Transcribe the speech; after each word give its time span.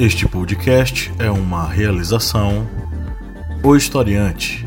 Este 0.00 0.26
podcast 0.26 1.12
é 1.18 1.30
uma 1.30 1.68
realização 1.68 2.66
O 3.62 3.76
Historiante. 3.76 4.66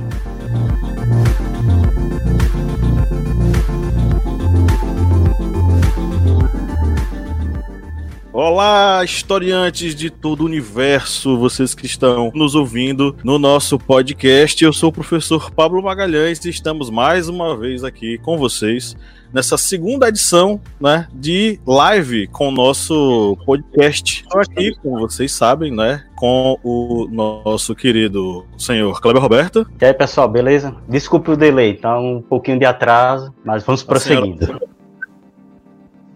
Olá, 8.32 9.04
historiantes 9.04 9.96
de 9.96 10.12
todo 10.12 10.42
o 10.42 10.46
universo, 10.46 11.36
vocês 11.40 11.74
que 11.74 11.88
estão 11.88 12.32
nos 12.36 12.54
ouvindo 12.54 13.18
no 13.24 13.40
nosso 13.40 13.80
podcast. 13.80 14.64
Eu 14.64 14.72
sou 14.72 14.90
o 14.90 14.94
professor 14.94 15.50
Pablo 15.50 15.82
Magalhães 15.82 16.46
e 16.46 16.50
estamos 16.52 16.92
mais 16.92 17.28
uma 17.28 17.58
vez 17.58 17.84
aqui 17.84 18.20
com 18.20 18.38
vocês 18.38 18.96
nessa 19.34 19.58
segunda 19.58 20.08
edição 20.08 20.62
né, 20.80 21.08
de 21.12 21.60
live 21.66 22.28
com 22.28 22.50
o 22.50 22.52
nosso 22.52 23.36
podcast. 23.46 24.22
Estou 24.22 24.40
aqui, 24.40 24.76
como 24.82 25.00
vocês 25.00 25.32
sabem, 25.32 25.72
né, 25.72 26.06
com 26.16 26.58
o 26.64 27.08
nosso 27.12 27.74
querido 27.74 28.46
senhor 28.56 29.02
Kleber 29.02 29.22
Roberto. 29.22 29.66
E 29.82 29.86
aí, 29.86 29.94
pessoal, 29.94 30.30
beleza? 30.30 30.76
Desculpe 30.88 31.32
o 31.32 31.36
delay, 31.36 31.74
tá 31.74 32.00
um 32.00 32.22
pouquinho 32.22 32.60
de 32.60 32.66
atraso, 32.66 33.34
mas 33.44 33.64
vamos 33.64 33.82
prosseguindo. 33.82 34.46
Senhora... 34.46 34.66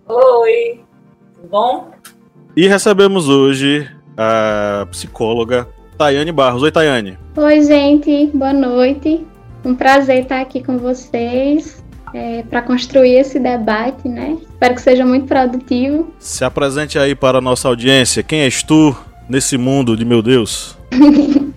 Oi, 0.08 0.82
tudo 1.34 1.48
bom? 1.50 1.92
E 2.56 2.68
recebemos 2.68 3.28
hoje 3.28 3.90
a 4.16 4.88
psicóloga 4.92 5.68
Tayane 5.98 6.32
Barros. 6.32 6.62
Oi, 6.62 6.72
Tayane. 6.72 7.18
Oi, 7.36 7.62
gente, 7.64 8.28
boa 8.34 8.54
noite. 8.54 9.26
Um 9.66 9.76
prazer 9.76 10.24
estar 10.24 10.40
aqui 10.40 10.64
com 10.64 10.78
vocês 10.78 11.84
é, 12.14 12.44
para 12.44 12.62
construir 12.62 13.16
esse 13.16 13.40
debate, 13.40 14.08
né? 14.08 14.38
Espero 14.42 14.76
que 14.76 14.82
seja 14.82 15.06
muito 15.06 15.28
produtivo. 15.28 16.14
Se 16.20 16.44
apresente 16.44 16.98
aí 16.98 17.16
para 17.16 17.38
a 17.38 17.42
nossa 17.42 17.68
audiência. 17.68 18.24
Quem 18.24 18.42
és 18.42 18.64
tu 18.64 18.96
nesse 19.30 19.58
mundo 19.58 19.96
de 19.96 20.06
meu 20.06 20.22
Deus? 20.22 20.78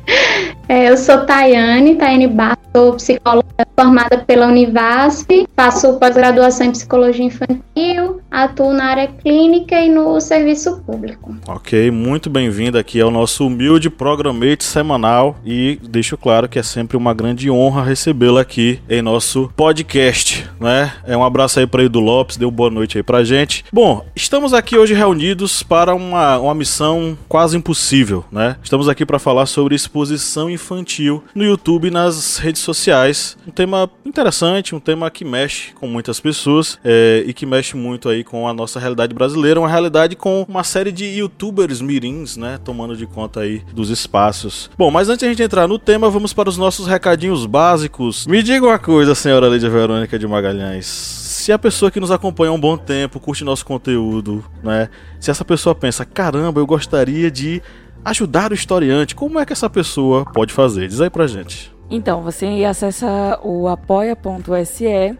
É, 0.70 0.88
eu 0.88 0.96
sou 0.96 1.26
Tayane, 1.26 1.96
Tayane 1.96 2.28
Barros, 2.28 2.58
sou 2.72 2.92
psicóloga 2.94 3.66
formada 3.76 4.18
pela 4.18 4.46
Univasf, 4.46 5.26
faço 5.56 5.98
pós-graduação 5.98 6.68
em 6.68 6.70
psicologia 6.70 7.24
infantil, 7.24 8.20
atuo 8.30 8.72
na 8.72 8.84
área 8.84 9.08
clínica 9.08 9.80
e 9.80 9.88
no 9.88 10.20
serviço 10.20 10.80
público. 10.82 11.36
Ok, 11.48 11.90
muito 11.90 12.30
bem-vinda 12.30 12.78
aqui 12.78 13.00
ao 13.00 13.10
nosso 13.10 13.46
humilde 13.46 13.90
programete 13.90 14.62
semanal 14.62 15.36
e 15.44 15.80
deixo 15.82 16.16
claro 16.16 16.48
que 16.48 16.58
é 16.58 16.62
sempre 16.62 16.96
uma 16.96 17.12
grande 17.12 17.50
honra 17.50 17.82
recebê-la 17.82 18.42
aqui 18.42 18.80
em 18.88 19.02
nosso 19.02 19.50
podcast, 19.56 20.48
né? 20.60 20.92
É 21.04 21.16
um 21.16 21.24
abraço 21.24 21.58
aí 21.58 21.66
para 21.66 21.82
Edu 21.82 22.00
Lopes, 22.00 22.36
deu 22.36 22.50
boa 22.50 22.70
noite 22.70 22.98
aí 22.98 23.02
pra 23.02 23.24
gente. 23.24 23.64
Bom, 23.72 24.04
estamos 24.14 24.54
aqui 24.54 24.78
hoje 24.78 24.94
reunidos 24.94 25.62
para 25.62 25.94
uma, 25.94 26.38
uma 26.38 26.54
missão 26.54 27.18
quase 27.28 27.56
impossível, 27.56 28.24
né? 28.30 28.56
Estamos 28.62 28.88
aqui 28.88 29.04
para 29.04 29.18
falar 29.18 29.46
sobre 29.46 29.74
exposição 29.74 30.48
infantil 30.48 31.24
no 31.34 31.44
YouTube 31.44 31.88
e 31.88 31.90
nas 31.90 32.38
redes 32.38 32.62
sociais. 32.62 33.36
Um 33.46 33.50
tema 33.50 33.90
interessante, 34.10 34.74
um 34.74 34.80
tema 34.80 35.10
que 35.10 35.24
mexe 35.24 35.72
com 35.72 35.86
muitas 35.86 36.20
pessoas 36.20 36.78
é, 36.84 37.24
e 37.26 37.32
que 37.32 37.46
mexe 37.46 37.76
muito 37.76 38.08
aí 38.08 38.22
com 38.22 38.46
a 38.46 38.52
nossa 38.52 38.78
realidade 38.78 39.14
brasileira, 39.14 39.60
uma 39.60 39.68
realidade 39.68 40.16
com 40.16 40.44
uma 40.48 40.64
série 40.64 40.92
de 40.92 41.04
youtubers 41.04 41.80
mirins, 41.80 42.36
né, 42.36 42.58
tomando 42.62 42.96
de 42.96 43.06
conta 43.06 43.40
aí 43.40 43.62
dos 43.72 43.88
espaços. 43.88 44.70
Bom, 44.76 44.90
mas 44.90 45.08
antes 45.08 45.20
de 45.20 45.26
a 45.26 45.28
gente 45.28 45.42
entrar 45.42 45.66
no 45.66 45.78
tema, 45.78 46.10
vamos 46.10 46.32
para 46.32 46.48
os 46.48 46.58
nossos 46.58 46.86
recadinhos 46.86 47.46
básicos. 47.46 48.26
Me 48.26 48.42
diga 48.42 48.66
uma 48.66 48.78
coisa, 48.78 49.14
senhora 49.14 49.48
Lídia 49.48 49.70
Verônica 49.70 50.18
de 50.18 50.26
Magalhães 50.26 51.20
se 51.40 51.52
a 51.52 51.58
pessoa 51.58 51.90
que 51.90 51.98
nos 51.98 52.10
acompanha 52.10 52.50
há 52.50 52.54
um 52.54 52.60
bom 52.60 52.76
tempo, 52.76 53.18
curte 53.18 53.44
nosso 53.44 53.64
conteúdo, 53.64 54.44
né? 54.62 54.90
Se 55.18 55.30
essa 55.30 55.44
pessoa 55.44 55.74
pensa, 55.74 56.04
caramba, 56.04 56.60
eu 56.60 56.66
gostaria 56.66 57.30
de 57.30 57.62
ajudar 58.04 58.52
o 58.52 58.54
historiante, 58.54 59.14
como 59.14 59.38
é 59.38 59.46
que 59.46 59.52
essa 59.52 59.68
pessoa 59.68 60.24
pode 60.24 60.52
fazer? 60.52 60.86
Diz 60.86 61.00
aí 61.00 61.08
pra 61.08 61.26
gente. 61.26 61.72
Então, 61.90 62.22
você 62.22 62.64
acessa 62.64 63.38
o 63.42 63.66
apoia.se 63.66 65.18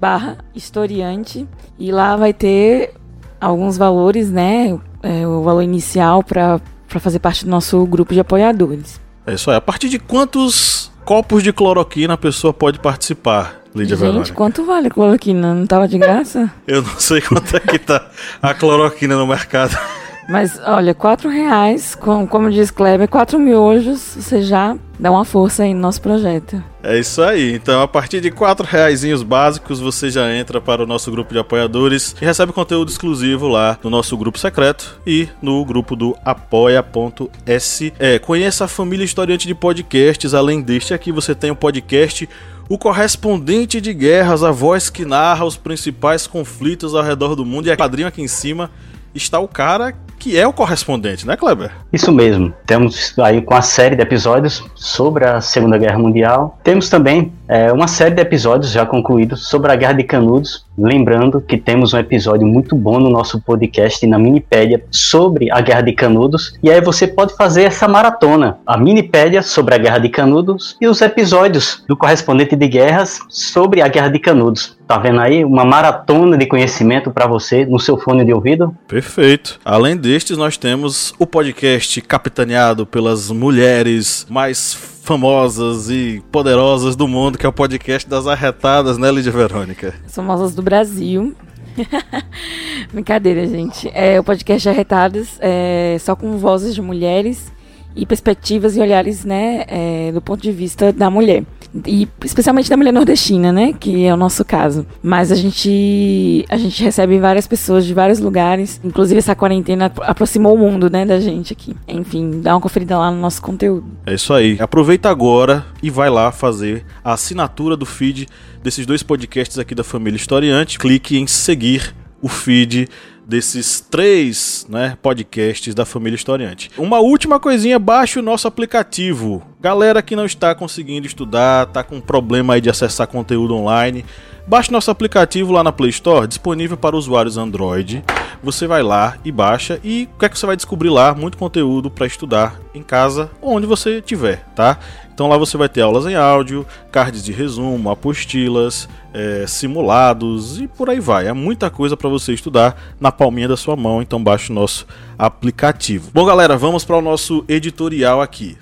barra 0.00 0.38
historiante 0.54 1.46
e 1.78 1.90
lá 1.92 2.16
vai 2.16 2.32
ter 2.32 2.94
alguns 3.40 3.76
valores, 3.76 4.30
né? 4.30 4.78
É, 5.02 5.26
o 5.26 5.42
valor 5.42 5.62
inicial 5.62 6.22
para 6.22 6.60
fazer 6.88 7.18
parte 7.18 7.44
do 7.44 7.50
nosso 7.50 7.84
grupo 7.86 8.14
de 8.14 8.20
apoiadores. 8.20 9.00
É 9.26 9.34
isso 9.34 9.50
aí. 9.50 9.56
A 9.56 9.60
partir 9.60 9.88
de 9.88 9.98
quantos 9.98 10.90
copos 11.04 11.42
de 11.42 11.52
cloroquina 11.52 12.14
a 12.14 12.18
pessoa 12.18 12.52
pode 12.52 12.78
participar? 12.78 13.62
Lídia 13.74 13.96
Gente, 13.96 14.06
Verônica? 14.06 14.34
quanto 14.34 14.64
vale 14.64 14.86
a 14.86 14.90
cloroquina? 14.90 15.54
Não 15.54 15.66
tava 15.66 15.86
de 15.86 15.98
graça? 15.98 16.50
Eu 16.66 16.82
não 16.82 16.98
sei 16.98 17.20
quanto 17.20 17.54
é 17.56 17.60
que 17.60 17.78
tá 17.78 18.08
a 18.40 18.54
cloroquina 18.54 19.16
no 19.16 19.26
mercado. 19.26 19.76
Mas 20.28 20.60
olha, 20.64 20.92
quatro 20.92 21.28
reais, 21.28 21.94
com, 21.94 22.26
como 22.26 22.50
diz 22.50 22.70
Kleber, 22.70 23.08
quatro 23.08 23.38
miojos, 23.38 24.00
você 24.00 24.42
já 24.42 24.76
dá 24.98 25.10
uma 25.10 25.24
força 25.24 25.62
aí 25.62 25.72
no 25.72 25.80
nosso 25.80 26.00
projeto. 26.00 26.62
É 26.82 26.98
isso 26.98 27.22
aí. 27.22 27.54
Então, 27.54 27.80
a 27.80 27.88
partir 27.88 28.20
de 28.20 28.30
quatro 28.30 28.66
reais 28.66 29.04
básicos, 29.22 29.78
você 29.78 30.10
já 30.10 30.34
entra 30.34 30.60
para 30.60 30.82
o 30.82 30.86
nosso 30.86 31.10
grupo 31.10 31.32
de 31.32 31.38
apoiadores 31.38 32.14
e 32.20 32.24
recebe 32.24 32.52
conteúdo 32.52 32.90
exclusivo 32.90 33.46
lá 33.46 33.78
no 33.82 33.90
nosso 33.90 34.16
grupo 34.16 34.38
secreto 34.38 35.00
e 35.06 35.28
no 35.40 35.64
grupo 35.64 35.94
do 35.94 36.16
apoia.se. 36.24 37.92
É, 37.98 38.18
conheça 38.18 38.64
a 38.64 38.68
família 38.68 39.04
historiante 39.04 39.46
de 39.46 39.54
podcasts. 39.54 40.34
Além 40.34 40.60
deste 40.60 40.92
aqui, 40.92 41.12
você 41.12 41.34
tem 41.34 41.50
o 41.50 41.56
podcast 41.56 42.28
o 42.68 42.76
correspondente 42.76 43.80
de 43.80 43.94
guerras, 43.94 44.42
a 44.42 44.50
voz 44.50 44.90
que 44.90 45.04
narra 45.04 45.44
os 45.44 45.56
principais 45.56 46.26
conflitos 46.26 46.96
ao 46.96 47.02
redor 47.02 47.36
do 47.36 47.44
mundo. 47.44 47.68
E 47.68 47.70
a 47.70 47.76
quadrinho 47.76 48.08
aqui 48.08 48.20
em 48.20 48.28
cima 48.28 48.70
está 49.14 49.38
o 49.38 49.46
cara 49.46 49.94
que 50.26 50.36
é 50.36 50.44
o 50.44 50.52
correspondente, 50.52 51.24
né, 51.24 51.36
Kleber? 51.36 51.70
Isso 51.92 52.10
mesmo. 52.10 52.52
Temos 52.66 53.16
aí 53.20 53.40
com 53.40 53.54
a 53.54 53.62
série 53.62 53.94
de 53.94 54.02
episódios 54.02 54.64
sobre 54.74 55.24
a 55.24 55.40
Segunda 55.40 55.78
Guerra 55.78 56.00
Mundial. 56.00 56.58
Temos 56.64 56.88
também 56.88 57.32
é, 57.46 57.70
uma 57.72 57.86
série 57.86 58.16
de 58.16 58.22
episódios 58.22 58.72
já 58.72 58.84
concluídos 58.84 59.48
sobre 59.48 59.70
a 59.70 59.76
Guerra 59.76 59.92
de 59.92 60.02
Canudos. 60.02 60.66
Lembrando 60.76 61.40
que 61.40 61.56
temos 61.56 61.94
um 61.94 61.98
episódio 61.98 62.44
muito 62.44 62.74
bom 62.74 62.98
no 62.98 63.08
nosso 63.08 63.40
podcast 63.40 64.04
na 64.04 64.18
Minipédia 64.18 64.84
sobre 64.90 65.48
a 65.52 65.60
Guerra 65.60 65.82
de 65.82 65.92
Canudos. 65.92 66.54
E 66.60 66.72
aí 66.72 66.80
você 66.80 67.06
pode 67.06 67.36
fazer 67.36 67.62
essa 67.62 67.86
maratona, 67.86 68.58
a 68.66 68.76
Minipédia 68.76 69.42
sobre 69.42 69.76
a 69.76 69.78
Guerra 69.78 69.98
de 69.98 70.08
Canudos 70.08 70.76
e 70.80 70.88
os 70.88 71.00
episódios 71.00 71.84
do 71.86 71.96
correspondente 71.96 72.56
de 72.56 72.66
guerras 72.66 73.20
sobre 73.28 73.80
a 73.80 73.86
Guerra 73.86 74.08
de 74.08 74.18
Canudos. 74.18 74.75
Tá 74.86 74.98
vendo 74.98 75.20
aí? 75.20 75.44
Uma 75.44 75.64
maratona 75.64 76.38
de 76.38 76.46
conhecimento 76.46 77.10
para 77.10 77.26
você 77.26 77.66
no 77.66 77.78
seu 77.78 77.98
fone 77.98 78.24
de 78.24 78.32
ouvido? 78.32 78.76
Perfeito. 78.86 79.58
Além 79.64 79.96
destes, 79.96 80.38
nós 80.38 80.56
temos 80.56 81.12
o 81.18 81.26
podcast 81.26 82.00
capitaneado 82.02 82.86
pelas 82.86 83.28
mulheres 83.30 84.24
mais 84.30 84.74
famosas 85.02 85.90
e 85.90 86.22
poderosas 86.30 86.94
do 86.94 87.08
mundo, 87.08 87.36
que 87.36 87.44
é 87.44 87.48
o 87.48 87.52
podcast 87.52 88.08
das 88.08 88.28
arretadas, 88.28 88.96
né, 88.96 89.10
Lídia 89.10 89.32
Verônica? 89.32 89.92
Famosas 90.06 90.54
do 90.54 90.62
Brasil. 90.62 91.34
Brincadeira, 92.92 93.44
gente. 93.46 93.90
É 93.92 94.20
o 94.20 94.24
podcast 94.24 94.68
Arretadas, 94.68 95.36
é, 95.40 95.96
só 95.98 96.14
com 96.14 96.38
vozes 96.38 96.74
de 96.74 96.80
mulheres 96.80 97.52
e 97.94 98.06
perspectivas 98.06 98.76
e 98.76 98.80
olhares, 98.80 99.24
né, 99.24 99.64
é, 99.66 100.12
do 100.12 100.20
ponto 100.20 100.42
de 100.42 100.52
vista 100.52 100.92
da 100.92 101.10
mulher. 101.10 101.44
E 101.84 102.08
especialmente 102.24 102.70
da 102.70 102.76
mulher 102.76 102.92
nordestina, 102.92 103.52
né, 103.52 103.72
que 103.72 104.04
é 104.04 104.12
o 104.12 104.16
nosso 104.16 104.44
caso. 104.44 104.86
Mas 105.02 105.32
a 105.32 105.34
gente 105.34 106.44
a 106.48 106.56
gente 106.56 106.82
recebe 106.82 107.18
várias 107.18 107.46
pessoas 107.46 107.84
de 107.84 107.92
vários 107.92 108.18
lugares, 108.18 108.80
inclusive 108.84 109.18
essa 109.18 109.34
quarentena 109.34 109.92
aproximou 110.02 110.54
o 110.54 110.58
mundo, 110.58 110.88
né, 110.88 111.04
da 111.04 111.20
gente 111.20 111.52
aqui. 111.52 111.74
Enfim, 111.88 112.40
dá 112.40 112.54
uma 112.54 112.60
conferida 112.60 112.98
lá 112.98 113.10
no 113.10 113.20
nosso 113.20 113.42
conteúdo. 113.42 113.86
É 114.06 114.14
isso 114.14 114.32
aí. 114.32 114.56
Aproveita 114.60 115.10
agora 115.10 115.64
e 115.82 115.90
vai 115.90 116.08
lá 116.08 116.32
fazer 116.32 116.84
a 117.04 117.12
assinatura 117.12 117.76
do 117.76 117.86
feed 117.86 118.26
desses 118.62 118.86
dois 118.86 119.02
podcasts 119.02 119.58
aqui 119.58 119.74
da 119.74 119.84
família 119.84 120.16
Historiante. 120.16 120.78
Clique 120.78 121.16
em 121.16 121.26
seguir 121.26 121.94
o 122.20 122.28
feed 122.28 122.88
desses 123.26 123.80
três 123.80 124.66
né, 124.68 124.96
podcasts 125.02 125.74
da 125.74 125.84
família 125.84 126.16
historiante. 126.16 126.70
Uma 126.78 127.00
última 127.00 127.40
coisinha, 127.40 127.78
baixe 127.78 128.18
o 128.18 128.22
nosso 128.22 128.46
aplicativo. 128.46 129.42
Galera 129.60 130.00
que 130.00 130.14
não 130.14 130.24
está 130.24 130.54
conseguindo 130.54 131.06
estudar, 131.06 131.66
tá 131.66 131.82
com 131.82 132.00
problema 132.00 132.54
aí 132.54 132.60
de 132.60 132.70
acessar 132.70 133.08
conteúdo 133.08 133.56
online, 133.56 134.04
baixe 134.46 134.70
nosso 134.70 134.90
aplicativo 134.90 135.52
lá 135.52 135.64
na 135.64 135.72
Play 135.72 135.90
Store, 135.90 136.28
disponível 136.28 136.76
para 136.76 136.96
usuários 136.96 137.36
Android. 137.36 138.04
Você 138.42 138.66
vai 138.66 138.82
lá 138.82 139.16
e 139.24 139.32
baixa 139.32 139.80
e 139.82 140.08
o 140.14 140.18
que 140.18 140.24
é 140.24 140.28
que 140.28 140.38
você 140.38 140.46
vai 140.46 140.54
descobrir 140.54 140.90
lá? 140.90 141.14
Muito 141.14 141.36
conteúdo 141.36 141.90
para 141.90 142.06
estudar 142.06 142.60
em 142.72 142.82
casa, 142.82 143.30
onde 143.42 143.66
você 143.66 143.98
estiver, 143.98 144.44
tá? 144.54 144.78
Então 145.16 145.28
lá 145.28 145.38
você 145.38 145.56
vai 145.56 145.66
ter 145.66 145.80
aulas 145.80 146.04
em 146.04 146.14
áudio, 146.14 146.66
cards 146.92 147.24
de 147.24 147.32
resumo, 147.32 147.88
apostilas, 147.88 148.86
é, 149.14 149.46
simulados 149.46 150.60
e 150.60 150.68
por 150.68 150.90
aí 150.90 151.00
vai. 151.00 151.26
É 151.26 151.32
muita 151.32 151.70
coisa 151.70 151.96
para 151.96 152.10
você 152.10 152.34
estudar 152.34 152.94
na 153.00 153.10
palminha 153.10 153.48
da 153.48 153.56
sua 153.56 153.74
mão, 153.76 154.02
então 154.02 154.22
baixe 154.22 154.52
o 154.52 154.54
nosso 154.54 154.86
aplicativo. 155.18 156.10
Bom, 156.12 156.26
galera, 156.26 156.54
vamos 156.58 156.84
para 156.84 156.98
o 156.98 157.00
nosso 157.00 157.42
editorial 157.48 158.20
aqui. 158.20 158.58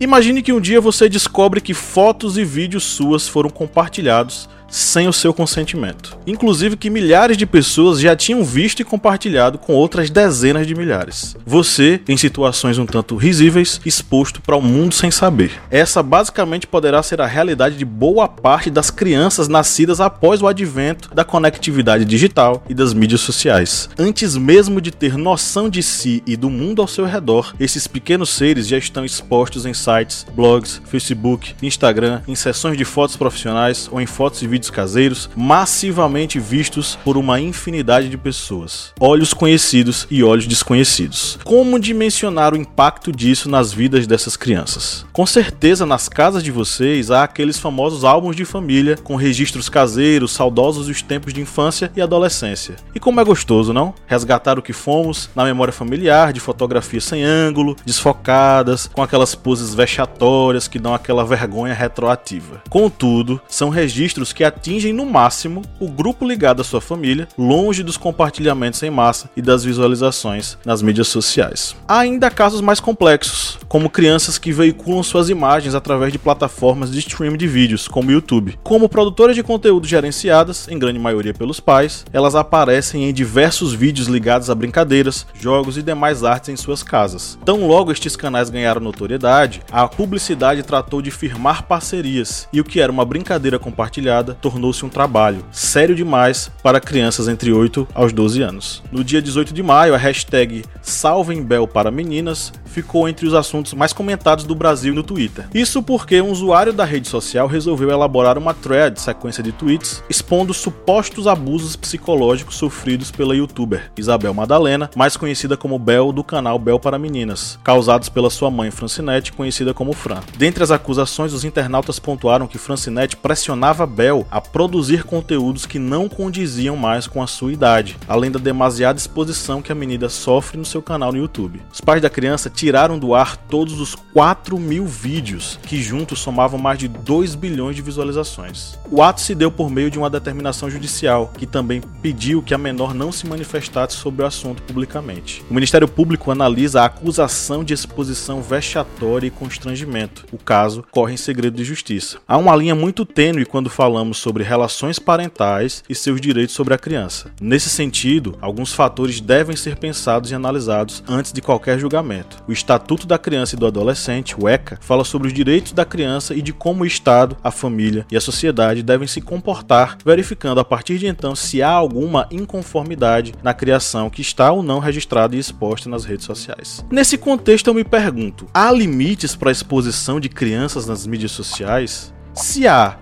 Imagine 0.00 0.42
que 0.42 0.52
um 0.52 0.60
dia 0.60 0.80
você 0.80 1.08
descobre 1.08 1.60
que 1.60 1.74
fotos 1.74 2.36
e 2.36 2.44
vídeos 2.44 2.82
suas 2.82 3.28
foram 3.28 3.50
compartilhados 3.50 4.48
sem 4.68 5.08
o 5.08 5.12
seu 5.12 5.32
consentimento. 5.32 6.18
Inclusive 6.26 6.76
que 6.76 6.90
milhares 6.90 7.36
de 7.36 7.46
pessoas 7.46 8.00
já 8.00 8.14
tinham 8.14 8.44
visto 8.44 8.80
e 8.80 8.84
compartilhado 8.84 9.58
com 9.58 9.72
outras 9.72 10.10
dezenas 10.10 10.66
de 10.66 10.74
milhares. 10.74 11.36
Você, 11.46 12.00
em 12.08 12.16
situações 12.16 12.78
um 12.78 12.86
tanto 12.86 13.16
risíveis, 13.16 13.80
exposto 13.84 14.40
para 14.40 14.56
o 14.56 14.58
um 14.58 14.62
mundo 14.62 14.94
sem 14.94 15.10
saber. 15.10 15.52
Essa 15.70 16.02
basicamente 16.02 16.66
poderá 16.66 17.02
ser 17.02 17.20
a 17.20 17.26
realidade 17.26 17.76
de 17.76 17.84
boa 17.84 18.28
parte 18.28 18.70
das 18.70 18.90
crianças 18.90 19.48
nascidas 19.48 20.00
após 20.00 20.42
o 20.42 20.46
advento 20.46 21.14
da 21.14 21.24
conectividade 21.24 22.04
digital 22.04 22.62
e 22.68 22.74
das 22.74 22.92
mídias 22.92 23.20
sociais. 23.20 23.88
Antes 23.98 24.36
mesmo 24.36 24.80
de 24.80 24.90
ter 24.90 25.16
noção 25.16 25.68
de 25.68 25.82
si 25.82 26.22
e 26.26 26.36
do 26.36 26.50
mundo 26.50 26.82
ao 26.82 26.88
seu 26.88 27.06
redor, 27.06 27.54
esses 27.58 27.86
pequenos 27.86 28.30
seres 28.30 28.66
já 28.66 28.76
estão 28.76 29.04
expostos 29.04 29.64
em 29.64 29.72
sites, 29.72 30.26
blogs, 30.34 30.80
Facebook, 30.86 31.54
Instagram, 31.62 32.20
em 32.28 32.34
sessões 32.34 32.76
de 32.76 32.84
fotos 32.84 33.16
profissionais 33.16 33.88
ou 33.90 34.00
em 34.00 34.06
fotos 34.06 34.42
e 34.42 34.46
vídeos 34.46 34.57
vídeos 34.58 34.70
caseiros 34.70 35.30
massivamente 35.36 36.40
vistos 36.40 36.98
por 37.04 37.16
uma 37.16 37.40
infinidade 37.40 38.08
de 38.08 38.18
pessoas, 38.18 38.92
olhos 38.98 39.32
conhecidos 39.32 40.06
e 40.10 40.24
olhos 40.24 40.46
desconhecidos. 40.46 41.38
Como 41.44 41.78
dimensionar 41.78 42.52
o 42.52 42.56
impacto 42.56 43.12
disso 43.12 43.48
nas 43.48 43.72
vidas 43.72 44.06
dessas 44.06 44.36
crianças? 44.36 45.06
Com 45.12 45.24
certeza, 45.24 45.86
nas 45.86 46.08
casas 46.08 46.42
de 46.42 46.50
vocês 46.50 47.10
há 47.10 47.22
aqueles 47.22 47.58
famosos 47.58 48.04
álbuns 48.04 48.34
de 48.34 48.44
família 48.44 48.96
com 48.96 49.14
registros 49.14 49.68
caseiros, 49.68 50.32
saudosos 50.32 50.88
dos 50.88 51.02
tempos 51.02 51.32
de 51.32 51.40
infância 51.40 51.92
e 51.94 52.02
adolescência. 52.02 52.76
E 52.94 52.98
como 52.98 53.20
é 53.20 53.24
gostoso, 53.24 53.72
não? 53.72 53.94
Resgatar 54.06 54.58
o 54.58 54.62
que 54.62 54.72
fomos 54.72 55.30
na 55.36 55.44
memória 55.44 55.72
familiar 55.72 56.32
de 56.32 56.40
fotografias 56.40 57.04
sem 57.04 57.22
ângulo, 57.22 57.76
desfocadas, 57.86 58.90
com 58.92 59.02
aquelas 59.02 59.34
poses 59.36 59.72
vexatórias 59.72 60.66
que 60.66 60.78
dão 60.78 60.94
aquela 60.94 61.24
vergonha 61.24 61.74
retroativa. 61.74 62.62
Contudo, 62.68 63.40
são 63.48 63.68
registros 63.68 64.32
que 64.32 64.47
atingem 64.48 64.92
no 64.92 65.06
máximo 65.06 65.62
o 65.78 65.88
grupo 65.88 66.26
ligado 66.26 66.60
à 66.60 66.64
sua 66.64 66.80
família, 66.80 67.28
longe 67.38 67.82
dos 67.82 67.96
compartilhamentos 67.96 68.82
em 68.82 68.90
massa 68.90 69.30
e 69.36 69.42
das 69.42 69.64
visualizações 69.64 70.58
nas 70.64 70.82
mídias 70.82 71.08
sociais. 71.08 71.76
Há 71.86 72.00
ainda 72.00 72.30
casos 72.30 72.60
mais 72.60 72.80
complexos, 72.80 73.58
como 73.68 73.90
crianças 73.90 74.38
que 74.38 74.52
veiculam 74.52 75.02
suas 75.02 75.28
imagens 75.28 75.74
através 75.74 76.12
de 76.12 76.18
plataformas 76.18 76.90
de 76.90 76.98
streaming 76.98 77.36
de 77.36 77.46
vídeos, 77.46 77.86
como 77.86 78.08
o 78.08 78.12
YouTube. 78.12 78.58
Como 78.62 78.88
produtoras 78.88 79.36
de 79.36 79.42
conteúdo 79.42 79.86
gerenciadas, 79.86 80.68
em 80.68 80.78
grande 80.78 80.98
maioria 80.98 81.34
pelos 81.34 81.60
pais, 81.60 82.04
elas 82.12 82.34
aparecem 82.34 83.08
em 83.08 83.12
diversos 83.12 83.72
vídeos 83.72 84.08
ligados 84.08 84.50
a 84.50 84.54
brincadeiras, 84.54 85.26
jogos 85.40 85.76
e 85.76 85.82
demais 85.82 86.24
artes 86.24 86.48
em 86.48 86.56
suas 86.56 86.82
casas. 86.82 87.38
Tão 87.44 87.66
logo 87.66 87.92
estes 87.92 88.16
canais 88.16 88.50
ganharam 88.50 88.80
notoriedade, 88.80 89.62
a 89.70 89.86
publicidade 89.86 90.62
tratou 90.62 91.02
de 91.02 91.10
firmar 91.10 91.64
parcerias, 91.64 92.48
e 92.52 92.60
o 92.60 92.64
que 92.64 92.80
era 92.80 92.92
uma 92.92 93.04
brincadeira 93.04 93.58
compartilhada 93.58 94.37
tornou-se 94.40 94.84
um 94.84 94.88
trabalho 94.88 95.44
sério 95.50 95.94
demais 95.94 96.50
para 96.62 96.80
crianças 96.80 97.28
entre 97.28 97.52
8 97.52 97.88
aos 97.94 98.12
12 98.12 98.42
anos. 98.42 98.82
No 98.90 99.04
dia 99.04 99.20
18 99.20 99.52
de 99.52 99.62
maio, 99.62 99.94
a 99.94 99.98
hashtag 99.98 100.64
Salvem 100.82 101.46
para 101.72 101.90
Meninas 101.90 102.52
ficou 102.64 103.08
entre 103.08 103.26
os 103.26 103.34
assuntos 103.34 103.74
mais 103.74 103.92
comentados 103.92 104.44
do 104.44 104.54
Brasil 104.54 104.94
no 104.94 105.02
Twitter. 105.02 105.46
Isso 105.52 105.82
porque 105.82 106.20
um 106.20 106.30
usuário 106.30 106.72
da 106.72 106.84
rede 106.84 107.08
social 107.08 107.46
resolveu 107.46 107.90
elaborar 107.90 108.38
uma 108.38 108.54
thread, 108.54 109.00
sequência 109.00 109.42
de 109.42 109.52
tweets, 109.52 110.02
expondo 110.08 110.54
supostos 110.54 111.26
abusos 111.26 111.74
psicológicos 111.74 112.56
sofridos 112.56 113.10
pela 113.10 113.34
youtuber 113.34 113.90
Isabel 113.96 114.32
Madalena, 114.32 114.90
mais 114.94 115.16
conhecida 115.16 115.56
como 115.56 115.78
Bel 115.78 116.12
do 116.12 116.22
canal 116.22 116.58
Bel 116.58 116.78
para 116.78 116.98
Meninas, 116.98 117.58
causados 117.64 118.08
pela 118.08 118.30
sua 118.30 118.50
mãe 118.50 118.70
Francinete, 118.70 119.32
conhecida 119.32 119.74
como 119.74 119.92
Fran. 119.92 120.20
Dentre 120.36 120.62
as 120.62 120.70
acusações, 120.70 121.32
os 121.32 121.44
internautas 121.44 121.98
pontuaram 121.98 122.46
que 122.46 122.58
Francinete 122.58 123.16
pressionava 123.16 123.86
Bel 123.86 124.26
a 124.30 124.40
produzir 124.40 125.04
conteúdos 125.04 125.66
que 125.66 125.78
não 125.78 126.08
condiziam 126.08 126.76
mais 126.76 127.06
com 127.06 127.22
a 127.22 127.26
sua 127.26 127.52
idade, 127.52 127.96
além 128.06 128.30
da 128.30 128.38
demasiada 128.38 128.98
exposição 128.98 129.62
que 129.62 129.72
a 129.72 129.74
menina 129.74 130.08
sofre 130.08 130.58
no 130.58 130.64
seu 130.64 130.82
canal 130.82 131.12
no 131.12 131.18
YouTube. 131.18 131.62
Os 131.72 131.80
pais 131.80 132.02
da 132.02 132.10
criança 132.10 132.50
tiraram 132.50 132.98
do 132.98 133.14
ar 133.14 133.36
todos 133.36 133.80
os 133.80 133.94
4 133.94 134.58
mil 134.58 134.86
vídeos, 134.86 135.58
que 135.62 135.80
juntos 135.80 136.18
somavam 136.18 136.58
mais 136.58 136.78
de 136.78 136.88
2 136.88 137.34
bilhões 137.34 137.76
de 137.76 137.82
visualizações. 137.82 138.78
O 138.90 139.02
ato 139.02 139.20
se 139.20 139.34
deu 139.34 139.50
por 139.50 139.70
meio 139.70 139.90
de 139.90 139.98
uma 139.98 140.10
determinação 140.10 140.70
judicial, 140.70 141.32
que 141.36 141.46
também 141.46 141.80
pediu 142.02 142.42
que 142.42 142.54
a 142.54 142.58
menor 142.58 142.94
não 142.94 143.10
se 143.12 143.26
manifestasse 143.26 143.96
sobre 143.96 144.22
o 144.22 144.26
assunto 144.26 144.62
publicamente. 144.62 145.42
O 145.50 145.54
Ministério 145.54 145.88
Público 145.88 146.30
analisa 146.30 146.82
a 146.82 146.86
acusação 146.86 147.64
de 147.64 147.74
exposição 147.74 148.42
vexatória 148.42 149.26
e 149.26 149.30
constrangimento. 149.30 150.26
O 150.32 150.38
caso 150.38 150.84
corre 150.90 151.14
em 151.14 151.16
segredo 151.16 151.56
de 151.56 151.64
justiça. 151.64 152.18
Há 152.26 152.36
uma 152.36 152.54
linha 152.54 152.74
muito 152.74 153.04
tênue 153.04 153.46
quando 153.46 153.70
falamos 153.70 154.17
sobre 154.18 154.42
relações 154.42 154.98
parentais 154.98 155.82
e 155.88 155.94
seus 155.94 156.20
direitos 156.20 156.54
sobre 156.54 156.74
a 156.74 156.78
criança. 156.78 157.30
Nesse 157.40 157.70
sentido, 157.70 158.36
alguns 158.40 158.72
fatores 158.72 159.20
devem 159.20 159.56
ser 159.56 159.76
pensados 159.76 160.30
e 160.30 160.34
analisados 160.34 161.02
antes 161.08 161.32
de 161.32 161.40
qualquer 161.40 161.78
julgamento. 161.78 162.42
O 162.46 162.52
Estatuto 162.52 163.06
da 163.06 163.18
Criança 163.18 163.54
e 163.54 163.58
do 163.58 163.66
Adolescente, 163.66 164.34
o 164.38 164.48
ECA, 164.48 164.78
fala 164.80 165.04
sobre 165.04 165.28
os 165.28 165.34
direitos 165.34 165.72
da 165.72 165.84
criança 165.84 166.34
e 166.34 166.42
de 166.42 166.52
como 166.52 166.82
o 166.82 166.86
Estado, 166.86 167.36
a 167.42 167.50
família 167.50 168.06
e 168.10 168.16
a 168.16 168.20
sociedade 168.20 168.82
devem 168.82 169.08
se 169.08 169.20
comportar, 169.20 169.98
verificando 170.04 170.60
a 170.60 170.64
partir 170.64 170.98
de 170.98 171.06
então 171.06 171.34
se 171.34 171.62
há 171.62 171.70
alguma 171.70 172.26
inconformidade 172.30 173.32
na 173.42 173.54
criação 173.54 174.10
que 174.10 174.22
está 174.22 174.52
ou 174.52 174.62
não 174.62 174.78
registrada 174.78 175.36
e 175.36 175.38
exposta 175.38 175.88
nas 175.88 176.04
redes 176.04 176.26
sociais. 176.26 176.84
Nesse 176.90 177.16
contexto, 177.16 177.68
eu 177.68 177.74
me 177.74 177.84
pergunto: 177.84 178.46
há 178.52 178.70
limites 178.70 179.34
para 179.34 179.50
a 179.50 179.52
exposição 179.52 180.20
de 180.20 180.28
crianças 180.28 180.86
nas 180.86 181.06
mídias 181.06 181.32
sociais? 181.32 182.12
Se 182.34 182.66
há, 182.68 182.98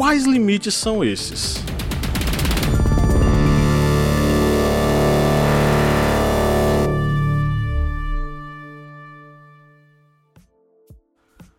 Quais 0.00 0.24
limites 0.24 0.72
são 0.72 1.04
esses? 1.04 1.62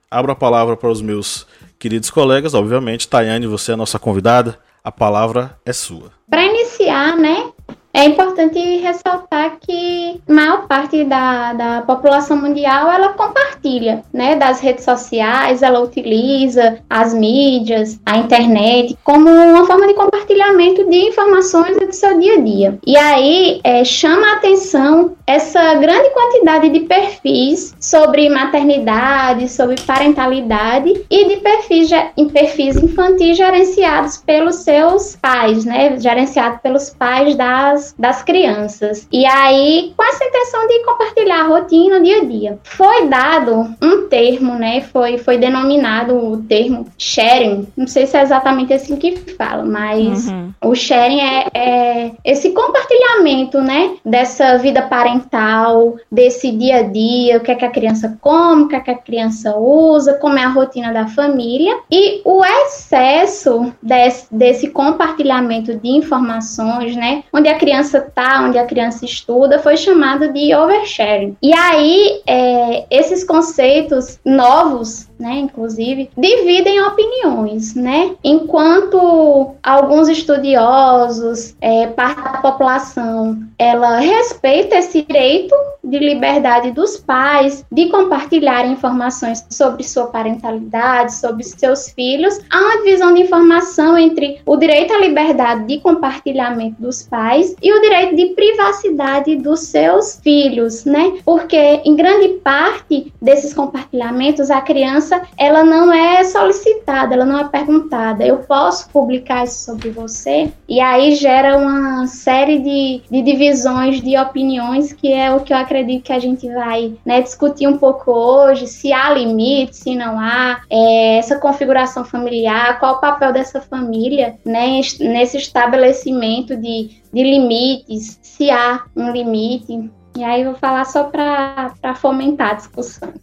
Abro 0.09 0.31
a 0.31 0.35
palavra 0.35 0.75
para 0.75 0.89
os 0.89 1.03
meus 1.03 1.45
queridos 1.77 2.09
colegas, 2.09 2.55
obviamente. 2.55 3.07
Tayane, 3.07 3.45
você 3.45 3.69
é 3.69 3.73
a 3.75 3.77
nossa 3.77 3.99
convidada. 3.99 4.57
A 4.83 4.91
palavra 4.91 5.59
é 5.63 5.71
sua. 5.71 6.11
Para 6.27 6.44
iniciar, 6.44 7.15
né, 7.15 7.51
é 7.93 8.05
importante 8.05 8.59
ressaltar 8.77 9.57
que 9.59 10.21
maior 10.27 10.67
parte 10.67 11.03
da, 11.03 11.53
da 11.53 11.81
população 11.81 12.37
mundial 12.37 12.92
ela 12.92 13.09
compartilha 13.09 14.04
né, 14.13 14.35
das 14.35 14.59
redes 14.59 14.85
sociais, 14.85 15.61
ela 15.61 15.80
utiliza 15.81 16.80
as 16.89 17.13
mídias, 17.13 17.99
a 18.06 18.18
internet 18.18 18.97
como 19.04 19.30
uma 19.30 19.66
forma 19.66 19.87
de 19.87 19.94
compartilhamento 19.94 20.89
de 20.89 20.97
informações 21.07 21.77
do 21.77 21.92
seu 21.92 22.18
dia 22.19 22.35
a 22.35 22.42
dia. 22.42 22.80
E 22.85 22.97
aí 22.97 23.59
é, 23.63 23.83
chama 23.83 24.27
a 24.27 24.35
atenção 24.35 25.16
essa 25.27 25.75
grande 25.75 26.09
quantidade 26.11 26.69
de 26.69 26.81
perfis 26.81 27.75
sobre 27.80 28.30
maternidade, 28.30 29.49
sobre 29.49 29.75
parentalidade 29.81 31.06
e 31.09 31.25
de 31.27 31.37
perfis, 31.37 31.89
perfis 32.31 32.77
infantis 32.77 33.37
gerenciados 33.37 34.18
pelos 34.18 34.56
seus 34.57 35.16
pais, 35.16 35.66
né, 35.66 35.99
gerenciados 35.99 36.61
pelos 36.61 36.89
pais 36.89 37.35
das 37.35 37.81
das, 37.81 37.95
das 37.97 38.23
crianças. 38.23 39.07
E 39.11 39.26
aí, 39.26 39.94
com 39.97 40.04
essa 40.04 40.23
intenção 40.23 40.68
de 40.68 40.83
compartilhar 40.85 41.42
a 41.42 41.47
rotina, 41.47 42.00
dia 42.00 42.21
a 42.21 42.26
dia. 42.26 42.59
Foi 42.64 43.07
dado 43.07 43.76
um 43.81 44.07
termo, 44.07 44.56
né? 44.56 44.81
Foi, 44.81 45.18
foi 45.18 45.38
denominado 45.38 46.16
o 46.16 46.38
termo 46.44 46.85
sharing. 46.97 47.68
Não 47.76 47.88
sei 47.88 48.06
se 48.06 48.18
é 48.18 48.21
exatamente 48.21 48.73
assim 48.73 48.95
que 48.95 49.16
fala, 49.35 49.64
mas 49.64 50.28
uhum. 50.28 50.54
o 50.64 50.76
sharing 50.76 51.21
é, 51.21 51.47
é 51.54 52.11
esse 52.23 52.52
compartilhamento, 52.52 53.59
né? 53.61 53.95
Dessa 54.06 54.57
vida 54.57 54.83
parental, 54.83 55.95
desse 56.11 56.52
dia 56.52 56.78
a 56.78 56.83
dia, 56.83 57.38
o 57.38 57.40
que 57.42 57.52
é 57.52 57.56
que 57.56 57.66
a 57.66 57.71
criança 57.71 58.18
come, 58.21 58.64
o 58.64 58.68
que 58.68 58.76
é 58.76 58.80
que 58.80 58.92
a 58.92 58.97
criança 58.97 59.57
usa, 59.57 60.14
como 60.16 60.38
é 60.38 60.44
a 60.44 60.50
rotina 60.50 60.94
da 60.94 61.07
família. 61.07 61.78
E 61.90 62.21
o 62.23 62.44
excesso 62.44 63.73
desse, 63.81 64.28
desse 64.31 64.69
compartilhamento 64.69 65.73
de 65.76 65.90
informações, 65.90 66.95
né? 66.95 67.23
Onde 67.33 67.47
a 67.47 67.57
criança 67.57 67.70
criança 67.71 68.01
tá, 68.01 68.44
onde 68.44 68.57
a 68.57 68.66
criança 68.66 69.06
estuda, 69.06 69.57
foi 69.57 69.78
chamado 69.78 70.33
de 70.33 70.54
oversharing. 70.54 71.37
E 71.42 71.54
aí, 71.54 72.21
é, 72.28 72.85
esses 72.90 73.23
conceitos 73.23 74.19
novos 74.25 75.09
né, 75.21 75.35
inclusive, 75.35 76.09
dividem 76.18 76.81
opiniões, 76.81 77.75
né? 77.75 78.16
Enquanto 78.23 79.51
alguns 79.61 80.09
estudiosos, 80.09 81.56
é, 81.61 81.85
parte 81.87 82.23
da 82.23 82.42
população, 82.42 83.37
ela 83.57 83.99
respeita 83.99 84.78
esse 84.78 85.04
direito 85.04 85.54
de 85.83 86.00
liberdade 86.00 86.71
dos 86.71 86.97
pais 86.97 87.66
de 87.71 87.90
compartilhar 87.90 88.66
informações 88.66 89.45
sobre 89.50 89.83
sua 89.83 90.07
parentalidade, 90.07 91.16
sobre 91.16 91.44
seus 91.44 91.90
filhos, 91.90 92.40
há 92.50 92.59
uma 92.59 92.78
divisão 92.83 93.14
de 93.14 93.21
informação 93.21 93.97
entre 93.97 94.42
o 94.45 94.57
direito 94.57 94.94
à 94.94 95.00
liberdade 95.00 95.66
de 95.66 95.80
compartilhamento 95.80 96.81
dos 96.81 97.04
pais 97.04 97.56
e 97.61 97.73
o 97.73 97.81
direito 97.81 98.16
de 98.16 98.28
privacidade 98.35 99.35
dos 99.35 99.61
seus 99.61 100.19
filhos 100.21 100.71
né? 100.85 101.19
Porque 101.26 101.57
em 101.57 101.95
grande 101.95 102.30
parte 102.40 103.14
desses 103.21 103.54
compartilhamentos 103.54 104.50
a 104.50 104.61
criança 104.61 105.21
ela 105.38 105.64
não 105.64 105.92
é 105.92 106.23
solicitada, 106.23 107.14
ela 107.14 107.26
não 107.26 107.40
é 107.40 107.44
perguntada. 107.45 108.26
Eu 108.26 108.38
posso 108.40 108.90
publicar 108.90 109.44
isso 109.44 109.66
sobre 109.66 109.90
você? 109.90 110.52
E 110.68 110.80
aí 110.80 111.16
gera 111.16 111.57
uma 111.57 112.07
série 112.07 112.59
de, 112.59 113.02
de 113.09 113.21
divisões 113.21 114.02
de 114.02 114.18
opiniões 114.18 114.94
que 114.94 115.11
é 115.11 115.33
o 115.33 115.42
que 115.42 115.54
eu 115.54 115.57
acredito 115.71 116.04
que 116.04 116.13
a 116.13 116.19
gente 116.19 116.47
vai 116.54 116.94
né, 117.06 117.21
discutir 117.21 117.68
um 117.68 117.78
pouco 117.78 118.11
hoje, 118.11 118.68
se 118.68 118.92
há 118.92 119.13
limite, 119.13 119.78
se 119.78 119.95
não 119.95 120.19
há, 120.19 120.61
é, 120.69 121.18
essa 121.18 121.40
configuração 121.40 122.04
familiar, 122.04 122.78
qual 122.80 122.95
o 122.95 122.99
papel 122.99 123.31
dessa 123.31 123.61
família 123.61 124.35
né, 124.45 124.81
nesse 124.99 125.37
estabelecimento 125.37 126.56
de, 126.57 127.01
de 127.11 127.23
limites, 127.23 128.19
se 128.21 128.51
há 128.51 128.83
um 128.95 129.11
limite. 129.11 129.90
E 130.18 130.23
aí 130.23 130.42
eu 130.42 130.51
vou 130.51 130.59
falar 130.59 130.85
só 130.85 131.06
para 131.06 131.95
fomentar 131.95 132.51
a 132.51 132.56
discussão. 132.56 133.13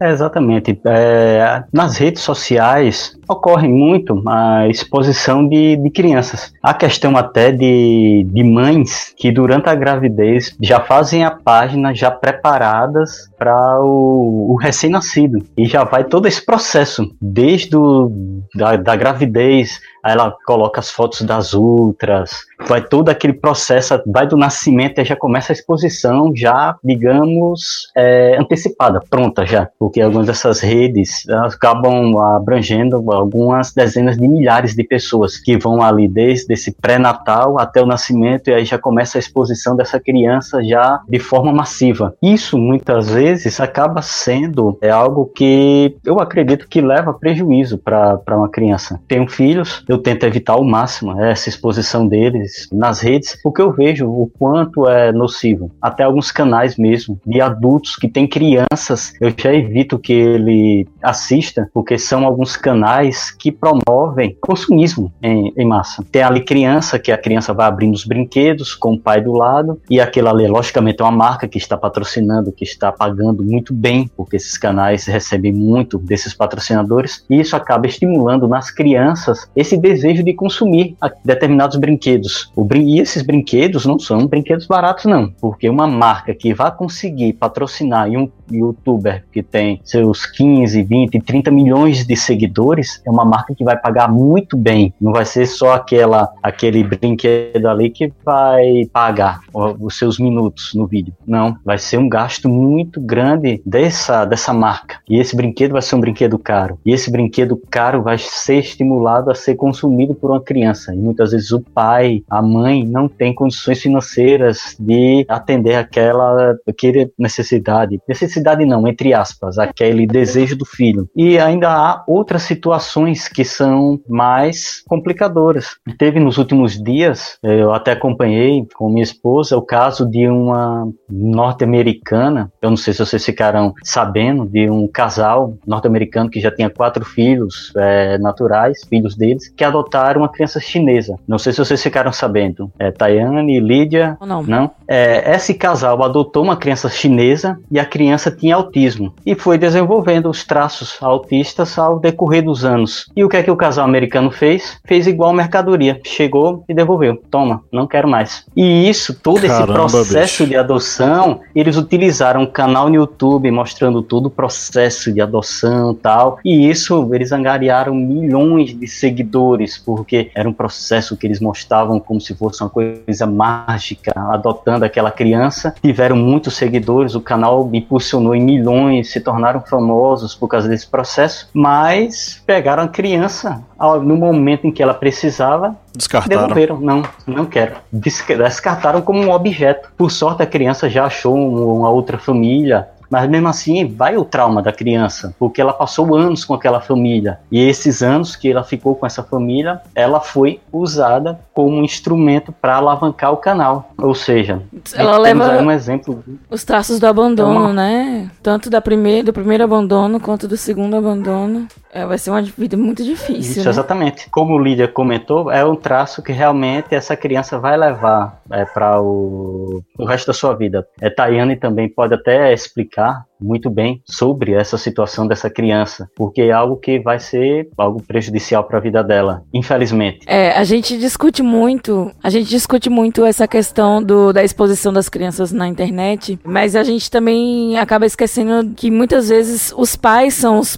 É, 0.00 0.10
exatamente. 0.10 0.78
É, 0.86 1.64
nas 1.72 1.96
redes 1.96 2.22
sociais 2.22 3.15
ocorre 3.28 3.68
muito 3.68 4.22
a 4.26 4.68
exposição 4.68 5.46
de, 5.46 5.76
de 5.76 5.90
crianças. 5.90 6.52
A 6.62 6.74
questão 6.74 7.16
até 7.16 7.50
de, 7.50 8.26
de 8.30 8.44
mães 8.44 9.14
que 9.16 9.30
durante 9.30 9.68
a 9.68 9.74
gravidez 9.74 10.56
já 10.60 10.80
fazem 10.80 11.24
a 11.24 11.30
página 11.30 11.94
já 11.94 12.10
preparadas 12.10 13.30
para 13.38 13.80
o, 13.80 14.52
o 14.52 14.56
recém-nascido. 14.56 15.44
E 15.56 15.66
já 15.66 15.84
vai 15.84 16.04
todo 16.04 16.26
esse 16.26 16.44
processo, 16.44 17.10
desde 17.20 17.76
o, 17.76 18.10
da, 18.54 18.76
da 18.76 18.96
gravidez, 18.96 19.80
ela 20.04 20.34
coloca 20.46 20.80
as 20.80 20.90
fotos 20.90 21.22
das 21.22 21.52
ultras, 21.52 22.30
vai 22.68 22.80
todo 22.80 23.08
aquele 23.08 23.32
processo, 23.32 24.00
vai 24.06 24.26
do 24.26 24.36
nascimento 24.36 25.00
e 25.00 25.04
já 25.04 25.16
começa 25.16 25.52
a 25.52 25.54
exposição 25.54 26.32
já, 26.34 26.76
digamos, 26.82 27.90
é, 27.96 28.36
antecipada, 28.38 29.00
pronta 29.10 29.44
já, 29.44 29.68
porque 29.78 30.00
algumas 30.00 30.26
dessas 30.26 30.60
redes 30.60 31.28
acabam 31.28 32.16
abrangendo 32.18 33.02
algumas 33.16 33.72
dezenas 33.72 34.16
de 34.16 34.26
milhares 34.28 34.74
de 34.74 34.84
pessoas 34.84 35.38
que 35.38 35.56
vão 35.56 35.82
ali 35.82 36.08
desde 36.08 36.52
esse 36.52 36.72
pré-natal 36.72 37.58
até 37.58 37.82
o 37.82 37.86
nascimento 37.86 38.48
e 38.48 38.54
aí 38.54 38.64
já 38.64 38.78
começa 38.78 39.18
a 39.18 39.20
exposição 39.20 39.76
dessa 39.76 39.98
criança 39.98 40.62
já 40.62 41.00
de 41.08 41.18
forma 41.18 41.52
massiva. 41.52 42.14
Isso 42.22 42.58
muitas 42.58 43.10
vezes 43.10 43.60
acaba 43.60 44.02
sendo 44.02 44.76
é 44.80 44.90
algo 44.90 45.26
que 45.26 45.96
eu 46.04 46.20
acredito 46.20 46.68
que 46.68 46.80
leva 46.80 47.12
prejuízo 47.12 47.78
para 47.78 48.20
uma 48.30 48.48
criança. 48.48 49.00
Tenho 49.08 49.28
filhos, 49.28 49.84
eu 49.88 49.98
tento 49.98 50.24
evitar 50.24 50.54
ao 50.54 50.64
máximo 50.64 51.20
essa 51.20 51.48
exposição 51.48 52.06
deles 52.06 52.68
nas 52.72 53.00
redes, 53.00 53.38
porque 53.42 53.62
eu 53.62 53.72
vejo 53.72 54.08
o 54.08 54.30
quanto 54.38 54.88
é 54.88 55.12
nocivo. 55.12 55.70
Até 55.80 56.04
alguns 56.04 56.30
canais 56.30 56.76
mesmo 56.76 57.20
de 57.26 57.40
adultos 57.40 57.96
que 57.96 58.08
têm 58.08 58.26
crianças, 58.26 59.12
eu 59.20 59.32
já 59.36 59.52
evito 59.52 59.98
que 59.98 60.12
ele 60.12 60.86
assista, 61.02 61.68
porque 61.72 61.98
são 61.98 62.24
alguns 62.24 62.56
canais 62.56 63.05
que 63.30 63.50
promovem 63.50 64.36
consumismo 64.40 65.12
em, 65.22 65.52
em 65.56 65.64
massa. 65.66 66.04
Tem 66.10 66.22
ali 66.22 66.44
criança, 66.44 66.98
que 66.98 67.10
a 67.10 67.18
criança 67.18 67.52
vai 67.52 67.66
abrindo 67.66 67.94
os 67.94 68.04
brinquedos 68.04 68.74
com 68.74 68.94
o 68.94 68.98
pai 68.98 69.20
do 69.20 69.32
lado, 69.32 69.80
e 69.90 70.00
aquilo 70.00 70.28
ali, 70.28 70.46
logicamente, 70.46 71.00
é 71.00 71.04
uma 71.04 71.10
marca 71.10 71.48
que 71.48 71.58
está 71.58 71.76
patrocinando, 71.76 72.52
que 72.52 72.64
está 72.64 72.92
pagando 72.92 73.42
muito 73.42 73.72
bem, 73.72 74.10
porque 74.16 74.36
esses 74.36 74.56
canais 74.58 75.06
recebem 75.06 75.52
muito 75.52 75.98
desses 75.98 76.34
patrocinadores, 76.34 77.24
e 77.28 77.40
isso 77.40 77.56
acaba 77.56 77.86
estimulando 77.86 78.46
nas 78.48 78.70
crianças 78.70 79.48
esse 79.54 79.76
desejo 79.76 80.22
de 80.22 80.34
consumir 80.34 80.96
determinados 81.24 81.76
brinquedos. 81.76 82.50
Brin 82.56 82.96
e 82.96 83.00
esses 83.00 83.22
brinquedos 83.22 83.86
não 83.86 83.98
são 83.98 84.26
brinquedos 84.26 84.66
baratos, 84.66 85.04
não, 85.04 85.30
porque 85.40 85.68
uma 85.68 85.86
marca 85.86 86.34
que 86.34 86.52
vai 86.52 86.74
conseguir 86.74 87.32
patrocinar 87.34 88.10
e 88.10 88.16
um 88.16 88.30
youtuber 88.50 89.24
que 89.32 89.42
tem 89.42 89.80
seus 89.84 90.26
15, 90.26 90.82
20, 90.82 91.20
30 91.20 91.50
milhões 91.50 92.06
de 92.06 92.16
seguidores, 92.16 92.95
é 93.04 93.10
uma 93.10 93.24
marca 93.24 93.54
que 93.54 93.64
vai 93.64 93.76
pagar 93.76 94.10
muito 94.10 94.56
bem. 94.56 94.92
Não 95.00 95.12
vai 95.12 95.24
ser 95.24 95.46
só 95.46 95.74
aquela 95.74 96.32
aquele 96.42 96.82
brinquedo 96.82 97.66
ali 97.66 97.90
que 97.90 98.12
vai 98.24 98.88
pagar 98.92 99.40
os 99.52 99.98
seus 99.98 100.18
minutos 100.18 100.72
no 100.74 100.86
vídeo. 100.86 101.14
Não, 101.26 101.56
vai 101.64 101.78
ser 101.78 101.98
um 101.98 102.08
gasto 102.08 102.48
muito 102.48 103.00
grande 103.00 103.62
dessa 103.64 104.24
dessa 104.24 104.52
marca. 104.52 104.98
E 105.08 105.18
esse 105.18 105.36
brinquedo 105.36 105.72
vai 105.72 105.82
ser 105.82 105.96
um 105.96 106.00
brinquedo 106.00 106.38
caro. 106.38 106.78
E 106.84 106.92
esse 106.92 107.10
brinquedo 107.10 107.60
caro 107.70 108.02
vai 108.02 108.18
ser 108.18 108.58
estimulado 108.58 109.30
a 109.30 109.34
ser 109.34 109.54
consumido 109.54 110.14
por 110.14 110.30
uma 110.30 110.40
criança. 110.40 110.94
E 110.94 110.98
muitas 110.98 111.32
vezes 111.32 111.52
o 111.52 111.60
pai, 111.60 112.22
a 112.28 112.40
mãe 112.42 112.84
não 112.84 113.08
tem 113.08 113.34
condições 113.34 113.80
financeiras 113.80 114.76
de 114.78 115.24
atender 115.28 115.76
aquela, 115.76 116.56
aquela 116.66 117.08
necessidade. 117.18 118.00
Necessidade 118.08 118.64
não, 118.64 118.86
entre 118.86 119.12
aspas, 119.12 119.58
aquele 119.58 120.06
desejo 120.06 120.56
do 120.56 120.64
filho. 120.64 121.08
E 121.14 121.38
ainda 121.38 121.70
há 121.70 122.04
outras 122.06 122.42
situações 122.42 122.85
que 123.28 123.44
são 123.44 124.00
mais 124.08 124.82
complicadoras. 124.88 125.76
Teve 125.98 126.20
nos 126.20 126.38
últimos 126.38 126.82
dias, 126.82 127.38
eu 127.42 127.72
até 127.72 127.92
acompanhei 127.92 128.66
com 128.74 128.88
minha 128.88 129.02
esposa 129.02 129.56
o 129.56 129.62
caso 129.62 130.08
de 130.08 130.28
uma 130.28 130.88
norte-americana, 131.08 132.50
eu 132.60 132.70
não 132.70 132.76
sei 132.76 132.92
se 132.92 133.04
vocês 133.04 133.24
ficaram 133.24 133.74
sabendo, 133.82 134.46
de 134.46 134.70
um 134.70 134.86
casal 134.86 135.54
norte-americano 135.66 136.30
que 136.30 136.40
já 136.40 136.50
tinha 136.50 136.70
quatro 136.70 137.04
filhos 137.04 137.72
é, 137.76 138.18
naturais, 138.18 138.80
filhos 138.88 139.16
deles, 139.16 139.48
que 139.48 139.64
adotaram 139.64 140.22
uma 140.22 140.28
criança 140.28 140.60
chinesa. 140.60 141.16
Não 141.26 141.38
sei 141.38 141.52
se 141.52 141.58
vocês 141.58 141.82
ficaram 141.82 142.12
sabendo. 142.12 142.70
É, 142.78 142.90
Tayane, 142.90 143.60
Lídia. 143.60 144.16
Não. 144.20 144.42
Não? 144.42 144.70
É, 144.86 145.34
esse 145.34 145.54
casal 145.54 146.02
adotou 146.02 146.42
uma 146.42 146.56
criança 146.56 146.88
chinesa 146.88 147.58
e 147.70 147.78
a 147.78 147.84
criança 147.84 148.30
tinha 148.30 148.56
autismo. 148.56 149.14
E 149.24 149.34
foi 149.34 149.58
desenvolvendo 149.58 150.28
os 150.28 150.44
traços 150.44 150.96
autistas 151.00 151.78
ao 151.78 151.98
decorrer 151.98 152.44
dos 152.44 152.64
anos. 152.64 152.75
E 153.16 153.24
o 153.24 153.28
que 153.28 153.36
é 153.36 153.42
que 153.42 153.50
o 153.50 153.56
casal 153.56 153.84
americano 153.84 154.30
fez? 154.30 154.78
Fez 154.84 155.06
igual 155.06 155.32
mercadoria. 155.32 156.00
Chegou 156.04 156.64
e 156.68 156.74
devolveu. 156.74 157.22
Toma, 157.30 157.62
não 157.72 157.86
quero 157.86 158.08
mais. 158.08 158.44
E 158.56 158.88
isso, 158.88 159.14
todo 159.14 159.46
Caramba, 159.46 159.64
esse 159.64 159.92
processo 159.92 160.42
bicho. 160.42 160.46
de 160.46 160.56
adoção, 160.56 161.40
eles 161.54 161.76
utilizaram 161.76 162.42
um 162.42 162.46
canal 162.46 162.88
no 162.88 162.96
YouTube 162.96 163.50
mostrando 163.50 164.02
todo 164.02 164.26
o 164.26 164.30
processo 164.30 165.12
de 165.12 165.20
adoção 165.20 165.92
e 165.92 165.96
tal. 165.96 166.38
E 166.44 166.68
isso, 166.68 167.08
eles 167.14 167.32
angariaram 167.32 167.94
milhões 167.94 168.78
de 168.78 168.86
seguidores, 168.86 169.78
porque 169.78 170.30
era 170.34 170.48
um 170.48 170.52
processo 170.52 171.16
que 171.16 171.26
eles 171.26 171.40
mostravam 171.40 171.98
como 172.00 172.20
se 172.20 172.34
fosse 172.34 172.62
uma 172.62 172.70
coisa 172.70 173.26
mágica, 173.26 174.12
adotando 174.30 174.84
aquela 174.84 175.10
criança. 175.10 175.74
Tiveram 175.82 176.16
muitos 176.16 176.56
seguidores, 176.56 177.14
o 177.14 177.20
canal 177.20 177.68
impulsionou 177.72 178.34
em 178.34 178.42
milhões, 178.42 179.10
se 179.10 179.20
tornaram 179.20 179.60
famosos 179.60 180.34
por 180.34 180.48
causa 180.48 180.68
desse 180.68 180.86
processo, 180.86 181.48
mas 181.52 182.42
pegaram 182.46 182.65
a 182.68 182.88
criança 182.88 183.62
no 184.02 184.16
momento 184.16 184.66
em 184.66 184.72
que 184.72 184.82
ela 184.82 184.94
precisava, 184.94 185.76
Descartaram. 185.94 186.48
devolveram. 186.48 186.80
Não, 186.80 187.02
não 187.26 187.44
quero. 187.44 187.76
Descartaram 187.92 189.00
como 189.02 189.20
um 189.20 189.30
objeto. 189.30 189.90
Por 189.96 190.10
sorte, 190.10 190.42
a 190.42 190.46
criança 190.46 190.88
já 190.90 191.04
achou 191.06 191.34
uma 191.36 191.90
outra 191.90 192.18
família, 192.18 192.88
mas 193.10 193.28
mesmo 193.28 193.48
assim, 193.48 193.86
vai 193.86 194.16
o 194.16 194.24
trauma 194.24 194.62
da 194.62 194.72
criança, 194.72 195.34
porque 195.38 195.60
ela 195.60 195.72
passou 195.72 196.14
anos 196.14 196.44
com 196.44 196.54
aquela 196.54 196.80
família. 196.80 197.38
E 197.50 197.60
esses 197.60 198.02
anos 198.02 198.36
que 198.36 198.50
ela 198.50 198.64
ficou 198.64 198.94
com 198.94 199.06
essa 199.06 199.22
família, 199.22 199.80
ela 199.94 200.20
foi 200.20 200.60
usada 200.72 201.38
como 201.52 201.76
um 201.76 201.84
instrumento 201.84 202.52
para 202.52 202.76
alavancar 202.76 203.32
o 203.32 203.36
canal. 203.36 203.90
Ou 203.98 204.14
seja, 204.14 204.62
ela 204.94 205.18
leva 205.18 205.58
um 205.62 205.70
exemplo. 205.70 206.22
Os 206.50 206.64
traços 206.64 207.00
do 207.00 207.06
abandono, 207.06 207.60
uma... 207.60 207.72
né? 207.72 208.30
Tanto 208.42 208.68
da 208.68 208.80
primeira, 208.80 209.24
do 209.24 209.32
primeiro 209.32 209.64
abandono 209.64 210.20
quanto 210.20 210.46
do 210.46 210.56
segundo 210.56 210.96
abandono. 210.96 211.66
É, 211.92 212.04
vai 212.04 212.18
ser 212.18 212.28
uma 212.28 212.42
vida 212.42 212.76
muito 212.76 213.02
difícil. 213.02 213.52
Isso, 213.52 213.64
né? 213.64 213.70
exatamente. 213.70 214.28
Como 214.28 214.54
o 214.54 214.58
Lídia 214.58 214.86
comentou, 214.86 215.50
é 215.50 215.64
um 215.64 215.74
traço 215.74 216.22
que 216.22 216.30
realmente 216.30 216.94
essa 216.94 217.16
criança 217.16 217.58
vai 217.58 217.74
levar 217.74 218.42
é, 218.50 218.66
para 218.66 219.00
o, 219.00 219.82
o 219.98 220.04
resto 220.04 220.26
da 220.26 220.34
sua 220.34 220.54
vida. 220.54 220.86
É, 221.00 221.08
Tayane 221.08 221.56
também 221.56 221.88
pode 221.88 222.12
até 222.12 222.52
explicar 222.52 222.95
muito 223.40 223.70
bem 223.70 224.02
sobre 224.06 224.52
essa 224.52 224.78
situação 224.78 225.26
dessa 225.26 225.50
criança, 225.50 226.08
porque 226.16 226.42
é 226.42 226.52
algo 226.52 226.76
que 226.76 226.98
vai 226.98 227.18
ser 227.18 227.68
algo 227.76 228.02
prejudicial 228.02 228.64
para 228.64 228.78
a 228.78 228.80
vida 228.80 229.04
dela, 229.04 229.42
infelizmente. 229.52 230.20
É, 230.26 230.52
a 230.52 230.64
gente 230.64 230.98
discute 230.98 231.42
muito, 231.42 232.10
a 232.22 232.30
gente 232.30 232.48
discute 232.48 232.88
muito 232.88 233.24
essa 233.24 233.46
questão 233.46 234.02
do, 234.02 234.32
da 234.32 234.42
exposição 234.42 234.92
das 234.92 235.08
crianças 235.08 235.52
na 235.52 235.68
internet, 235.68 236.38
mas 236.44 236.74
a 236.74 236.82
gente 236.82 237.10
também 237.10 237.78
acaba 237.78 238.06
esquecendo 238.06 238.74
que 238.74 238.90
muitas 238.90 239.28
vezes 239.28 239.72
os 239.76 239.96
pais 239.96 240.34
são 240.34 240.58
os 240.58 240.76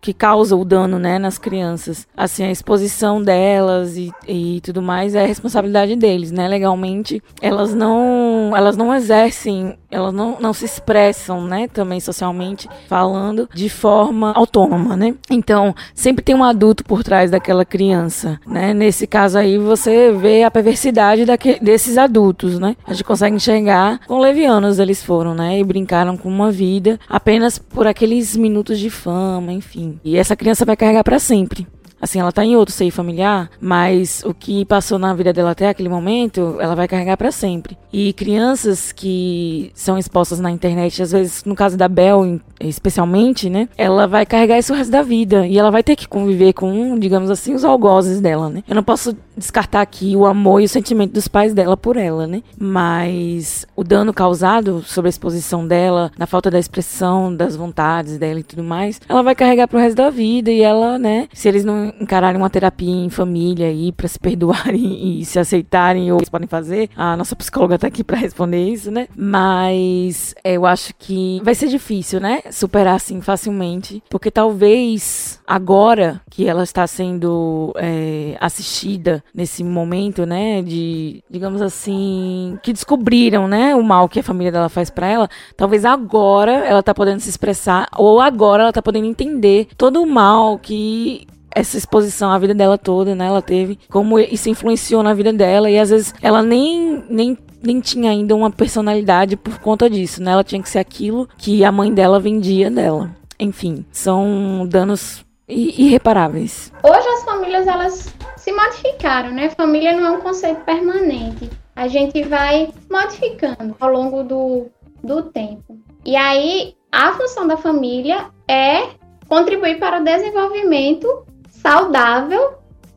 que 0.00 0.12
causa 0.12 0.56
o 0.56 0.64
dano, 0.64 0.98
né, 0.98 1.18
nas 1.18 1.38
crianças. 1.38 2.06
Assim, 2.16 2.44
a 2.44 2.50
exposição 2.50 3.22
delas 3.22 3.96
e, 3.96 4.12
e 4.26 4.60
tudo 4.62 4.80
mais 4.80 5.14
é 5.14 5.26
responsabilidade 5.26 5.96
deles, 5.96 6.30
né? 6.30 6.46
Legalmente, 6.46 7.22
elas 7.40 7.74
não, 7.74 8.52
elas 8.56 8.76
não 8.76 8.94
exercem, 8.94 9.76
elas 9.90 10.12
não, 10.12 10.36
não 10.40 10.52
se 10.52 10.64
expressam, 10.64 11.44
né, 11.44 11.68
também 11.68 12.00
socialmente 12.00 12.68
falando 12.88 13.48
de 13.52 13.68
forma 13.68 14.32
autônoma, 14.32 14.96
né? 14.96 15.14
Então, 15.30 15.74
sempre 15.94 16.24
tem 16.24 16.34
um 16.34 16.44
adulto 16.44 16.84
por 16.84 17.02
trás 17.02 17.30
daquela 17.30 17.64
criança, 17.64 18.40
né? 18.46 18.72
Nesse 18.72 19.06
caso 19.06 19.38
aí, 19.38 19.58
você 19.58 20.12
vê 20.12 20.44
a 20.44 20.50
perversidade 20.50 21.24
daque, 21.24 21.58
desses 21.60 21.98
adultos, 21.98 22.58
né? 22.58 22.76
A 22.86 22.92
gente 22.92 23.04
consegue 23.04 23.36
enxergar 23.36 24.00
quão 24.06 24.20
levianos 24.20 24.78
eles 24.78 25.02
foram, 25.02 25.34
né? 25.34 25.58
E 25.58 25.64
brincaram 25.64 26.16
com 26.16 26.28
uma 26.28 26.50
vida 26.50 26.98
apenas 27.08 27.58
por 27.58 27.86
aqueles 27.86 28.36
minutos 28.36 28.78
de 28.78 28.90
fama, 28.90 29.52
enfim. 29.52 29.87
E 30.04 30.16
essa 30.16 30.36
criança 30.36 30.64
vai 30.64 30.76
carregar 30.76 31.04
para 31.04 31.18
sempre. 31.18 31.66
Assim, 32.00 32.20
ela 32.20 32.30
tá 32.30 32.44
em 32.44 32.54
outro 32.54 32.72
seio 32.72 32.92
familiar, 32.92 33.50
mas 33.60 34.22
o 34.24 34.32
que 34.32 34.64
passou 34.64 34.98
na 34.98 35.12
vida 35.14 35.32
dela 35.32 35.50
até 35.50 35.68
aquele 35.68 35.88
momento, 35.88 36.56
ela 36.60 36.76
vai 36.76 36.86
carregar 36.86 37.16
para 37.16 37.32
sempre. 37.32 37.76
E 37.92 38.12
crianças 38.12 38.92
que 38.92 39.72
são 39.74 39.98
expostas 39.98 40.38
na 40.38 40.50
internet, 40.50 41.02
às 41.02 41.10
vezes, 41.10 41.44
no 41.44 41.56
caso 41.56 41.76
da 41.76 41.88
Bel, 41.88 42.40
especialmente, 42.60 43.48
né? 43.48 43.68
Ela 43.76 44.06
vai 44.06 44.26
carregar 44.26 44.58
isso 44.58 44.72
o 44.72 44.76
resto 44.76 44.90
da 44.90 45.02
vida. 45.02 45.46
E 45.46 45.58
ela 45.58 45.70
vai 45.70 45.82
ter 45.82 45.96
que 45.96 46.08
conviver 46.08 46.52
com, 46.52 46.98
digamos 46.98 47.30
assim, 47.30 47.54
os 47.54 47.64
algozes 47.64 48.20
dela, 48.20 48.48
né? 48.48 48.62
Eu 48.68 48.74
não 48.74 48.82
posso 48.82 49.16
descartar 49.36 49.80
aqui 49.80 50.16
o 50.16 50.26
amor 50.26 50.60
e 50.60 50.64
o 50.64 50.68
sentimento 50.68 51.12
dos 51.12 51.28
pais 51.28 51.54
dela 51.54 51.76
por 51.76 51.96
ela, 51.96 52.26
né? 52.26 52.42
Mas 52.58 53.66
o 53.76 53.84
dano 53.84 54.12
causado 54.12 54.82
sobre 54.82 55.08
a 55.08 55.10
exposição 55.10 55.66
dela, 55.66 56.10
na 56.18 56.26
falta 56.26 56.50
da 56.50 56.58
expressão 56.58 57.34
das 57.34 57.54
vontades 57.54 58.18
dela 58.18 58.40
e 58.40 58.42
tudo 58.42 58.64
mais, 58.64 59.00
ela 59.08 59.22
vai 59.22 59.34
carregar 59.34 59.68
pro 59.68 59.78
resto 59.78 59.96
da 59.96 60.10
vida. 60.10 60.50
E 60.50 60.62
ela, 60.62 60.98
né? 60.98 61.28
Se 61.32 61.48
eles 61.48 61.64
não 61.64 61.92
encararem 62.00 62.40
uma 62.40 62.50
terapia 62.50 62.90
em 62.90 63.10
família 63.10 63.68
aí 63.68 63.92
para 63.92 64.08
se 64.08 64.18
perdoarem 64.28 65.20
e 65.20 65.24
se 65.24 65.38
aceitarem 65.38 66.10
ou 66.10 66.18
eles 66.18 66.28
podem 66.28 66.48
fazer. 66.48 66.90
A 66.96 67.16
nossa 67.16 67.36
psicóloga 67.36 67.78
tá 67.78 67.86
aqui 67.86 68.02
para 68.02 68.16
responder 68.16 68.68
isso, 68.68 68.90
né? 68.90 69.06
Mas 69.16 70.34
eu 70.44 70.66
acho 70.66 70.94
que 70.98 71.40
vai 71.44 71.54
ser 71.54 71.68
difícil, 71.68 72.20
né? 72.20 72.42
Superar 72.50 72.96
assim 72.96 73.20
facilmente, 73.20 74.02
porque 74.08 74.30
talvez 74.30 75.40
agora 75.46 76.20
que 76.30 76.46
ela 76.46 76.62
está 76.62 76.86
sendo 76.86 77.72
é, 77.76 78.36
assistida 78.40 79.22
nesse 79.34 79.62
momento, 79.64 80.26
né, 80.26 80.62
de 80.62 81.22
digamos 81.30 81.62
assim, 81.62 82.58
que 82.62 82.72
descobriram, 82.72 83.48
né, 83.48 83.74
o 83.74 83.82
mal 83.82 84.08
que 84.08 84.20
a 84.20 84.22
família 84.22 84.52
dela 84.52 84.68
faz 84.68 84.90
para 84.90 85.06
ela, 85.06 85.28
talvez 85.56 85.84
agora 85.84 86.52
ela 86.66 86.82
tá 86.82 86.94
podendo 86.94 87.20
se 87.20 87.28
expressar 87.28 87.88
ou 87.96 88.20
agora 88.20 88.64
ela 88.64 88.72
tá 88.72 88.82
podendo 88.82 89.06
entender 89.06 89.68
todo 89.76 90.02
o 90.02 90.06
mal 90.06 90.58
que 90.58 91.26
essa 91.50 91.76
exposição 91.76 92.30
à 92.30 92.38
vida 92.38 92.54
dela 92.54 92.78
toda, 92.78 93.14
né? 93.14 93.26
Ela 93.26 93.42
teve 93.42 93.78
como 93.88 94.18
isso 94.18 94.48
influenciou 94.48 95.02
na 95.02 95.14
vida 95.14 95.32
dela 95.32 95.70
e 95.70 95.78
às 95.78 95.90
vezes 95.90 96.14
ela 96.22 96.42
nem 96.42 97.04
nem 97.08 97.38
nem 97.62 97.80
tinha 97.80 98.10
ainda 98.10 98.34
uma 98.34 98.50
personalidade 98.50 99.36
por 99.36 99.58
conta 99.58 99.88
disso, 99.88 100.22
né? 100.22 100.32
Ela 100.32 100.44
tinha 100.44 100.62
que 100.62 100.68
ser 100.68 100.78
aquilo 100.78 101.28
que 101.36 101.64
a 101.64 101.72
mãe 101.72 101.92
dela 101.92 102.20
vendia 102.20 102.70
dela. 102.70 103.10
Enfim, 103.38 103.84
são 103.92 104.66
danos 104.68 105.24
irreparáveis. 105.48 106.72
Hoje 106.82 107.08
as 107.08 107.24
famílias 107.24 107.66
elas 107.66 108.14
se 108.36 108.52
modificaram, 108.52 109.30
né? 109.30 109.50
Família 109.50 109.92
não 109.92 110.06
é 110.06 110.10
um 110.10 110.20
conceito 110.20 110.60
permanente. 110.64 111.50
A 111.74 111.88
gente 111.88 112.22
vai 112.24 112.72
modificando 112.90 113.74
ao 113.80 113.90
longo 113.90 114.22
do, 114.22 114.66
do 115.02 115.22
tempo. 115.22 115.78
E 116.04 116.16
aí 116.16 116.74
a 116.90 117.12
função 117.12 117.46
da 117.46 117.56
família 117.56 118.26
é 118.48 118.88
contribuir 119.28 119.78
para 119.78 120.00
o 120.00 120.04
desenvolvimento 120.04 121.24
saudável 121.50 122.54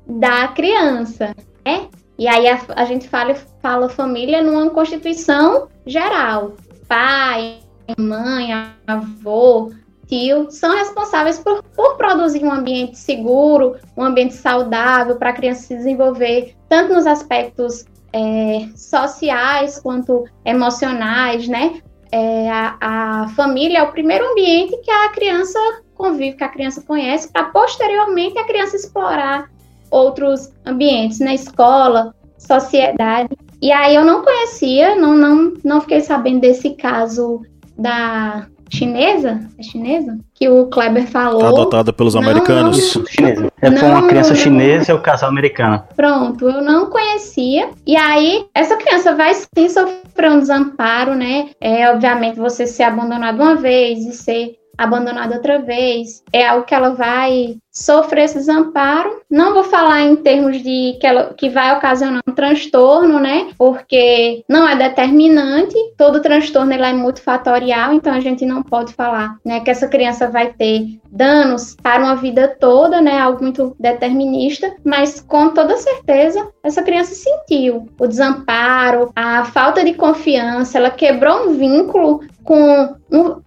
da 0.07 0.47
criança, 0.49 1.35
né? 1.65 1.87
E 2.21 2.27
aí 2.27 2.47
a, 2.47 2.61
a 2.75 2.85
gente 2.85 3.09
fala, 3.09 3.33
fala 3.63 3.89
família 3.89 4.43
numa 4.43 4.69
constituição 4.69 5.69
geral. 5.87 6.53
Pai, 6.87 7.57
mãe, 7.97 8.53
avô, 8.85 9.71
tio 10.05 10.51
são 10.51 10.77
responsáveis 10.77 11.39
por, 11.39 11.63
por 11.75 11.97
produzir 11.97 12.43
um 12.43 12.51
ambiente 12.51 12.95
seguro, 12.99 13.75
um 13.97 14.03
ambiente 14.03 14.35
saudável 14.35 15.15
para 15.15 15.31
a 15.31 15.33
criança 15.33 15.63
se 15.63 15.75
desenvolver, 15.75 16.55
tanto 16.69 16.93
nos 16.93 17.07
aspectos 17.07 17.85
é, 18.13 18.67
sociais 18.75 19.79
quanto 19.79 20.25
emocionais, 20.45 21.47
né? 21.47 21.81
É, 22.11 22.51
a, 22.51 22.77
a 22.79 23.27
família 23.29 23.79
é 23.79 23.81
o 23.81 23.91
primeiro 23.91 24.29
ambiente 24.29 24.77
que 24.77 24.91
a 24.91 25.09
criança 25.09 25.57
convívio 25.95 26.37
que 26.37 26.43
a 26.43 26.49
criança 26.49 26.83
conhece, 26.83 27.31
para 27.31 27.45
posteriormente 27.45 28.37
a 28.37 28.43
criança 28.43 28.75
explorar 28.75 29.49
outros 29.91 30.51
ambientes, 30.65 31.19
na 31.19 31.33
escola, 31.33 32.15
sociedade. 32.37 33.29
E 33.61 33.71
aí 33.71 33.93
eu 33.93 34.03
não 34.03 34.23
conhecia, 34.23 34.95
não, 34.95 35.15
não, 35.15 35.53
não 35.63 35.81
fiquei 35.81 36.01
sabendo 36.01 36.41
desse 36.41 36.71
caso 36.71 37.41
da 37.77 38.47
chinesa, 38.71 39.41
é 39.59 39.63
chinesa? 39.63 40.17
Que 40.33 40.47
o 40.47 40.67
Kleber 40.67 41.05
falou. 41.07 41.45
Adotada 41.45 41.91
pelos 41.91 42.15
não, 42.15 42.21
americanos. 42.21 42.77
Isso, 42.77 43.03
chinesa. 43.07 43.51
É 43.61 43.69
não, 43.69 43.91
uma 43.91 44.07
criança 44.07 44.33
chinesa 44.33 44.91
e 44.91 44.95
o 44.95 45.01
casal 45.01 45.29
americano. 45.29 45.83
Pronto, 45.95 46.49
eu 46.49 46.61
não 46.61 46.89
conhecia. 46.89 47.69
E 47.85 47.95
aí, 47.95 48.45
essa 48.55 48.77
criança 48.77 49.13
vai 49.13 49.33
sim 49.33 49.69
sofrer 49.69 50.31
um 50.31 50.39
desamparo, 50.39 51.13
né? 51.13 51.49
É, 51.59 51.89
obviamente, 51.91 52.39
você 52.39 52.65
ser 52.65 52.83
abandonado 52.83 53.41
uma 53.41 53.55
vez 53.55 54.05
e 54.05 54.13
ser 54.13 54.55
abandonada 54.83 55.35
outra 55.35 55.59
vez, 55.59 56.23
é 56.33 56.47
algo 56.47 56.65
que 56.65 56.73
ela 56.73 56.89
vai 56.89 57.57
sofrer 57.71 58.25
esse 58.25 58.35
desamparo. 58.35 59.21
Não 59.29 59.53
vou 59.53 59.63
falar 59.63 60.01
em 60.01 60.15
termos 60.17 60.61
de 60.61 60.97
que, 60.99 61.07
ela, 61.07 61.33
que 61.33 61.49
vai 61.49 61.75
ocasionar 61.75 62.21
um 62.27 62.33
transtorno, 62.33 63.19
né? 63.19 63.47
Porque 63.57 64.43
não 64.47 64.67
é 64.67 64.75
determinante. 64.75 65.75
Todo 65.97 66.21
transtorno 66.21 66.73
ele 66.73 66.83
é 66.83 66.93
multifatorial, 66.93 67.93
então 67.93 68.13
a 68.13 68.19
gente 68.19 68.45
não 68.45 68.61
pode 68.61 68.93
falar, 68.93 69.37
né, 69.45 69.61
que 69.61 69.69
essa 69.69 69.87
criança 69.87 70.27
vai 70.27 70.53
ter 70.53 70.99
danos 71.09 71.75
para 71.81 72.03
uma 72.03 72.15
vida 72.15 72.47
toda, 72.59 73.01
né? 73.01 73.19
Algo 73.19 73.41
muito 73.41 73.75
determinista, 73.79 74.73
mas 74.83 75.21
com 75.21 75.49
toda 75.49 75.77
certeza 75.77 76.51
essa 76.63 76.83
criança 76.83 77.15
sentiu 77.15 77.87
o 77.99 78.07
desamparo, 78.07 79.11
a 79.15 79.45
falta 79.45 79.83
de 79.83 79.93
confiança, 79.93 80.77
ela 80.77 80.89
quebrou 80.89 81.47
um 81.47 81.53
vínculo 81.53 82.21
com 82.43 82.95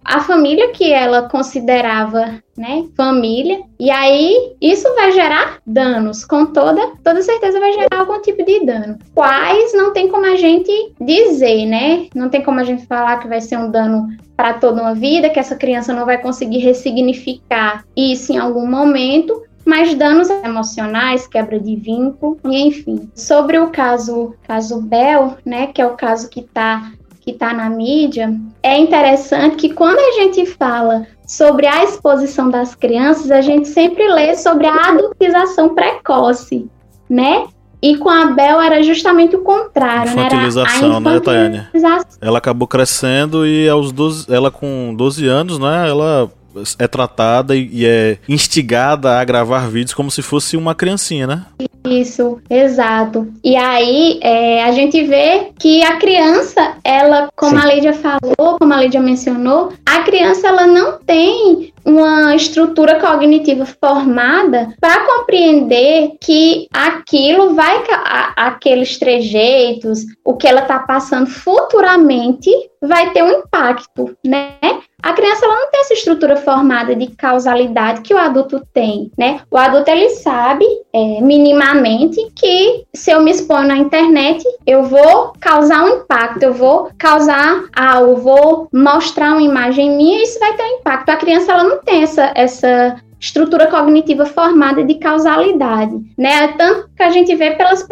a 0.03 0.21
família 0.21 0.71
que 0.71 0.91
ela 0.91 1.29
considerava 1.29 2.39
né, 2.57 2.85
família, 2.95 3.61
e 3.77 3.91
aí 3.91 4.55
isso 4.61 4.87
vai 4.95 5.11
gerar 5.11 5.57
danos, 5.67 6.23
com 6.23 6.45
toda, 6.45 6.93
toda 7.03 7.21
certeza 7.21 7.59
vai 7.59 7.73
gerar 7.73 7.99
algum 7.99 8.21
tipo 8.21 8.43
de 8.43 8.65
dano. 8.65 8.97
Quais 9.13 9.73
não 9.73 9.91
tem 9.91 10.07
como 10.07 10.25
a 10.25 10.35
gente 10.37 10.93
dizer, 10.99 11.65
né? 11.65 12.07
Não 12.15 12.29
tem 12.29 12.41
como 12.41 12.59
a 12.59 12.63
gente 12.63 12.85
falar 12.85 13.19
que 13.19 13.27
vai 13.27 13.41
ser 13.41 13.57
um 13.57 13.69
dano 13.69 14.07
para 14.37 14.53
toda 14.53 14.81
uma 14.81 14.95
vida, 14.95 15.29
que 15.29 15.39
essa 15.39 15.55
criança 15.55 15.93
não 15.93 16.05
vai 16.05 16.17
conseguir 16.17 16.59
ressignificar 16.59 17.83
isso 17.95 18.31
em 18.31 18.37
algum 18.37 18.65
momento, 18.65 19.43
mas 19.65 19.95
danos 19.95 20.29
emocionais, 20.29 21.27
quebra 21.27 21.59
de 21.59 21.75
vínculo, 21.75 22.37
e 22.45 22.67
enfim. 22.67 23.09
Sobre 23.15 23.57
o 23.57 23.69
caso, 23.69 24.35
caso 24.43 24.81
Bel, 24.81 25.37
né, 25.45 25.67
que 25.67 25.81
é 25.81 25.85
o 25.85 25.95
caso 25.95 26.29
que 26.29 26.41
está 26.41 26.91
que 27.25 27.31
está 27.31 27.51
na 27.51 27.69
mídia, 27.69 28.33
é 28.61 28.77
interessante 28.77 29.55
que 29.55 29.73
quando 29.73 29.97
a 29.97 30.11
gente 30.21 30.45
fala 30.45 31.07
sobre 31.25 31.65
a 31.65 31.83
exposição 31.83 32.49
das 32.51 32.75
crianças, 32.75 33.31
a 33.31 33.41
gente 33.41 33.67
sempre 33.67 34.07
lê 34.07 34.35
sobre 34.35 34.67
a 34.67 34.89
adultização 34.89 35.73
precoce, 35.73 36.69
né? 37.09 37.47
E 37.81 37.97
com 37.97 38.09
a 38.09 38.27
Bel 38.27 38.61
era 38.61 38.81
justamente 38.83 39.35
o 39.35 39.41
contrário, 39.41 40.11
infantilização, 40.11 40.21
né? 40.21 40.25
Era 40.25 40.35
a 40.35 40.37
infantilização, 40.37 40.99
né, 40.99 41.19
Tayane? 41.19 41.67
Ela 42.21 42.37
acabou 42.37 42.67
crescendo 42.67 43.45
e 43.45 43.67
aos 43.67 43.91
12, 43.91 44.31
ela 44.31 44.51
com 44.51 44.93
12 44.95 45.27
anos, 45.27 45.57
né, 45.59 45.89
ela 45.89 46.31
é 46.79 46.87
tratada 46.87 47.55
e 47.55 47.85
é 47.85 48.17
instigada 48.27 49.19
a 49.19 49.23
gravar 49.23 49.69
vídeos 49.69 49.93
como 49.93 50.11
se 50.11 50.21
fosse 50.21 50.55
uma 50.57 50.75
criancinha, 50.75 51.27
né? 51.27 51.45
Isso, 51.85 52.41
exato. 52.49 53.31
E 53.43 53.55
aí 53.55 54.19
é, 54.21 54.63
a 54.63 54.71
gente 54.71 55.03
vê 55.03 55.51
que 55.59 55.83
a 55.83 55.97
criança, 55.97 56.77
ela, 56.83 57.29
como 57.35 57.59
Sim. 57.59 57.67
a 57.67 57.73
Lídia 57.73 57.93
falou, 57.93 58.57
como 58.59 58.73
a 58.73 58.81
Lídia 58.81 58.99
mencionou, 58.99 59.73
a 59.85 60.01
criança 60.01 60.47
ela 60.47 60.65
não 60.65 60.97
tem 60.99 61.73
uma 61.85 62.35
estrutura 62.35 62.99
cognitiva 62.99 63.65
formada 63.65 64.73
para 64.81 65.05
compreender 65.05 66.13
que 66.19 66.67
aquilo 66.73 67.53
vai 67.53 67.83
aqueles 68.35 68.97
trejeitos, 68.97 70.05
o 70.23 70.35
que 70.35 70.47
ela 70.47 70.61
está 70.61 70.79
passando 70.79 71.27
futuramente 71.27 72.49
vai 72.81 73.11
ter 73.11 73.23
um 73.23 73.39
impacto, 73.39 74.17
né? 74.25 74.55
A 75.05 75.13
criança 75.13 75.45
ela 75.45 75.53
não 75.53 75.69
tem 75.69 75.81
essa 75.81 75.93
estrutura 75.93 76.35
formada 76.35 76.95
de 76.95 77.05
causalidade 77.11 78.01
que 78.01 78.11
o 78.11 78.17
adulto 78.17 78.59
tem, 78.73 79.11
né? 79.15 79.39
O 79.51 79.57
adulto 79.57 79.91
ele 79.91 80.09
sabe 80.09 80.65
é, 80.91 81.21
minimamente 81.21 82.19
que 82.35 82.85
se 82.91 83.11
eu 83.11 83.21
me 83.21 83.29
exponho 83.29 83.67
na 83.67 83.77
internet, 83.77 84.43
eu 84.65 84.81
vou 84.81 85.33
causar 85.39 85.83
um 85.83 85.97
impacto, 85.97 86.41
eu 86.41 86.53
vou 86.55 86.89
causar 86.97 87.65
algo, 87.75 88.15
vou 88.15 88.67
mostrar 88.73 89.33
uma 89.33 89.43
imagem 89.43 89.95
minha 89.95 90.21
e 90.21 90.23
isso 90.23 90.39
vai 90.39 90.53
ter 90.53 90.63
um 90.63 90.77
impacto. 90.79 91.09
A 91.11 91.17
criança 91.17 91.51
ela 91.51 91.63
não 91.63 91.77
tem 91.83 92.01
essa, 92.01 92.31
essa 92.33 92.95
estrutura 93.19 93.67
cognitiva 93.67 94.25
formada 94.25 94.83
de 94.83 94.95
causalidade, 94.95 95.95
né? 96.17 96.49
Tanto 96.49 96.89
que 96.95 97.03
a 97.03 97.09
gente 97.09 97.35
vê 97.35 97.51
pelas 97.51 97.85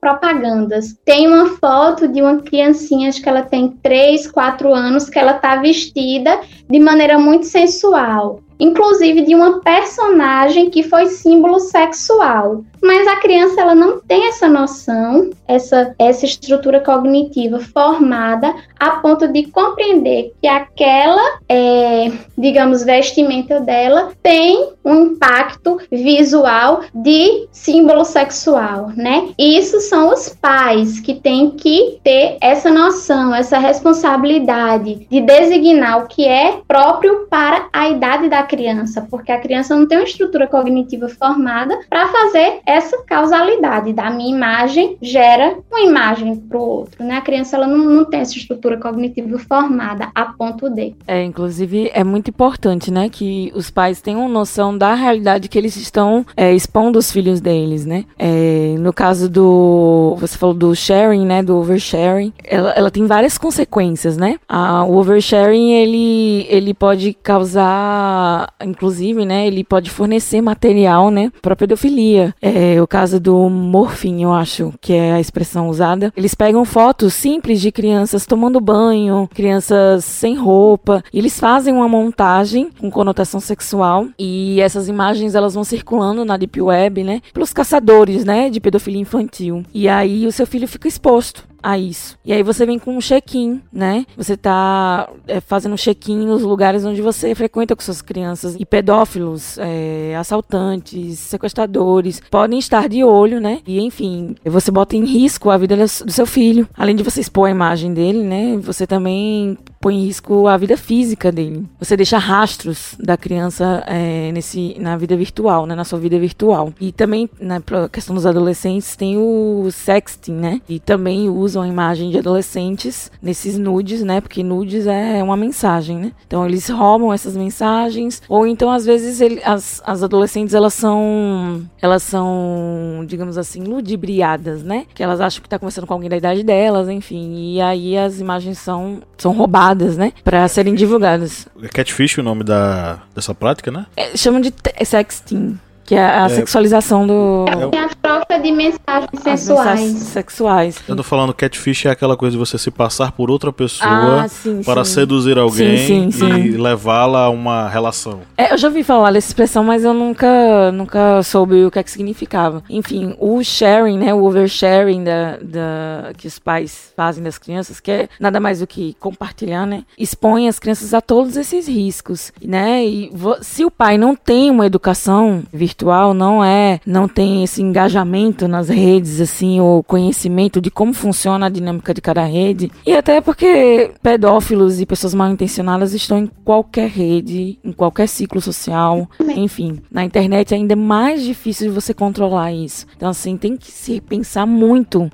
propagandas. 0.00 0.96
Tem 1.04 1.26
uma 1.26 1.48
foto 1.56 2.08
de 2.08 2.20
uma 2.20 2.38
criancinha, 2.38 3.08
acho 3.08 3.22
que 3.22 3.28
ela 3.28 3.42
tem 3.42 3.68
3, 3.82 4.30
4 4.30 4.74
anos, 4.74 5.08
que 5.08 5.18
ela 5.18 5.36
está 5.36 5.56
vestida 5.56 6.40
de 6.68 6.78
maneira 6.78 7.18
muito 7.18 7.46
sensual 7.46 8.40
inclusive 8.58 9.22
de 9.22 9.34
uma 9.34 9.60
personagem 9.60 10.68
que 10.68 10.82
foi 10.82 11.06
símbolo 11.06 11.60
sexual. 11.60 12.64
Mas 12.82 13.06
a 13.06 13.16
criança 13.16 13.60
ela 13.60 13.74
não 13.74 14.00
tem 14.00 14.28
essa 14.28 14.48
noção, 14.48 15.30
essa, 15.46 15.94
essa 15.98 16.24
estrutura 16.24 16.80
cognitiva 16.80 17.58
formada 17.60 18.54
a 18.78 18.90
ponto 18.90 19.26
de 19.28 19.44
compreender 19.44 20.32
que 20.40 20.46
aquela, 20.46 21.38
é, 21.48 22.10
digamos, 22.36 22.84
vestimenta 22.84 23.60
dela 23.60 24.12
tem 24.22 24.70
um 24.84 25.06
impacto 25.06 25.78
visual 25.90 26.82
de 26.94 27.48
símbolo 27.50 28.04
sexual, 28.04 28.90
né? 28.96 29.28
Isso 29.38 29.80
são 29.80 30.12
os 30.12 30.28
pais 30.28 31.00
que 31.00 31.14
têm 31.14 31.50
que 31.50 31.98
ter 32.02 32.38
essa 32.40 32.70
noção, 32.70 33.34
essa 33.34 33.58
responsabilidade 33.58 35.06
de 35.10 35.20
designar 35.20 36.04
o 36.04 36.06
que 36.06 36.26
é 36.26 36.60
próprio 36.66 37.26
para 37.28 37.68
a 37.72 37.88
idade 37.88 38.28
da 38.28 38.42
criança, 38.42 39.06
porque 39.10 39.32
a 39.32 39.40
criança 39.40 39.76
não 39.76 39.86
tem 39.86 39.98
uma 39.98 40.04
estrutura 40.04 40.46
cognitiva 40.46 41.08
formada 41.08 41.78
para 41.88 42.08
fazer 42.08 42.60
essa 42.68 43.02
causalidade 43.04 43.94
da 43.94 44.10
minha 44.10 44.36
imagem 44.36 44.98
gera 45.00 45.56
uma 45.70 45.80
imagem 45.80 46.36
para 46.36 46.58
o 46.58 46.60
outro, 46.60 47.02
né? 47.02 47.16
A 47.16 47.22
criança 47.22 47.56
ela 47.56 47.66
não, 47.66 47.78
não 47.78 48.04
tem 48.04 48.20
essa 48.20 48.36
estrutura 48.36 48.76
cognitiva 48.76 49.38
formada 49.38 50.10
a 50.14 50.26
ponto 50.26 50.68
de. 50.68 50.94
É, 51.06 51.24
inclusive 51.24 51.90
é 51.94 52.04
muito 52.04 52.28
importante, 52.28 52.90
né, 52.90 53.08
que 53.08 53.50
os 53.54 53.70
pais 53.70 54.02
tenham 54.02 54.28
noção 54.28 54.76
da 54.76 54.94
realidade 54.94 55.48
que 55.48 55.56
eles 55.56 55.76
estão 55.76 56.26
é, 56.36 56.52
expondo 56.52 56.98
os 56.98 57.10
filhos 57.10 57.40
deles, 57.40 57.86
né? 57.86 58.04
É, 58.18 58.74
no 58.78 58.92
caso 58.92 59.30
do, 59.30 60.14
você 60.20 60.36
falou 60.36 60.54
do 60.54 60.74
sharing, 60.74 61.24
né, 61.24 61.42
do 61.42 61.56
oversharing, 61.56 62.34
ela, 62.44 62.72
ela 62.72 62.90
tem 62.90 63.06
várias 63.06 63.38
consequências, 63.38 64.18
né? 64.18 64.36
A, 64.46 64.84
o 64.84 64.96
oversharing 64.96 65.72
ele 65.72 66.46
ele 66.50 66.74
pode 66.74 67.14
causar, 67.14 68.52
inclusive, 68.62 69.24
né, 69.24 69.46
ele 69.46 69.64
pode 69.64 69.88
fornecer 69.88 70.42
material, 70.42 71.10
né, 71.10 71.32
para 71.40 71.56
pedofilia. 71.56 72.34
É, 72.42 72.57
o 72.82 72.86
caso 72.86 73.20
do 73.20 73.48
morfin, 73.48 74.22
eu 74.22 74.32
acho 74.32 74.72
que 74.80 74.92
é 74.92 75.12
a 75.12 75.20
expressão 75.20 75.68
usada. 75.68 76.12
Eles 76.16 76.34
pegam 76.34 76.64
fotos 76.64 77.14
simples 77.14 77.60
de 77.60 77.70
crianças 77.70 78.26
tomando 78.26 78.60
banho, 78.60 79.28
crianças 79.34 80.04
sem 80.04 80.36
roupa, 80.36 81.02
e 81.12 81.18
eles 81.18 81.38
fazem 81.38 81.74
uma 81.74 81.88
montagem 81.88 82.70
com 82.78 82.90
conotação 82.90 83.40
sexual 83.40 84.06
e 84.18 84.60
essas 84.60 84.88
imagens 84.88 85.34
elas 85.34 85.54
vão 85.54 85.64
circulando 85.64 86.24
na 86.24 86.36
deep 86.36 86.60
web, 86.60 87.04
né, 87.04 87.20
pelos 87.32 87.52
caçadores, 87.52 88.24
né, 88.24 88.50
de 88.50 88.60
pedofilia 88.60 89.00
infantil. 89.00 89.62
E 89.72 89.88
aí 89.88 90.26
o 90.26 90.32
seu 90.32 90.46
filho 90.46 90.68
fica 90.68 90.88
exposto 90.88 91.47
a 91.62 91.78
isso. 91.78 92.18
E 92.24 92.32
aí 92.32 92.42
você 92.42 92.64
vem 92.64 92.78
com 92.78 92.96
um 92.96 93.00
check-in, 93.00 93.60
né? 93.72 94.06
Você 94.16 94.36
tá 94.36 95.08
é, 95.26 95.40
fazendo 95.40 95.72
um 95.72 95.76
check-in 95.76 96.26
nos 96.26 96.42
lugares 96.42 96.84
onde 96.84 97.02
você 97.02 97.34
frequenta 97.34 97.74
com 97.74 97.82
suas 97.82 98.02
crianças. 98.02 98.56
E 98.58 98.64
pedófilos, 98.64 99.58
é, 99.58 100.16
assaltantes, 100.16 101.18
sequestradores 101.18 102.20
podem 102.30 102.58
estar 102.58 102.88
de 102.88 103.02
olho, 103.04 103.40
né? 103.40 103.60
E 103.66 103.80
enfim, 103.80 104.36
você 104.44 104.70
bota 104.70 104.96
em 104.96 105.04
risco 105.04 105.50
a 105.50 105.56
vida 105.56 105.76
do 105.76 106.12
seu 106.12 106.26
filho. 106.26 106.68
Além 106.76 106.96
de 106.96 107.02
você 107.02 107.20
expor 107.20 107.48
a 107.48 107.50
imagem 107.50 107.92
dele, 107.92 108.22
né? 108.22 108.56
Você 108.62 108.86
também 108.86 109.56
põe 109.80 109.96
em 109.96 110.04
risco 110.06 110.46
a 110.46 110.56
vida 110.56 110.76
física 110.76 111.30
dele. 111.30 111.66
Você 111.78 111.96
deixa 111.96 112.18
rastros 112.18 112.96
da 112.98 113.16
criança 113.16 113.82
é, 113.86 114.30
nesse, 114.32 114.76
na 114.78 114.96
vida 114.96 115.16
virtual, 115.16 115.66
né, 115.66 115.74
na 115.74 115.84
sua 115.84 115.98
vida 115.98 116.18
virtual. 116.18 116.72
E 116.80 116.92
também, 116.92 117.28
na 117.40 117.60
questão 117.90 118.14
dos 118.14 118.26
adolescentes, 118.26 118.96
tem 118.96 119.16
o 119.16 119.68
sexting, 119.70 120.32
né? 120.32 120.60
E 120.68 120.78
também 120.78 121.28
usam 121.28 121.62
a 121.62 121.68
imagem 121.68 122.10
de 122.10 122.18
adolescentes 122.18 123.10
nesses 123.22 123.58
nudes, 123.58 124.02
né? 124.02 124.20
Porque 124.20 124.42
nudes 124.42 124.86
é 124.86 125.22
uma 125.22 125.36
mensagem, 125.36 125.98
né? 125.98 126.12
Então 126.26 126.46
eles 126.46 126.68
roubam 126.68 127.12
essas 127.12 127.36
mensagens, 127.36 128.22
ou 128.28 128.46
então 128.46 128.70
às 128.70 128.84
vezes 128.84 129.20
ele, 129.20 129.40
as, 129.44 129.82
as 129.84 130.02
adolescentes 130.02 130.54
elas 130.54 130.74
são, 130.74 131.62
elas 131.80 132.02
são, 132.02 133.04
digamos 133.06 133.38
assim, 133.38 133.62
ludibriadas, 133.62 134.62
né? 134.62 134.86
Que 134.94 135.02
elas 135.02 135.20
acham 135.20 135.42
que 135.42 135.48
tá 135.48 135.58
conversando 135.58 135.86
com 135.86 135.94
alguém 135.94 136.10
da 136.10 136.16
idade 136.16 136.42
delas, 136.42 136.88
enfim. 136.88 137.54
E 137.54 137.60
aí 137.60 137.96
as 137.96 138.20
imagens 138.20 138.58
são, 138.58 139.00
são 139.16 139.32
roubadas 139.32 139.68
né? 139.96 140.12
Para 140.24 140.46
serem 140.48 140.74
divulgadas. 140.74 141.46
É 141.62 141.68
catfish 141.68 142.18
o 142.18 142.22
nome 142.22 142.44
da, 142.44 143.00
dessa 143.14 143.34
prática, 143.34 143.70
né? 143.70 143.86
É, 143.96 144.16
chamam 144.16 144.40
de 144.40 144.52
sexting. 144.84 145.58
Que 145.84 145.94
é 145.94 146.04
a 146.04 146.26
é, 146.26 146.28
sexualização 146.28 147.06
do. 147.06 147.46
É 147.48 147.88
a 148.28 148.34
troca 148.34 148.42
de 148.42 148.52
mensagens 148.52 149.22
sensuais. 149.22 149.80
Mensagens 149.80 150.02
sexuais. 150.02 150.78
Eu 150.86 150.96
tô 150.96 151.02
falando 151.02 151.32
catfish 151.32 151.86
é 151.86 151.90
aquela 151.90 152.16
coisa 152.16 152.32
de 152.32 152.38
você 152.38 152.58
se 152.58 152.70
passar 152.70 153.12
por 153.12 153.30
outra 153.30 153.52
pessoa 153.52 154.22
ah, 154.22 154.28
sim, 154.28 154.62
para 154.62 154.84
sim. 154.84 154.94
seduzir 154.94 155.38
alguém 155.38 156.10
sim, 156.10 156.28
e 156.36 156.56
levá-la 156.56 157.24
a 157.24 157.30
uma 157.30 157.68
relação. 157.68 158.20
É, 158.36 158.52
eu 158.52 158.58
já 158.58 158.68
ouvi 158.68 158.82
falar 158.82 159.12
dessa 159.12 159.28
expressão, 159.28 159.64
mas 159.64 159.84
eu 159.84 159.94
nunca, 159.94 160.72
nunca 160.72 161.22
soube 161.22 161.64
o 161.64 161.70
que 161.70 161.78
é 161.78 161.82
que 161.82 161.90
significava. 161.90 162.62
Enfim, 162.68 163.14
o 163.18 163.42
sharing, 163.42 163.98
né? 163.98 164.12
O 164.12 164.24
oversharing 164.24 165.04
da, 165.04 165.38
da, 165.40 166.12
que 166.16 166.26
os 166.26 166.38
pais 166.38 166.92
fazem 166.96 167.22
das 167.22 167.38
crianças, 167.38 167.80
que 167.80 167.90
é 167.90 168.08
nada 168.20 168.40
mais 168.40 168.60
do 168.60 168.66
que 168.66 168.94
compartilhar, 169.00 169.66
né? 169.66 169.84
Expõe 169.96 170.48
as 170.48 170.58
crianças 170.58 170.92
a 170.92 171.00
todos 171.00 171.36
esses 171.36 171.66
riscos, 171.68 172.32
né? 172.42 172.84
E 172.84 173.10
se 173.40 173.64
o 173.64 173.70
pai 173.70 173.96
não 173.96 174.14
tem 174.14 174.50
uma 174.50 174.66
educação 174.66 175.42
virtual, 175.52 175.78
virtual 175.78 176.14
não 176.14 176.42
é, 176.42 176.80
não 176.84 177.06
tem 177.06 177.44
esse 177.44 177.62
engajamento 177.62 178.17
nas 178.48 178.68
redes, 178.68 179.20
assim, 179.20 179.60
o 179.60 179.82
conhecimento 179.82 180.60
de 180.60 180.70
como 180.70 180.92
funciona 180.92 181.46
a 181.46 181.48
dinâmica 181.48 181.94
de 181.94 182.00
cada 182.00 182.24
rede. 182.24 182.70
E 182.86 182.94
até 182.94 183.20
porque 183.20 183.92
pedófilos 184.02 184.80
e 184.80 184.86
pessoas 184.86 185.14
mal 185.14 185.30
intencionadas 185.30 185.94
estão 185.94 186.18
em 186.18 186.26
qualquer 186.44 186.88
rede, 186.88 187.58
em 187.64 187.72
qualquer 187.72 188.08
ciclo 188.08 188.40
social, 188.40 189.08
enfim. 189.36 189.80
Na 189.90 190.04
internet 190.04 190.52
é 190.52 190.56
ainda 190.56 190.76
mais 190.76 191.22
difícil 191.22 191.68
de 191.68 191.74
você 191.74 191.94
controlar 191.94 192.52
isso. 192.52 192.86
Então, 192.96 193.08
assim, 193.08 193.36
tem 193.36 193.56
que 193.56 193.70
se 193.70 194.00
pensar 194.00 194.46
muito 194.46 195.10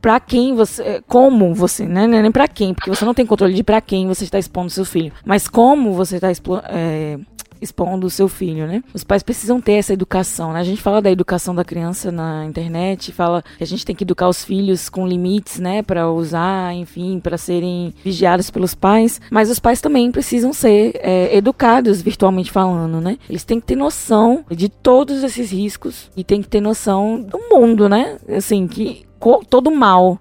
para 0.00 0.20
quem 0.20 0.54
você, 0.54 1.02
como 1.06 1.54
você, 1.54 1.86
né? 1.86 2.06
Não 2.06 2.18
é 2.18 2.22
nem 2.22 2.30
para 2.30 2.46
quem, 2.46 2.74
porque 2.74 2.90
você 2.90 3.04
não 3.04 3.14
tem 3.14 3.24
controle 3.24 3.54
de 3.54 3.62
para 3.62 3.80
quem 3.80 4.06
você 4.06 4.24
está 4.24 4.38
expondo 4.38 4.70
seu 4.70 4.84
filho, 4.84 5.12
mas 5.24 5.48
como 5.48 5.92
você 5.92 6.16
está 6.16 6.28
é, 6.68 7.18
expondo 7.60 8.06
o 8.06 8.10
seu 8.10 8.28
filho, 8.28 8.66
né? 8.66 8.82
Os 8.92 9.04
pais 9.04 9.22
precisam 9.22 9.60
ter 9.60 9.74
essa 9.74 9.92
educação, 9.92 10.52
né? 10.52 10.60
A 10.60 10.64
gente 10.64 10.80
fala 10.80 11.00
da 11.00 11.10
educação 11.10 11.54
da 11.54 11.64
criança 11.64 12.10
na 12.10 12.44
internet, 12.44 13.12
fala 13.12 13.42
que 13.56 13.64
a 13.64 13.66
gente 13.66 13.84
tem 13.84 13.94
que 13.94 14.04
educar 14.04 14.28
os 14.28 14.44
filhos 14.44 14.88
com 14.88 15.06
limites, 15.06 15.58
né, 15.58 15.82
para 15.82 16.10
usar, 16.10 16.74
enfim, 16.74 17.20
para 17.20 17.36
serem 17.36 17.94
vigiados 18.04 18.50
pelos 18.50 18.74
pais, 18.74 19.20
mas 19.30 19.50
os 19.50 19.58
pais 19.58 19.80
também 19.80 20.10
precisam 20.10 20.52
ser 20.52 20.92
é, 21.02 21.36
educados 21.36 22.02
virtualmente 22.02 22.50
falando, 22.50 23.00
né? 23.00 23.18
Eles 23.28 23.44
têm 23.44 23.60
que 23.60 23.66
ter 23.66 23.76
noção 23.76 24.44
de 24.50 24.68
todos 24.68 25.22
esses 25.22 25.50
riscos 25.50 26.10
e 26.16 26.24
têm 26.24 26.42
que 26.42 26.48
ter 26.48 26.60
noção 26.60 27.20
do 27.20 27.38
mundo, 27.50 27.88
né? 27.88 28.18
Assim, 28.28 28.66
que 28.66 29.06
todo 29.48 29.70
mal 29.70 30.18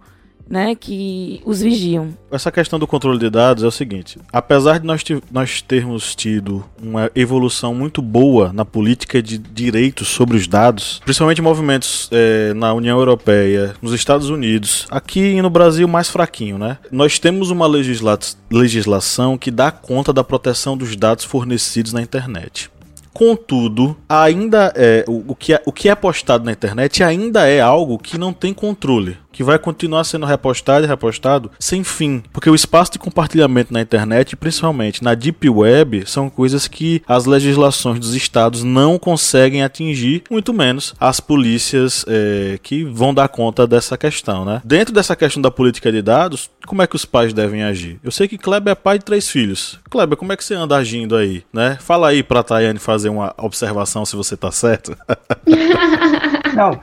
né, 0.49 0.75
que 0.75 1.41
os 1.45 1.61
vigiam. 1.61 2.09
Essa 2.31 2.51
questão 2.51 2.79
do 2.79 2.87
controle 2.87 3.19
de 3.19 3.29
dados 3.29 3.63
é 3.63 3.67
o 3.67 3.71
seguinte: 3.71 4.17
apesar 4.33 4.79
de 4.79 4.85
nós, 4.85 5.03
nós 5.31 5.61
termos 5.61 6.15
tido 6.15 6.65
uma 6.81 7.11
evolução 7.15 7.73
muito 7.75 8.01
boa 8.01 8.51
na 8.51 8.65
política 8.65 9.21
de 9.21 9.37
direitos 9.37 10.07
sobre 10.07 10.37
os 10.37 10.47
dados, 10.47 11.01
principalmente 11.05 11.41
movimentos 11.41 12.09
é, 12.11 12.53
na 12.53 12.73
União 12.73 12.97
Europeia, 12.97 13.75
nos 13.81 13.93
Estados 13.93 14.29
Unidos, 14.29 14.87
aqui 14.89 15.41
no 15.41 15.49
Brasil 15.49 15.87
mais 15.87 16.09
fraquinho, 16.09 16.57
né? 16.57 16.77
Nós 16.91 17.19
temos 17.19 17.51
uma 17.51 17.67
legisla 17.67 18.17
legislação 18.49 19.37
que 19.37 19.51
dá 19.51 19.71
conta 19.71 20.11
da 20.11 20.23
proteção 20.23 20.75
dos 20.75 20.95
dados 20.95 21.23
fornecidos 21.23 21.93
na 21.93 22.01
internet. 22.01 22.69
Contudo, 23.13 23.97
ainda 24.07 24.71
é 24.75 25.03
o, 25.07 25.31
o, 25.31 25.35
que 25.35 25.53
é 25.53 25.61
o 25.65 25.71
que 25.71 25.89
é 25.89 25.95
postado 25.95 26.45
na 26.45 26.51
internet 26.51 27.03
ainda 27.03 27.47
é 27.47 27.59
algo 27.59 27.97
que 27.97 28.17
não 28.17 28.31
tem 28.31 28.53
controle 28.53 29.17
que 29.39 29.43
vai 29.43 29.57
continuar 29.57 30.03
sendo 30.03 30.25
repostado 30.25 30.83
e 30.83 30.87
repostado 30.89 31.49
sem 31.57 31.81
fim, 31.81 32.21
porque 32.33 32.49
o 32.49 32.55
espaço 32.55 32.91
de 32.91 32.99
compartilhamento 32.99 33.71
na 33.71 33.79
internet, 33.79 34.35
principalmente 34.35 35.01
na 35.01 35.13
deep 35.15 35.49
web, 35.49 36.03
são 36.05 36.29
coisas 36.29 36.67
que 36.67 37.01
as 37.07 37.25
legislações 37.25 38.01
dos 38.01 38.13
estados 38.13 38.65
não 38.65 38.99
conseguem 38.99 39.63
atingir, 39.63 40.23
muito 40.29 40.53
menos 40.53 40.93
as 40.99 41.21
polícias 41.21 42.03
é, 42.05 42.59
que 42.61 42.83
vão 42.83 43.13
dar 43.13 43.29
conta 43.29 43.65
dessa 43.65 43.97
questão, 43.97 44.43
né? 44.43 44.61
Dentro 44.65 44.93
dessa 44.93 45.15
questão 45.15 45.41
da 45.41 45.49
política 45.49 45.89
de 45.89 46.01
dados, 46.01 46.49
como 46.67 46.81
é 46.81 46.87
que 46.87 46.97
os 46.97 47.05
pais 47.05 47.31
devem 47.31 47.63
agir? 47.63 47.97
Eu 48.03 48.11
sei 48.11 48.27
que 48.27 48.37
Kleber 48.37 48.73
é 48.73 48.75
pai 48.75 48.99
de 48.99 49.05
três 49.05 49.29
filhos. 49.29 49.79
Kleber, 49.89 50.17
como 50.17 50.33
é 50.33 50.35
que 50.35 50.43
você 50.43 50.53
anda 50.53 50.75
agindo 50.75 51.15
aí, 51.15 51.45
né? 51.53 51.77
Fala 51.79 52.09
aí 52.09 52.23
pra 52.23 52.43
Tayane 52.43 52.77
fazer 52.77 53.07
uma 53.07 53.33
observação 53.37 54.05
se 54.05 54.17
você 54.17 54.35
tá 54.35 54.51
certo. 54.51 54.97
Não, 56.53 56.77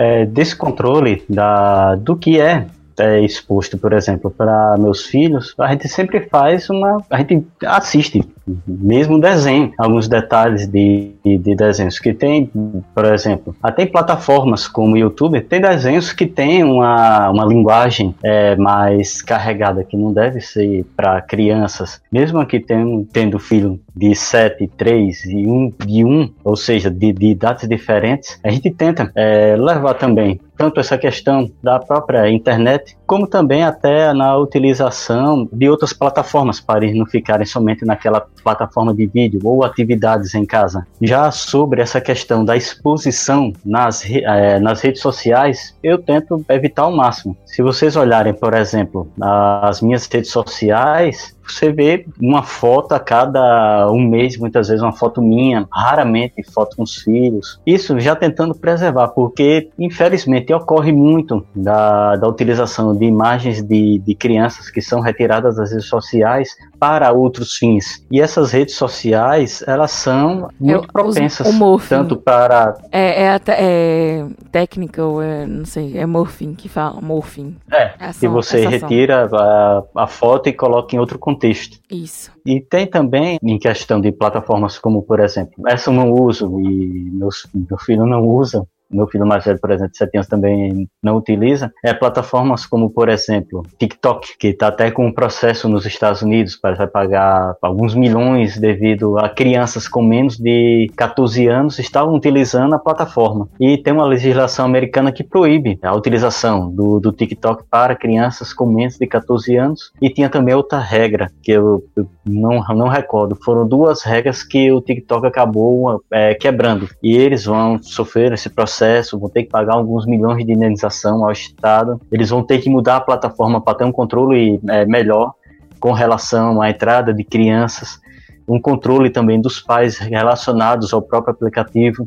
é, 0.00 0.24
desse 0.24 0.56
controle 0.56 1.22
da, 1.28 1.94
do 1.94 2.16
que 2.16 2.40
é, 2.40 2.66
é 2.98 3.20
exposto, 3.20 3.76
por 3.76 3.92
exemplo, 3.92 4.30
para 4.30 4.76
meus 4.78 5.04
filhos, 5.04 5.54
a 5.58 5.70
gente 5.70 5.88
sempre 5.88 6.20
faz 6.20 6.70
uma. 6.70 7.02
A 7.10 7.18
gente 7.18 7.46
assiste 7.66 8.22
mesmo 8.66 9.20
desenho, 9.20 9.72
alguns 9.78 10.08
detalhes 10.08 10.66
de, 10.66 11.12
de, 11.24 11.38
de, 11.38 11.54
desenhos 11.54 11.98
que 11.98 12.12
tem, 12.12 12.50
por 12.94 13.04
exemplo, 13.04 13.54
até 13.62 13.82
em 13.82 13.86
plataformas 13.86 14.66
como 14.66 14.94
o 14.94 14.98
YouTube, 14.98 15.40
tem 15.42 15.60
desenhos 15.60 16.12
que 16.12 16.26
tem 16.26 16.64
uma, 16.64 17.30
uma 17.30 17.44
linguagem 17.44 18.14
é, 18.22 18.56
mais 18.56 19.22
carregada, 19.22 19.84
que 19.84 19.96
não 19.96 20.12
deve 20.12 20.40
ser 20.40 20.84
para 20.96 21.20
crianças, 21.20 22.00
mesmo 22.10 22.38
aqui 22.40 22.58
tendo, 22.58 23.06
tendo 23.12 23.38
filho 23.38 23.78
de 24.00 24.14
7, 24.14 24.66
3 24.78 25.26
e 25.26 25.46
1, 25.46 25.72
de 25.86 26.04
1 26.06 26.32
ou 26.42 26.56
seja, 26.56 26.90
de, 26.90 27.12
de 27.12 27.26
idades 27.26 27.68
diferentes, 27.68 28.40
a 28.42 28.50
gente 28.50 28.70
tenta 28.70 29.12
é, 29.14 29.54
levar 29.56 29.92
também 29.92 30.40
tanto 30.56 30.78
essa 30.78 30.98
questão 30.98 31.50
da 31.62 31.78
própria 31.78 32.30
internet, 32.30 32.94
como 33.06 33.26
também 33.26 33.62
até 33.62 34.12
na 34.12 34.36
utilização 34.36 35.48
de 35.50 35.70
outras 35.70 35.94
plataformas, 35.94 36.60
para 36.60 36.84
eles 36.84 36.94
não 36.94 37.06
ficarem 37.06 37.46
somente 37.46 37.82
naquela 37.84 38.26
plataforma 38.42 38.94
de 38.94 39.06
vídeo 39.06 39.40
ou 39.42 39.64
atividades 39.64 40.34
em 40.34 40.44
casa. 40.44 40.86
Já 41.00 41.30
sobre 41.30 41.80
essa 41.80 41.98
questão 41.98 42.44
da 42.44 42.58
exposição 42.58 43.54
nas, 43.64 44.04
é, 44.10 44.60
nas 44.60 44.82
redes 44.82 45.00
sociais, 45.00 45.74
eu 45.82 45.96
tento 45.96 46.44
evitar 46.50 46.82
ao 46.82 46.92
máximo. 46.92 47.36
Se 47.46 47.62
vocês 47.62 47.96
olharem, 47.96 48.34
por 48.34 48.52
exemplo, 48.52 49.10
as 49.18 49.80
minhas 49.80 50.06
redes 50.06 50.30
sociais, 50.30 51.34
você 51.54 51.72
vê 51.72 52.06
uma 52.20 52.42
foto 52.42 52.92
a 52.92 53.00
cada 53.00 53.90
um 53.90 54.08
mês, 54.08 54.36
muitas 54.36 54.68
vezes 54.68 54.82
uma 54.82 54.92
foto 54.92 55.20
minha, 55.22 55.66
raramente 55.72 56.42
foto 56.42 56.76
com 56.76 56.82
os 56.82 56.96
filhos. 56.96 57.60
Isso 57.66 57.98
já 58.00 58.14
tentando 58.14 58.54
preservar, 58.54 59.08
porque 59.08 59.70
infelizmente 59.78 60.52
ocorre 60.52 60.92
muito 60.92 61.46
da, 61.54 62.16
da 62.16 62.28
utilização 62.28 62.94
de 62.94 63.04
imagens 63.04 63.62
de, 63.62 63.98
de 63.98 64.14
crianças 64.14 64.70
que 64.70 64.80
são 64.80 65.00
retiradas 65.00 65.56
das 65.56 65.70
redes 65.70 65.86
sociais 65.86 66.56
para 66.80 67.12
outros 67.12 67.56
fins. 67.56 68.04
E 68.10 68.22
essas 68.22 68.52
redes 68.52 68.74
sociais, 68.74 69.62
elas 69.66 69.90
são 69.90 70.48
muito 70.58 70.84
é, 70.84 70.92
propensas, 70.92 71.46
tanto 71.86 72.16
para... 72.16 72.74
É, 72.90 73.24
é, 73.24 73.40
é 73.48 74.26
técnica, 74.50 75.04
ou 75.04 75.22
é, 75.22 75.46
não 75.46 75.66
sei, 75.66 75.98
é 75.98 76.06
morphing 76.06 76.54
que 76.54 76.70
fala, 76.70 76.98
morphing. 77.02 77.54
É, 77.70 77.92
que 78.18 78.26
você 78.26 78.66
retira 78.66 79.28
a, 79.30 79.82
a 79.94 80.06
foto 80.06 80.48
e 80.48 80.52
coloca 80.54 80.96
em 80.96 80.98
outro 80.98 81.18
contexto. 81.18 81.78
Isso. 81.90 82.32
E 82.46 82.60
tem 82.60 82.86
também, 82.86 83.38
em 83.42 83.58
questão 83.58 84.00
de 84.00 84.10
plataformas 84.10 84.78
como, 84.78 85.02
por 85.02 85.20
exemplo, 85.20 85.52
essa 85.68 85.90
eu 85.90 85.94
não 85.94 86.10
uso 86.12 86.58
e 86.60 87.10
meus, 87.12 87.46
meu 87.54 87.78
filho 87.78 88.06
não 88.06 88.26
usa, 88.26 88.66
meu 88.90 89.06
filho 89.06 89.26
mais 89.26 89.44
velho, 89.44 89.60
por 89.60 89.70
exemplo, 89.70 89.92
de 89.92 89.98
7 89.98 90.16
anos 90.16 90.26
também 90.26 90.88
não 91.02 91.16
utiliza, 91.16 91.72
é 91.84 91.94
plataformas 91.94 92.66
como, 92.66 92.90
por 92.90 93.08
exemplo, 93.08 93.62
TikTok, 93.78 94.36
que 94.38 94.48
está 94.48 94.68
até 94.68 94.90
com 94.90 95.06
um 95.06 95.12
processo 95.12 95.68
nos 95.68 95.86
Estados 95.86 96.22
Unidos 96.22 96.56
para 96.56 96.86
pagar 96.86 97.54
alguns 97.62 97.94
milhões 97.94 98.58
devido 98.58 99.18
a 99.18 99.28
crianças 99.28 99.86
com 99.86 100.02
menos 100.02 100.36
de 100.36 100.90
14 100.96 101.46
anos 101.46 101.78
estavam 101.78 102.14
utilizando 102.14 102.74
a 102.74 102.78
plataforma. 102.78 103.48
E 103.60 103.78
tem 103.78 103.92
uma 103.92 104.06
legislação 104.06 104.64
americana 104.64 105.12
que 105.12 105.22
proíbe 105.22 105.78
a 105.82 105.94
utilização 105.94 106.70
do, 106.70 106.98
do 106.98 107.12
TikTok 107.12 107.64
para 107.70 107.94
crianças 107.94 108.52
com 108.52 108.66
menos 108.66 108.96
de 108.96 109.06
14 109.06 109.56
anos. 109.56 109.92
E 110.00 110.10
tinha 110.10 110.28
também 110.28 110.54
outra 110.54 110.78
regra 110.78 111.30
que 111.42 111.52
eu, 111.52 111.84
eu 111.96 112.06
não, 112.26 112.62
não 112.74 112.88
recordo. 112.88 113.36
Foram 113.44 113.66
duas 113.66 114.02
regras 114.02 114.42
que 114.42 114.72
o 114.72 114.80
TikTok 114.80 115.26
acabou 115.26 116.02
é, 116.10 116.34
quebrando. 116.34 116.88
E 117.02 117.16
eles 117.16 117.44
vão 117.44 117.80
sofrer 117.82 118.32
esse 118.32 118.48
processo 118.48 118.79
processo, 118.80 119.18
vão 119.18 119.28
ter 119.28 119.42
que 119.42 119.50
pagar 119.50 119.74
alguns 119.74 120.06
milhões 120.06 120.44
de 120.44 120.52
indenização 120.52 121.24
ao 121.24 121.32
Estado, 121.32 122.00
eles 122.10 122.30
vão 122.30 122.42
ter 122.42 122.58
que 122.58 122.70
mudar 122.70 122.96
a 122.96 123.00
plataforma 123.00 123.60
para 123.60 123.76
ter 123.76 123.84
um 123.84 123.92
controle 123.92 124.58
é, 124.68 124.86
melhor 124.86 125.34
com 125.78 125.92
relação 125.92 126.62
à 126.62 126.70
entrada 126.70 127.12
de 127.12 127.22
crianças, 127.22 128.00
um 128.48 128.60
controle 128.60 129.10
também 129.10 129.40
dos 129.40 129.60
pais 129.60 129.98
relacionados 129.98 130.92
ao 130.92 131.02
próprio 131.02 131.34
aplicativo, 131.34 132.06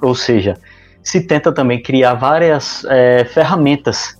ou 0.00 0.14
seja, 0.14 0.54
se 1.02 1.26
tenta 1.26 1.52
também 1.52 1.82
criar 1.82 2.14
várias 2.14 2.84
é, 2.84 3.24
ferramentas 3.24 4.17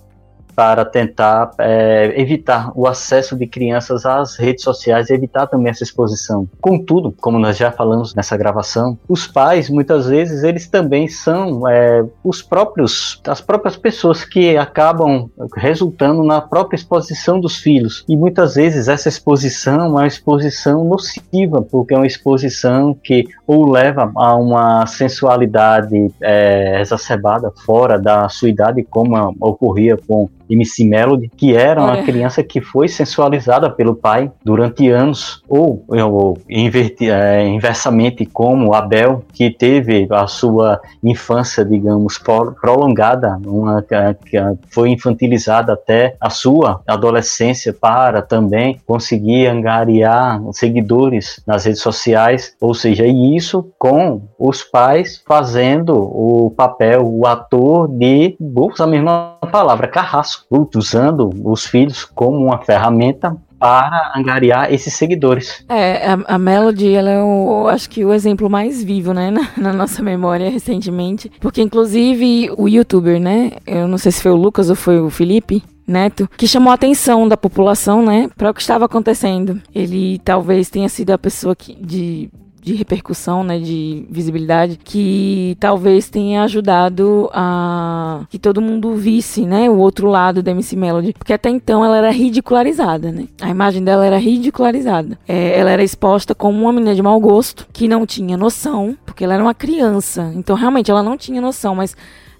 para 0.59 0.83
tentar 0.83 1.51
é, 1.57 2.13
evitar 2.17 2.69
o 2.75 2.85
acesso 2.85 3.33
de 3.33 3.47
crianças 3.47 4.05
às 4.05 4.35
redes 4.35 4.61
sociais 4.61 5.09
e 5.09 5.13
evitar 5.13 5.47
também 5.47 5.69
essa 5.69 5.85
exposição. 5.85 6.49
Contudo, 6.59 7.15
como 7.17 7.39
nós 7.39 7.55
já 7.55 7.71
falamos 7.71 8.13
nessa 8.13 8.35
gravação, 8.35 8.99
os 9.07 9.25
pais 9.25 9.69
muitas 9.69 10.07
vezes 10.07 10.43
eles 10.43 10.67
também 10.67 11.07
são 11.07 11.65
é, 11.65 12.03
os 12.21 12.41
próprios 12.41 13.21
as 13.25 13.39
próprias 13.39 13.77
pessoas 13.77 14.25
que 14.25 14.57
acabam 14.57 15.29
resultando 15.55 16.23
na 16.23 16.41
própria 16.41 16.75
exposição 16.75 17.39
dos 17.39 17.55
filhos 17.55 18.03
e 18.09 18.17
muitas 18.17 18.55
vezes 18.55 18.89
essa 18.89 19.07
exposição 19.07 19.85
é 19.85 19.87
uma 19.87 20.07
exposição 20.07 20.83
nociva 20.83 21.61
porque 21.61 21.93
é 21.93 21.97
uma 21.97 22.05
exposição 22.05 22.93
que 22.93 23.23
ou 23.47 23.71
leva 23.71 24.11
a 24.13 24.35
uma 24.35 24.85
sensualidade 24.87 26.11
é, 26.21 26.81
exacerbada 26.81 27.49
fora 27.65 27.97
da 27.97 28.27
sua 28.27 28.49
idade 28.49 28.83
como 28.83 29.15
ocorria 29.39 29.95
com 29.95 30.27
MC 30.49 30.83
Melody, 30.83 31.29
que 31.35 31.55
era 31.55 31.81
uma 31.81 32.03
criança 32.03 32.43
que 32.43 32.61
foi 32.61 32.87
sensualizada 32.87 33.69
pelo 33.69 33.95
pai 33.95 34.31
durante 34.43 34.89
anos, 34.89 35.43
ou, 35.47 35.83
ou 35.87 36.37
inverti, 36.49 37.09
é, 37.09 37.47
inversamente 37.47 38.25
como 38.25 38.73
Abel, 38.73 39.23
que 39.33 39.49
teve 39.49 40.07
a 40.11 40.27
sua 40.27 40.81
infância, 41.03 41.63
digamos, 41.63 42.17
prolongada, 42.17 43.39
uma, 43.45 43.81
que 43.81 44.37
foi 44.69 44.89
infantilizada 44.89 45.73
até 45.73 46.15
a 46.19 46.29
sua 46.29 46.81
adolescência 46.87 47.73
para 47.73 48.21
também 48.21 48.79
conseguir 48.85 49.47
angariar 49.47 50.41
seguidores 50.53 51.41
nas 51.45 51.65
redes 51.65 51.81
sociais, 51.81 52.55
ou 52.59 52.73
seja, 52.73 53.05
e 53.05 53.35
isso 53.35 53.71
com 53.77 54.21
os 54.39 54.63
pais 54.63 55.21
fazendo 55.27 55.93
o 55.95 56.51
papel, 56.55 57.05
o 57.05 57.27
ator 57.27 57.89
de, 57.89 58.37
vou 58.39 58.71
usar 58.71 58.85
a 58.85 58.87
mesma 58.87 59.37
palavra, 59.51 59.87
carrasco 59.87 60.69
usando 60.75 61.29
os 61.43 61.65
filhos 61.65 62.05
como 62.05 62.45
uma 62.45 62.59
ferramenta 62.59 63.35
para 63.59 64.13
angariar 64.15 64.73
esses 64.73 64.93
seguidores. 64.93 65.65
É, 65.67 66.07
a, 66.07 66.35
a 66.35 66.39
Melody, 66.39 66.93
ela 66.93 67.09
é 67.09 67.21
o, 67.21 67.67
acho 67.67 67.89
que 67.89 68.05
o 68.05 68.13
exemplo 68.13 68.49
mais 68.49 68.81
vivo, 68.81 69.13
né, 69.13 69.29
na, 69.29 69.49
na, 69.57 69.73
nossa 69.73 70.01
memória 70.01 70.49
recentemente, 70.49 71.29
porque 71.41 71.61
inclusive 71.61 72.49
o 72.57 72.69
youtuber, 72.69 73.19
né, 73.19 73.51
eu 73.67 73.87
não 73.87 73.97
sei 73.97 74.13
se 74.13 74.21
foi 74.21 74.31
o 74.31 74.37
Lucas 74.37 74.69
ou 74.69 74.75
foi 74.77 75.01
o 75.01 75.09
Felipe, 75.09 75.61
Neto, 75.85 76.29
que 76.37 76.47
chamou 76.47 76.69
a 76.69 76.75
atenção 76.75 77.27
da 77.27 77.35
população, 77.35 78.05
né, 78.05 78.29
para 78.37 78.51
o 78.51 78.53
que 78.53 78.61
estava 78.61 78.85
acontecendo. 78.85 79.59
Ele 79.73 80.19
talvez 80.19 80.69
tenha 80.69 80.87
sido 80.87 81.09
a 81.09 81.17
pessoa 81.17 81.55
que, 81.55 81.73
de 81.73 82.29
de 82.69 82.75
repercussão, 82.75 83.43
né, 83.43 83.57
de 83.59 84.05
visibilidade, 84.09 84.79
que 84.83 85.57
talvez 85.59 86.07
tenha 86.07 86.43
ajudado 86.43 87.29
a 87.33 88.25
que 88.29 88.37
todo 88.37 88.61
mundo 88.61 88.95
visse, 88.95 89.45
né, 89.45 89.69
o 89.69 89.77
outro 89.77 90.07
lado 90.07 90.43
da 90.43 90.51
MC 90.51 90.75
Melody, 90.75 91.13
porque 91.13 91.33
até 91.33 91.49
então 91.49 91.83
ela 91.83 91.97
era 91.97 92.11
ridicularizada, 92.11 93.11
né? 93.11 93.27
A 93.41 93.49
imagem 93.49 93.83
dela 93.83 94.05
era 94.05 94.17
ridicularizada. 94.17 95.17
É, 95.27 95.57
ela 95.59 95.71
era 95.71 95.83
exposta 95.83 96.35
como 96.35 96.61
uma 96.61 96.71
menina 96.71 96.93
de 96.93 97.01
mau 97.01 97.19
gosto, 97.19 97.67
que 97.73 97.87
não 97.87 98.05
tinha 98.05 98.37
noção, 98.37 98.95
porque 99.05 99.23
ela 99.23 99.33
era 99.33 99.43
uma 99.43 99.55
criança. 99.55 100.31
Então, 100.35 100.55
realmente, 100.55 100.91
ela 100.91 101.01
não 101.01 101.17
tinha 101.17 101.41
noção, 101.41 101.73
mas 101.73 101.95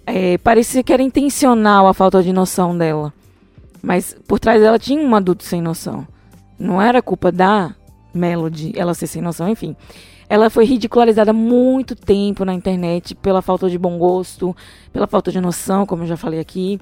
é, 0.06 0.38
parecia 0.38 0.84
que 0.84 0.94
era 0.94 1.02
intencional 1.02 1.88
a 1.88 1.94
falta 1.94 2.22
de 2.22 2.32
noção 2.32 2.78
dela. 2.78 3.12
Mas 3.82 4.16
por 4.28 4.40
trás 4.40 4.62
dela 4.62 4.78
tinha 4.78 5.02
um 5.02 5.16
adulto 5.16 5.44
sem 5.44 5.62
noção. 5.62 6.08
Não 6.60 6.82
era 6.82 7.02
culpa 7.02 7.32
da 7.32 7.74
Melody, 8.14 8.74
ela 8.76 8.94
ser 8.94 9.08
sem 9.08 9.22
noção, 9.22 9.48
enfim. 9.48 9.76
Ela 10.30 10.50
foi 10.50 10.64
ridicularizada 10.64 11.34
muito 11.34 11.96
tempo 11.96 12.46
na 12.46 12.54
internet 12.54 13.16
pela 13.16 13.42
falta 13.42 13.68
de 13.68 13.80
bom 13.80 13.98
gosto, 13.98 14.56
pela 14.94 15.08
falta 15.08 15.32
de 15.32 15.42
noção, 15.42 15.88
como 15.88 16.04
eu 16.04 16.08
já 16.08 16.16
falei 16.16 16.40
aqui. 16.40 16.80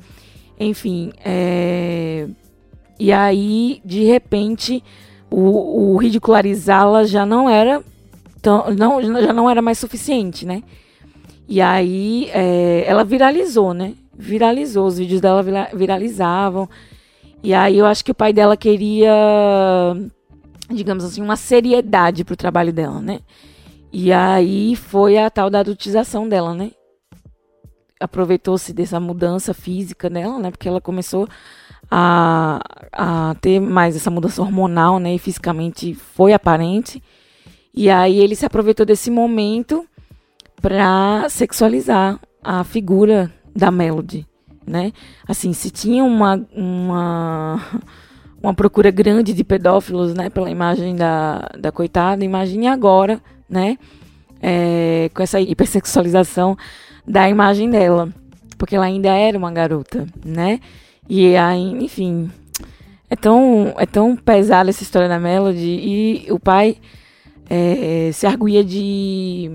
Enfim, 0.60 1.14
é... 1.24 2.28
e 3.00 3.12
aí, 3.14 3.82
de 3.86 4.04
repente, 4.04 4.84
o, 5.32 5.94
o 5.94 5.98
ridicularizá-la 5.98 7.06
já 7.06 7.26
não 7.26 7.50
era 7.50 7.82
tão, 8.42 8.70
não, 8.76 9.02
já 9.02 9.32
não 9.32 9.50
era 9.50 9.62
mais 9.62 9.78
suficiente, 9.78 10.46
né? 10.46 10.62
E 11.48 11.62
aí 11.62 12.30
é, 12.34 12.84
ela 12.86 13.06
viralizou, 13.06 13.74
né? 13.74 13.94
Viralizou, 14.14 14.88
os 14.88 14.98
vídeos 14.98 15.22
dela 15.22 15.44
viralizavam. 15.74 16.68
E 17.42 17.54
aí 17.54 17.78
eu 17.78 17.86
acho 17.86 18.04
que 18.04 18.12
o 18.12 18.16
pai 18.16 18.34
dela 18.34 18.58
queria 18.58 19.14
digamos 20.70 21.04
assim, 21.04 21.22
uma 21.22 21.36
seriedade 21.36 22.24
pro 22.24 22.36
trabalho 22.36 22.74
dela, 22.74 23.02
né? 23.02 23.20
E 23.92 24.12
aí 24.12 24.76
foi 24.76 25.18
a 25.18 25.30
tal 25.30 25.50
da 25.50 25.60
adultização 25.60 26.28
dela, 26.28 26.54
né? 26.54 26.72
Aproveitou-se 28.00 28.74
dessa 28.74 29.00
mudança 29.00 29.54
física 29.54 30.10
dela, 30.10 30.38
né? 30.40 30.52
Porque 30.52 30.68
ela 30.68 30.82
começou 30.82 31.28
a, 31.90 32.60
a 32.92 33.36
ter 33.42 33.60
mais 33.60 33.96
essa 33.96 34.12
mudança 34.12 34.42
hormonal, 34.42 35.00
né? 35.00 35.16
E 35.16 35.20
fisicamente 35.20 35.96
foi 35.96 36.34
aparente. 36.34 37.02
E 37.74 37.90
aí 37.90 38.20
ele 38.20 38.36
se 38.36 38.46
aproveitou 38.46 38.86
desse 38.86 39.10
momento 39.10 39.86
para 40.62 41.28
sexualizar 41.30 42.20
a 42.44 42.64
figura 42.64 43.32
da 43.56 43.72
Melody, 43.72 44.28
né? 44.66 44.92
Assim, 45.28 45.54
se 45.54 45.70
tinha 45.70 46.04
uma, 46.04 46.46
uma 46.54 47.60
uma 48.48 48.54
procura 48.54 48.90
grande 48.90 49.34
de 49.34 49.44
pedófilos, 49.44 50.14
né, 50.14 50.30
pela 50.30 50.50
imagem 50.50 50.96
da, 50.96 51.50
da 51.60 51.70
coitada. 51.70 52.24
Imagine 52.24 52.68
agora, 52.68 53.22
né, 53.50 53.78
é, 54.42 55.10
com 55.14 55.22
essa 55.22 55.42
hipersexualização 55.42 56.58
da 57.06 57.30
imagem 57.30 57.70
dela, 57.70 58.10
porque 58.58 58.78
ela 58.78 58.86
ainda 58.86 59.10
era 59.10 59.38
uma 59.38 59.52
garota, 59.52 60.08
né? 60.26 60.62
E 61.10 61.36
aí, 61.36 61.72
enfim, 61.84 62.32
é 63.10 63.18
tão, 63.18 63.74
é 63.78 63.86
tão 63.86 64.16
pesada 64.16 64.70
essa 64.70 64.84
história 64.84 65.10
da 65.10 65.20
Melody 65.20 66.26
e 66.26 66.32
o 66.32 66.40
pai 66.40 66.78
é, 67.50 68.12
se 68.14 68.26
arguia 68.26 68.64
de 68.64 69.52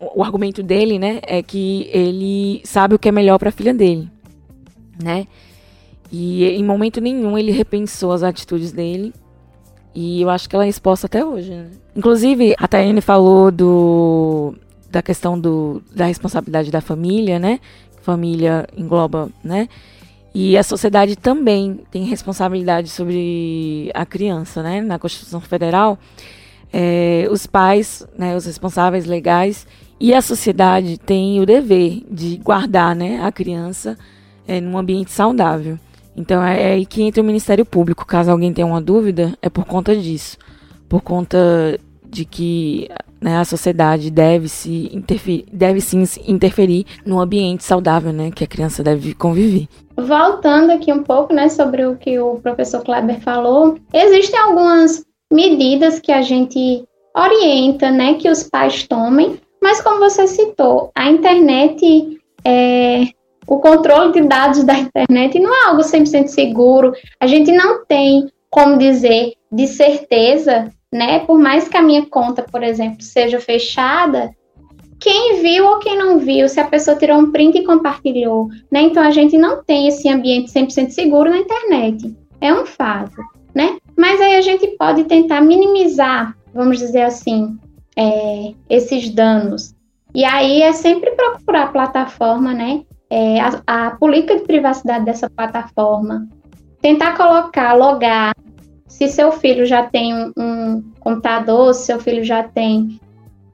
o 0.00 0.22
argumento 0.22 0.62
dele, 0.64 0.98
né, 0.98 1.20
é 1.22 1.42
que 1.42 1.88
ele 1.92 2.60
sabe 2.64 2.94
o 2.94 2.98
que 2.98 3.08
é 3.08 3.12
melhor 3.12 3.38
para 3.38 3.50
a 3.50 3.52
filha 3.52 3.72
dele, 3.72 4.10
né? 5.00 5.28
E 6.10 6.44
em 6.44 6.64
momento 6.64 7.00
nenhum 7.00 7.36
ele 7.36 7.52
repensou 7.52 8.12
as 8.12 8.22
atitudes 8.22 8.72
dele. 8.72 9.12
E 9.94 10.20
eu 10.22 10.30
acho 10.30 10.48
que 10.48 10.54
ela 10.54 10.66
é 10.66 10.68
exposta 10.68 11.06
até 11.06 11.24
hoje, 11.24 11.50
né? 11.50 11.70
Inclusive, 11.94 12.54
a 12.58 12.68
Tayane 12.68 13.00
falou 13.00 13.50
do 13.50 14.54
da 14.90 15.02
questão 15.02 15.38
do, 15.38 15.82
da 15.94 16.06
responsabilidade 16.06 16.70
da 16.70 16.80
família, 16.80 17.38
né? 17.38 17.60
Família 18.02 18.66
engloba, 18.76 19.30
né? 19.42 19.68
E 20.34 20.56
a 20.56 20.62
sociedade 20.62 21.16
também 21.16 21.80
tem 21.90 22.04
responsabilidade 22.04 22.90
sobre 22.90 23.90
a 23.94 24.04
criança, 24.04 24.62
né? 24.62 24.80
Na 24.82 24.98
Constituição 24.98 25.40
Federal, 25.40 25.98
é, 26.72 27.26
os 27.30 27.46
pais, 27.46 28.06
né, 28.18 28.36
os 28.36 28.44
responsáveis 28.44 29.06
legais 29.06 29.66
e 29.98 30.12
a 30.12 30.20
sociedade 30.20 30.98
têm 30.98 31.40
o 31.40 31.46
dever 31.46 32.02
de 32.10 32.36
guardar, 32.36 32.94
né, 32.94 33.20
a 33.22 33.32
criança 33.32 33.96
é, 34.46 34.60
num 34.60 34.76
ambiente 34.76 35.10
saudável. 35.10 35.78
Então 36.16 36.42
é, 36.42 36.62
é 36.62 36.72
aí 36.72 36.86
que 36.86 37.02
entra 37.02 37.22
o 37.22 37.26
Ministério 37.26 37.64
Público. 37.64 38.06
Caso 38.06 38.30
alguém 38.30 38.52
tenha 38.52 38.66
uma 38.66 38.80
dúvida, 38.80 39.36
é 39.42 39.50
por 39.50 39.64
conta 39.64 39.94
disso, 39.94 40.38
por 40.88 41.02
conta 41.02 41.78
de 42.08 42.24
que 42.24 42.88
né, 43.20 43.38
a 43.38 43.44
sociedade 43.44 44.10
deve 44.10 44.48
se 44.48 44.90
interferir, 44.92 45.46
deve 45.52 45.80
sim 45.80 46.04
interferir 46.26 46.86
no 47.04 47.20
ambiente 47.20 47.64
saudável, 47.64 48.12
né, 48.12 48.30
que 48.30 48.44
a 48.44 48.46
criança 48.46 48.82
deve 48.82 49.14
conviver. 49.14 49.68
Voltando 49.96 50.70
aqui 50.70 50.92
um 50.92 51.02
pouco, 51.02 51.32
né, 51.32 51.48
sobre 51.48 51.84
o 51.86 51.96
que 51.96 52.18
o 52.18 52.36
professor 52.36 52.82
Kleber 52.82 53.20
falou, 53.20 53.76
existem 53.92 54.38
algumas 54.38 55.04
medidas 55.32 55.98
que 55.98 56.12
a 56.12 56.22
gente 56.22 56.84
orienta, 57.14 57.90
né, 57.90 58.14
que 58.14 58.28
os 58.30 58.42
pais 58.44 58.86
tomem, 58.86 59.40
mas 59.62 59.80
como 59.80 59.98
você 59.98 60.26
citou, 60.26 60.90
a 60.94 61.10
internet, 61.10 62.20
é, 62.44 63.08
o 63.46 63.58
controle 63.58 64.12
de 64.12 64.22
dados 64.22 64.64
da 64.64 64.78
internet 64.78 65.38
não 65.38 65.54
é 65.54 65.68
algo 65.68 65.82
100% 65.82 66.28
seguro, 66.28 66.92
a 67.20 67.26
gente 67.26 67.52
não 67.52 67.84
tem 67.84 68.28
como 68.50 68.78
dizer 68.78 69.34
de 69.52 69.66
certeza, 69.66 70.70
né, 70.92 71.20
por 71.20 71.38
mais 71.38 71.68
que 71.68 71.76
a 71.76 71.82
minha 71.82 72.06
conta, 72.06 72.42
por 72.42 72.62
exemplo, 72.62 73.02
seja 73.02 73.38
fechada, 73.38 74.30
quem 74.98 75.42
viu 75.42 75.66
ou 75.66 75.78
quem 75.78 75.96
não 75.96 76.18
viu, 76.18 76.48
se 76.48 76.58
a 76.58 76.66
pessoa 76.66 76.96
tirou 76.96 77.18
um 77.18 77.30
print 77.30 77.58
e 77.58 77.64
compartilhou, 77.64 78.48
né? 78.70 78.80
Então 78.80 79.02
a 79.02 79.10
gente 79.10 79.36
não 79.36 79.62
tem 79.62 79.88
esse 79.88 80.08
ambiente 80.08 80.50
100% 80.50 80.90
seguro 80.90 81.30
na 81.30 81.38
internet. 81.38 82.16
É 82.40 82.52
um 82.52 82.64
fato, 82.64 83.16
né? 83.54 83.76
Mas 83.96 84.20
aí 84.20 84.36
a 84.36 84.40
gente 84.40 84.66
pode 84.78 85.04
tentar 85.04 85.40
minimizar, 85.42 86.34
vamos 86.52 86.78
dizer 86.78 87.02
assim, 87.02 87.58
é, 87.96 88.54
esses 88.68 89.10
danos. 89.10 89.74
E 90.14 90.24
aí 90.24 90.62
é 90.62 90.72
sempre 90.72 91.10
procurar 91.10 91.72
plataforma, 91.72 92.54
né? 92.54 92.82
É, 93.08 93.40
a, 93.40 93.62
a 93.66 93.90
política 93.92 94.36
de 94.36 94.42
privacidade 94.42 95.04
dessa 95.04 95.30
plataforma. 95.30 96.28
Tentar 96.80 97.16
colocar, 97.16 97.72
logar, 97.72 98.34
se 98.86 99.08
seu 99.08 99.32
filho 99.32 99.66
já 99.66 99.84
tem 99.84 100.14
um, 100.14 100.32
um 100.36 100.92
computador, 101.00 101.74
se 101.74 101.86
seu 101.86 102.00
filho 102.00 102.24
já 102.24 102.42
tem 102.42 103.00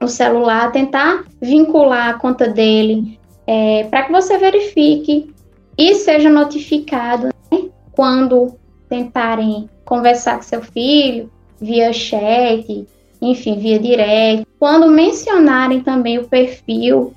o 0.00 0.08
celular, 0.08 0.72
tentar 0.72 1.24
vincular 1.40 2.10
a 2.10 2.14
conta 2.14 2.48
dele 2.48 3.18
é, 3.46 3.84
para 3.84 4.04
que 4.04 4.12
você 4.12 4.38
verifique 4.38 5.32
e 5.76 5.94
seja 5.94 6.30
notificado 6.30 7.28
né, 7.50 7.68
quando 7.92 8.56
tentarem 8.88 9.68
conversar 9.84 10.36
com 10.36 10.42
seu 10.42 10.62
filho 10.62 11.30
via 11.60 11.92
chat, 11.92 12.86
enfim, 13.20 13.58
via 13.58 13.78
direct. 13.78 14.46
Quando 14.58 14.90
mencionarem 14.90 15.80
também 15.80 16.18
o 16.18 16.28
perfil 16.28 17.12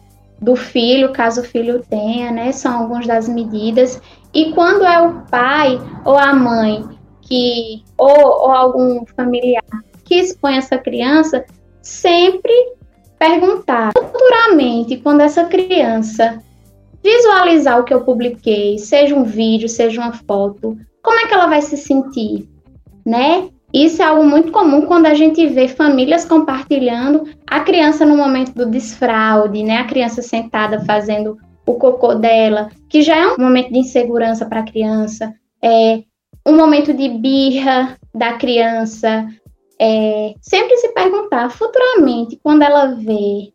do 0.46 0.56
filho, 0.56 1.12
caso 1.12 1.42
o 1.42 1.44
filho 1.44 1.84
tenha, 1.90 2.32
né? 2.32 2.52
São 2.52 2.82
algumas 2.82 3.06
das 3.06 3.28
medidas. 3.28 4.02
E 4.34 4.54
quando 4.54 4.86
é 4.86 5.02
o 5.02 5.22
pai 5.30 5.80
ou 6.06 6.18
a 6.18 6.34
mãe 6.34 6.86
que 7.22 7.84
ou, 7.98 8.10
ou 8.10 8.52
algum 8.52 9.06
familiar 9.16 9.64
que 10.04 10.16
expõe 10.16 10.58
essa 10.58 10.78
criança, 10.78 11.44
sempre 11.82 12.54
perguntar 13.18 13.92
futuramente 13.98 14.98
quando 14.98 15.22
essa 15.22 15.46
criança 15.46 16.38
visualizar 17.04 17.80
o 17.80 17.84
que 17.84 17.94
eu 17.94 18.02
publiquei, 18.02 18.78
seja 18.78 19.16
um 19.16 19.24
vídeo, 19.24 19.68
seja 19.68 20.00
uma 20.00 20.14
foto, 20.14 20.78
como 21.02 21.20
é 21.20 21.28
que 21.28 21.34
ela 21.34 21.48
vai 21.48 21.62
se 21.62 21.78
sentir? 21.78 22.48
né? 23.06 23.50
Isso 23.76 24.02
é 24.02 24.06
algo 24.06 24.24
muito 24.24 24.54
comum 24.54 24.86
quando 24.86 25.06
a 25.06 25.14
gente 25.14 25.46
vê 25.48 25.68
famílias 25.68 26.24
compartilhando 26.24 27.28
a 27.46 27.60
criança 27.60 28.06
no 28.06 28.16
momento 28.16 28.54
do 28.54 28.66
desfraude, 28.66 29.64
né? 29.64 29.80
A 29.80 29.84
criança 29.84 30.22
sentada 30.22 30.86
fazendo 30.86 31.38
o 31.66 31.74
cocô 31.74 32.16
dela, 32.16 32.70
que 32.88 33.02
já 33.02 33.18
é 33.18 33.28
um 33.28 33.38
momento 33.38 33.74
de 33.74 33.80
insegurança 33.80 34.46
para 34.46 34.62
a 34.62 34.66
criança, 34.66 35.36
é 35.62 36.04
um 36.48 36.56
momento 36.56 36.94
de 36.94 37.10
birra 37.10 37.98
da 38.14 38.38
criança. 38.38 39.28
É, 39.78 40.34
sempre 40.40 40.78
se 40.78 40.94
perguntar 40.94 41.50
futuramente, 41.50 42.40
quando 42.42 42.62
ela 42.62 42.96
vê, 42.96 43.52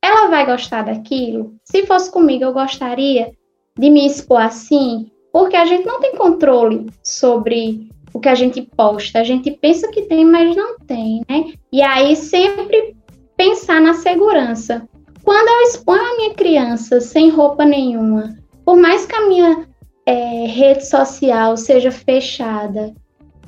ela 0.00 0.28
vai 0.28 0.46
gostar 0.46 0.86
daquilo? 0.86 1.54
Se 1.64 1.84
fosse 1.84 2.10
comigo, 2.10 2.44
eu 2.44 2.54
gostaria 2.54 3.30
de 3.78 3.90
me 3.90 4.06
expor 4.06 4.40
assim, 4.40 5.10
porque 5.30 5.54
a 5.54 5.66
gente 5.66 5.84
não 5.84 6.00
tem 6.00 6.16
controle 6.16 6.86
sobre 7.04 7.90
o 8.18 8.20
que 8.20 8.28
a 8.28 8.34
gente 8.34 8.60
posta. 8.76 9.20
A 9.20 9.24
gente 9.24 9.50
pensa 9.52 9.88
que 9.88 10.02
tem, 10.02 10.24
mas 10.24 10.54
não 10.54 10.76
tem, 10.80 11.22
né? 11.28 11.52
E 11.72 11.80
aí 11.80 12.14
sempre 12.16 12.96
pensar 13.36 13.80
na 13.80 13.94
segurança. 13.94 14.86
Quando 15.22 15.48
eu 15.48 15.62
exponho 15.68 16.02
a 16.02 16.16
minha 16.16 16.34
criança 16.34 17.00
sem 17.00 17.30
roupa 17.30 17.64
nenhuma, 17.64 18.36
por 18.64 18.76
mais 18.76 19.06
que 19.06 19.14
a 19.14 19.28
minha 19.28 19.68
é, 20.04 20.46
rede 20.46 20.84
social 20.86 21.56
seja 21.56 21.90
fechada, 21.90 22.92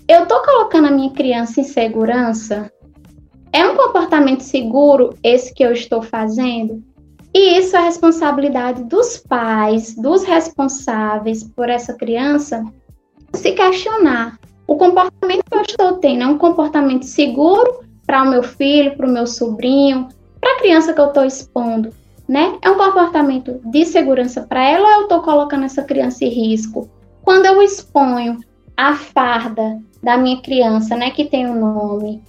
eu 0.09 0.27
tô 0.27 0.41
colocando 0.43 0.87
a 0.87 0.93
minha 0.93 1.11
criança 1.11 1.61
em 1.61 1.65
segurança? 1.65 2.71
É 3.53 3.67
um 3.67 3.75
comportamento 3.75 4.43
seguro 4.43 5.15
esse 5.25 5.53
que 5.53 5.65
eu 5.65 5.73
estou 5.73 6.03
fazendo? 6.03 6.83
E 7.35 7.59
isso 7.59 7.77
é 7.77 7.81
responsabilidade 7.81 8.85
dos 8.85 9.17
pais, 9.17 9.97
dos 9.97 10.23
responsáveis 10.23 11.43
por 11.43 11.69
essa 11.69 11.95
criança, 11.95 12.65
se 13.33 13.53
questionar 13.53 14.39
o 14.71 14.77
comportamento 14.77 15.43
que 15.51 15.57
eu 15.57 15.63
estou 15.63 15.93
tendo 15.95 16.23
é 16.23 16.27
um 16.29 16.39
comportamento 16.39 17.03
seguro 17.03 17.81
para 18.07 18.23
o 18.23 18.31
meu 18.31 18.41
filho, 18.41 18.97
para 18.97 19.05
o 19.05 19.11
meu 19.11 19.27
sobrinho, 19.27 20.07
para 20.41 20.53
a 20.53 20.59
criança 20.61 20.93
que 20.93 21.01
eu 21.01 21.09
estou 21.09 21.25
expondo, 21.25 21.91
né? 22.29 22.57
É 22.63 22.71
um 22.71 22.79
comportamento 22.79 23.61
de 23.65 23.85
segurança 23.85 24.43
para 24.43 24.63
ela 24.63 24.87
ou 24.87 24.95
eu 24.95 25.03
estou 25.03 25.23
colocando 25.23 25.65
essa 25.65 25.83
criança 25.83 26.25
em 26.25 26.29
risco? 26.29 26.89
Quando 27.25 27.47
eu 27.47 27.61
exponho 27.61 28.39
a 28.77 28.95
farda 28.95 29.77
da 30.01 30.17
minha 30.17 30.41
criança, 30.41 30.95
né, 30.95 31.11
que 31.11 31.25
tem 31.25 31.49
o 31.49 31.51
um 31.51 31.61
nome, 31.61 32.23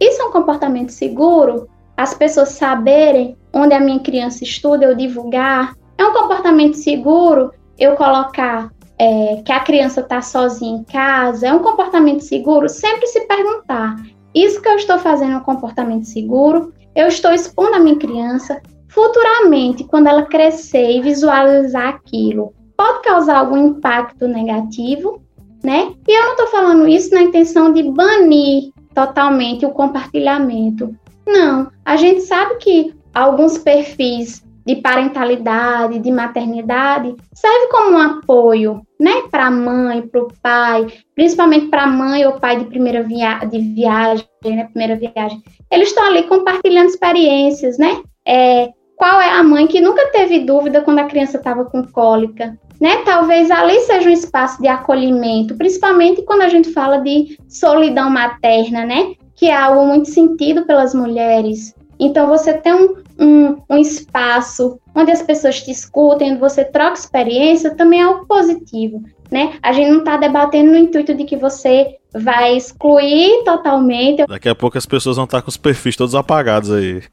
isso 0.00 0.22
é 0.22 0.24
um 0.24 0.32
comportamento 0.32 0.88
seguro? 0.88 1.68
As 1.94 2.14
pessoas 2.14 2.48
saberem 2.48 3.36
onde 3.52 3.74
a 3.74 3.80
minha 3.80 4.00
criança 4.00 4.42
estuda, 4.42 4.86
eu 4.86 4.94
divulgar? 4.94 5.74
É 5.98 6.06
um 6.06 6.14
comportamento 6.14 6.78
seguro 6.78 7.52
eu 7.78 7.94
colocar 7.94 8.70
é, 8.98 9.42
que 9.44 9.52
a 9.52 9.60
criança 9.60 10.00
está 10.00 10.20
sozinha 10.20 10.78
em 10.78 10.84
casa, 10.84 11.46
é 11.46 11.52
um 11.52 11.60
comportamento 11.60 12.20
seguro? 12.20 12.68
Sempre 12.68 13.06
se 13.06 13.20
perguntar: 13.26 13.96
isso 14.34 14.60
que 14.60 14.68
eu 14.68 14.76
estou 14.76 14.98
fazendo 14.98 15.32
é 15.32 15.36
um 15.36 15.42
comportamento 15.42 16.04
seguro? 16.04 16.72
Eu 16.94 17.06
estou 17.06 17.32
expondo 17.32 17.76
a 17.76 17.80
minha 17.80 17.96
criança? 17.96 18.60
Futuramente, 18.88 19.84
quando 19.84 20.08
ela 20.08 20.22
crescer 20.22 20.90
e 20.90 21.00
visualizar 21.00 21.88
aquilo, 21.88 22.52
pode 22.76 23.02
causar 23.02 23.38
algum 23.38 23.68
impacto 23.68 24.26
negativo, 24.26 25.22
né? 25.62 25.92
E 26.06 26.18
eu 26.18 26.24
não 26.24 26.32
estou 26.32 26.46
falando 26.48 26.88
isso 26.88 27.14
na 27.14 27.22
intenção 27.22 27.72
de 27.72 27.82
banir 27.82 28.72
totalmente 28.94 29.64
o 29.64 29.70
compartilhamento. 29.70 30.96
Não, 31.26 31.70
a 31.84 31.96
gente 31.96 32.22
sabe 32.22 32.56
que 32.56 32.94
alguns 33.14 33.58
perfis 33.58 34.42
de 34.68 34.76
parentalidade, 34.76 35.98
de 35.98 36.12
maternidade, 36.12 37.16
serve 37.32 37.68
como 37.68 37.96
um 37.96 37.98
apoio, 37.98 38.82
né, 39.00 39.22
para 39.30 39.46
a 39.46 39.50
mãe, 39.50 40.02
para 40.02 40.22
o 40.22 40.28
pai, 40.42 40.86
principalmente 41.14 41.68
para 41.68 41.84
a 41.84 41.86
mãe 41.86 42.26
ou 42.26 42.38
pai 42.38 42.58
de 42.58 42.66
primeira 42.66 43.02
via 43.02 43.38
de 43.46 43.58
viagem, 43.60 44.26
né, 44.44 44.64
primeira 44.64 44.94
viagem. 44.94 45.42
Eles 45.70 45.88
estão 45.88 46.04
ali 46.04 46.24
compartilhando 46.24 46.88
experiências, 46.88 47.78
né? 47.78 48.02
É, 48.26 48.68
qual 48.94 49.18
é 49.22 49.30
a 49.30 49.42
mãe 49.42 49.66
que 49.66 49.80
nunca 49.80 50.06
teve 50.12 50.40
dúvida 50.40 50.82
quando 50.82 50.98
a 50.98 51.04
criança 51.04 51.38
estava 51.38 51.64
com 51.64 51.82
cólica? 51.84 52.54
né? 52.78 52.98
Talvez 53.04 53.50
ali 53.50 53.80
seja 53.80 54.08
um 54.08 54.12
espaço 54.12 54.60
de 54.62 54.68
acolhimento, 54.68 55.56
principalmente 55.56 56.22
quando 56.22 56.42
a 56.42 56.48
gente 56.48 56.72
fala 56.72 56.98
de 56.98 57.36
solidão 57.48 58.08
materna, 58.08 58.84
né? 58.84 59.14
Que 59.34 59.46
é 59.46 59.56
algo 59.56 59.84
muito 59.86 60.08
sentido 60.08 60.64
pelas 60.64 60.94
mulheres. 60.94 61.74
Então, 61.98 62.28
você 62.28 62.54
tem 62.54 62.72
um, 62.72 62.96
um, 63.18 63.56
um 63.68 63.78
espaço 63.78 64.78
onde 64.94 65.10
as 65.10 65.22
pessoas 65.22 65.60
te 65.62 65.70
escutem, 65.70 66.32
onde 66.32 66.40
você 66.40 66.64
troca 66.64 66.98
experiência, 66.98 67.74
também 67.74 68.00
é 68.00 68.04
algo 68.04 68.26
positivo, 68.26 69.02
né? 69.30 69.54
A 69.62 69.72
gente 69.72 69.90
não 69.90 69.98
está 69.98 70.16
debatendo 70.16 70.70
no 70.70 70.78
intuito 70.78 71.14
de 71.14 71.24
que 71.24 71.36
você 71.36 71.96
vai 72.12 72.56
excluir 72.56 73.44
totalmente. 73.44 74.24
Daqui 74.26 74.48
a 74.48 74.54
pouco 74.54 74.78
as 74.78 74.86
pessoas 74.86 75.16
vão 75.16 75.24
estar 75.24 75.42
com 75.42 75.48
os 75.48 75.56
perfis 75.56 75.96
todos 75.96 76.14
apagados 76.14 76.70
aí. 76.70 77.02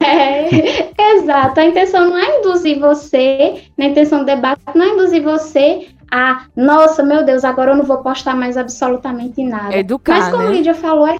É, 0.98 1.14
exato. 1.16 1.60
A 1.60 1.64
intenção 1.64 2.08
não 2.08 2.18
é 2.18 2.38
induzir 2.38 2.78
você, 2.78 3.62
a 3.78 3.84
intenção 3.84 4.20
do 4.20 4.24
debate 4.24 4.60
não 4.74 4.84
é 4.84 4.88
induzir 4.90 5.22
você 5.22 5.88
a, 6.10 6.46
nossa, 6.56 7.02
meu 7.02 7.24
Deus, 7.24 7.44
agora 7.44 7.72
eu 7.72 7.76
não 7.76 7.84
vou 7.84 7.98
postar 7.98 8.34
mais 8.34 8.56
absolutamente 8.56 9.42
nada. 9.42 9.74
É 9.74 9.80
educar, 9.80 10.18
Mas 10.18 10.28
como 10.30 10.44
né? 10.44 10.48
a 10.48 10.52
Lídia 10.52 10.74
falou, 10.74 11.06
é, 11.06 11.18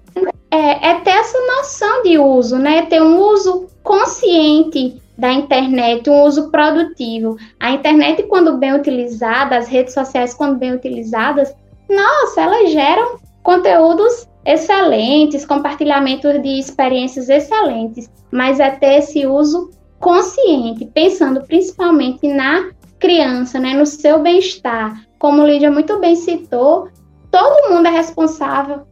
é, 0.51 0.91
é 0.91 1.01
ter 1.01 1.11
essa 1.11 1.39
noção 1.57 2.03
de 2.03 2.19
uso, 2.19 2.59
né? 2.59 2.83
Ter 2.83 3.03
um 3.03 3.19
uso 3.21 3.67
consciente 3.83 5.01
da 5.17 5.33
internet, 5.33 6.09
um 6.11 6.23
uso 6.23 6.51
produtivo. 6.51 7.37
A 7.59 7.71
internet, 7.71 8.23
quando 8.25 8.59
bem 8.59 8.75
utilizada, 8.75 9.57
as 9.57 9.69
redes 9.69 9.95
sociais, 9.95 10.35
quando 10.35 10.59
bem 10.59 10.75
utilizadas, 10.75 11.55
nossa, 11.89 12.43
elas 12.43 12.71
geram 12.71 13.19
conteúdos 13.43 14.29
excelentes, 14.45 15.45
compartilhamento 15.45 16.39
de 16.41 16.59
experiências 16.59 17.29
excelentes, 17.29 18.11
mas 18.31 18.61
é 18.61 18.71
ter 18.71 18.99
esse 18.99 19.27
uso 19.27 19.71
consciente, 19.99 20.85
pensando 20.87 21.43
principalmente 21.43 22.29
na 22.29 22.71
criança, 22.99 23.59
né, 23.59 23.75
no 23.75 23.87
seu 23.87 24.23
bem-estar. 24.23 25.07
Como 25.19 25.47
Lídia 25.47 25.71
muito 25.71 25.99
bem 25.99 26.15
citou, 26.17 26.89
todo 27.31 27.71
mundo 27.71 27.87
é 27.87 27.91
responsável 27.91 28.87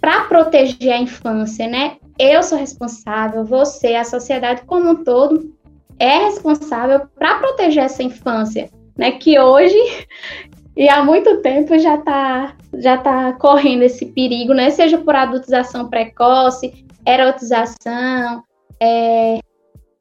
para 0.00 0.24
proteger 0.24 0.92
a 0.92 1.00
infância, 1.00 1.66
né? 1.66 1.96
Eu 2.18 2.42
sou 2.42 2.58
responsável, 2.58 3.44
você, 3.44 3.94
a 3.94 4.04
sociedade 4.04 4.62
como 4.66 4.90
um 4.90 5.04
todo 5.04 5.52
é 5.98 6.18
responsável 6.24 7.06
para 7.16 7.38
proteger 7.38 7.84
essa 7.84 8.02
infância, 8.02 8.70
né? 8.96 9.12
Que 9.12 9.38
hoje 9.38 9.76
e 10.76 10.88
há 10.88 11.02
muito 11.04 11.40
tempo 11.42 11.78
já 11.78 11.96
está 11.96 12.54
já 12.74 12.98
tá 12.98 13.32
correndo 13.34 13.82
esse 13.82 14.06
perigo, 14.06 14.52
né? 14.52 14.70
Seja 14.70 14.98
por 14.98 15.14
adultização 15.14 15.88
precoce, 15.88 16.84
erotização, 17.06 18.42
é, 18.80 19.40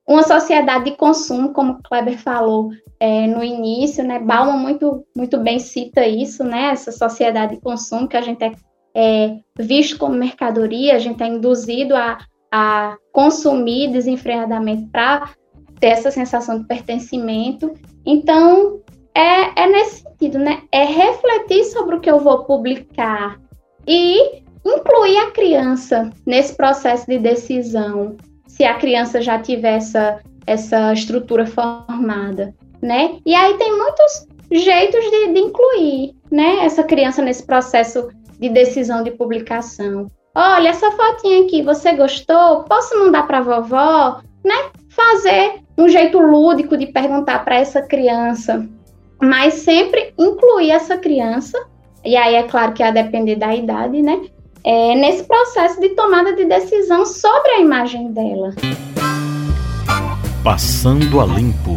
uma 0.08 0.24
sociedade 0.24 0.86
de 0.86 0.92
consumo, 0.96 1.52
como 1.52 1.74
o 1.74 1.84
Kleber 1.84 2.18
falou 2.18 2.72
é, 3.00 3.28
no 3.28 3.44
início, 3.44 4.04
né? 4.04 4.20
Bauman 4.20 4.58
muito, 4.58 5.06
muito 5.16 5.38
bem 5.38 5.60
cita 5.60 6.08
isso, 6.08 6.44
né? 6.46 6.70
Essa 6.72 6.92
sociedade 6.92 7.56
de 7.56 7.62
consumo 7.62 8.08
que 8.08 8.16
a 8.16 8.22
gente 8.22 8.42
é, 8.42 8.54
é 8.96 9.38
visto 9.60 9.98
como 9.98 10.16
mercadoria, 10.16 10.96
a 10.96 11.00
gente 11.00 11.22
é 11.22 11.28
induzido 11.28 11.94
a, 11.94 12.18
a 12.50 12.96
consumir 13.12 13.92
desenfreadamente 13.92 14.88
para 14.90 15.30
ter 15.78 15.88
essa 15.88 16.10
sensação 16.10 16.60
de 16.60 16.68
pertencimento. 16.68 17.74
Então, 18.06 18.82
é, 19.14 19.64
é 19.64 19.68
nesse 19.68 20.04
sentido, 20.04 20.40
né? 20.40 20.62
É 20.72 20.86
refletir 20.86 21.66
sobre 21.66 21.98
o 21.98 22.00
que 22.00 22.10
eu 22.10 22.20
vou 22.20 22.46
publicar 22.46 23.38
e 23.86 24.42
incluir 24.66 25.18
a 25.18 25.32
criança 25.32 26.10
nesse 26.26 26.56
processo 26.56 27.06
de 27.08 27.20
decisão, 27.20 28.16
se 28.48 28.64
a 28.64 28.76
criança 28.76 29.22
já 29.22 29.40
tiver 29.40 29.76
essa, 29.78 30.20
essa 30.46 30.94
estrutura 30.94 31.46
formada, 31.46 32.54
né? 32.82 33.18
E 33.26 33.36
aí 33.36 33.56
tem 33.56 33.78
muitos 33.78 34.28
jeitos 34.52 35.04
de, 35.12 35.34
de 35.34 35.40
incluir, 35.40 36.16
né? 36.32 36.66
Essa 36.66 36.84
criança 36.84 37.22
nesse 37.22 37.46
processo 37.46 38.10
de 38.40 38.50
decisão 38.50 39.04
de 39.04 39.12
publicação. 39.12 40.10
Olha, 40.36 40.70
essa 40.70 40.92
fotinha 40.92 41.44
aqui, 41.44 41.64
você 41.64 41.94
gostou? 41.94 42.64
Posso 42.64 42.98
mandar 43.00 43.26
para 43.26 43.42
vovó? 43.42 44.22
Né? 44.44 44.72
Fazer 44.90 45.62
um 45.78 45.90
jeito 45.90 46.20
lúdico 46.20 46.78
de 46.78 46.88
perguntar 46.88 47.44
para 47.44 47.58
essa 47.58 47.82
criança, 47.82 48.68
mas 49.22 49.56
sempre 49.56 50.14
incluir 50.18 50.72
essa 50.72 50.98
criança, 50.98 51.58
e 52.06 52.16
aí 52.16 52.36
é 52.36 52.44
claro 52.44 52.74
que 52.74 52.82
a 52.82 52.92
depender 52.92 53.36
da 53.36 53.56
idade, 53.56 54.02
né? 54.02 54.22
É, 54.70 54.96
nesse 54.96 55.24
processo 55.24 55.80
de 55.80 55.88
tomada 55.96 56.36
de 56.36 56.44
decisão 56.44 57.06
sobre 57.06 57.52
a 57.52 57.60
imagem 57.62 58.12
dela. 58.12 58.54
Passando 60.44 61.22
a 61.22 61.26
limpo. 61.26 61.74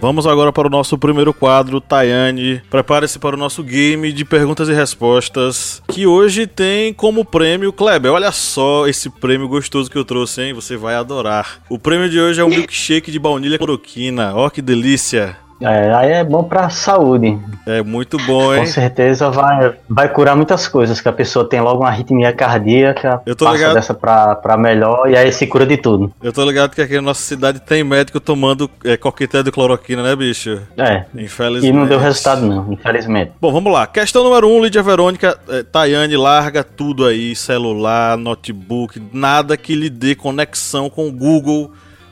Vamos 0.00 0.28
agora 0.28 0.52
para 0.52 0.68
o 0.68 0.70
nosso 0.70 0.96
primeiro 0.96 1.34
quadro, 1.34 1.80
Tayane. 1.80 2.62
Prepare-se 2.70 3.18
para 3.18 3.34
o 3.34 3.38
nosso 3.38 3.64
game 3.64 4.12
de 4.12 4.24
perguntas 4.24 4.68
e 4.68 4.72
respostas, 4.72 5.82
que 5.88 6.06
hoje 6.06 6.46
tem 6.46 6.94
como 6.94 7.24
prêmio 7.24 7.72
Kleber. 7.72 8.12
Olha 8.12 8.30
só 8.30 8.86
esse 8.86 9.10
prêmio 9.10 9.48
gostoso 9.48 9.90
que 9.90 9.98
eu 9.98 10.04
trouxe, 10.04 10.42
hein? 10.42 10.52
Você 10.52 10.76
vai 10.76 10.94
adorar. 10.94 11.60
O 11.68 11.76
prêmio 11.76 12.08
de 12.08 12.20
hoje 12.20 12.40
é 12.40 12.44
um 12.44 12.48
milkshake 12.48 13.10
de 13.10 13.18
baunilha 13.18 13.58
cloroquina. 13.58 14.32
Ó, 14.36 14.48
que 14.48 14.62
delícia! 14.62 15.49
É, 15.60 15.92
aí 15.94 16.10
é 16.12 16.24
bom 16.24 16.42
pra 16.42 16.70
saúde. 16.70 17.38
É 17.66 17.82
muito 17.82 18.16
bom, 18.18 18.54
hein? 18.54 18.60
Com 18.60 18.66
certeza 18.66 19.30
vai, 19.30 19.74
vai 19.88 20.08
curar 20.08 20.34
muitas 20.34 20.66
coisas, 20.66 21.00
que 21.00 21.08
a 21.08 21.12
pessoa 21.12 21.48
tem 21.48 21.60
logo 21.60 21.80
uma 21.82 21.88
arritmia 21.88 22.32
cardíaca, 22.32 23.20
Eu 23.26 23.36
tô 23.36 23.44
passa 23.44 23.56
ligado. 23.56 23.74
dessa 23.74 23.94
pra, 23.94 24.34
pra 24.36 24.56
melhor 24.56 25.10
e 25.10 25.16
aí 25.16 25.30
se 25.32 25.46
cura 25.46 25.66
de 25.66 25.76
tudo. 25.76 26.12
Eu 26.22 26.32
tô 26.32 26.44
ligado 26.44 26.74
que 26.74 26.80
aqui 26.80 26.94
na 26.96 27.02
nossa 27.02 27.20
cidade 27.22 27.60
tem 27.60 27.84
médico 27.84 28.18
tomando 28.18 28.70
é, 28.84 28.96
coquetel 28.96 29.42
de 29.42 29.52
cloroquina, 29.52 30.02
né, 30.02 30.16
bicho? 30.16 30.60
É, 30.76 31.04
Infelizmente. 31.14 31.66
e 31.68 31.72
não 31.72 31.86
deu 31.86 31.98
resultado 31.98 32.42
não, 32.46 32.72
infelizmente. 32.72 33.32
Bom, 33.40 33.52
vamos 33.52 33.72
lá. 33.72 33.86
Questão 33.86 34.24
número 34.24 34.48
1, 34.48 34.56
um, 34.56 34.64
Lídia 34.64 34.82
Verônica. 34.82 35.38
É, 35.48 35.62
Tayane, 35.62 36.16
larga 36.16 36.64
tudo 36.64 37.04
aí, 37.04 37.36
celular, 37.36 38.16
notebook, 38.16 39.00
nada 39.12 39.56
que 39.56 39.74
lhe 39.74 39.90
dê 39.90 40.14
conexão 40.14 40.88
com 40.88 41.08
o 41.08 41.12
Google, 41.12 41.70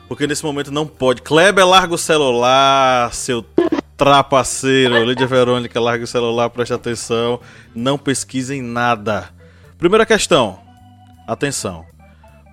porque 0.09 0.25
nesse 0.25 0.43
momento 0.43 0.71
não 0.71 0.87
pode. 0.87 1.21
Kleber, 1.21 1.65
larga 1.65 1.93
o 1.93 1.97
celular, 1.97 3.13
seu 3.13 3.45
trapaceiro. 3.95 5.05
Lídia 5.05 5.27
Verônica, 5.27 5.79
larga 5.79 6.03
o 6.03 6.07
celular, 6.07 6.49
preste 6.49 6.73
atenção. 6.73 7.39
Não 7.75 7.95
pesquisem 7.95 8.59
nada. 8.59 9.29
Primeira 9.77 10.07
questão. 10.07 10.59
Atenção. 11.27 11.85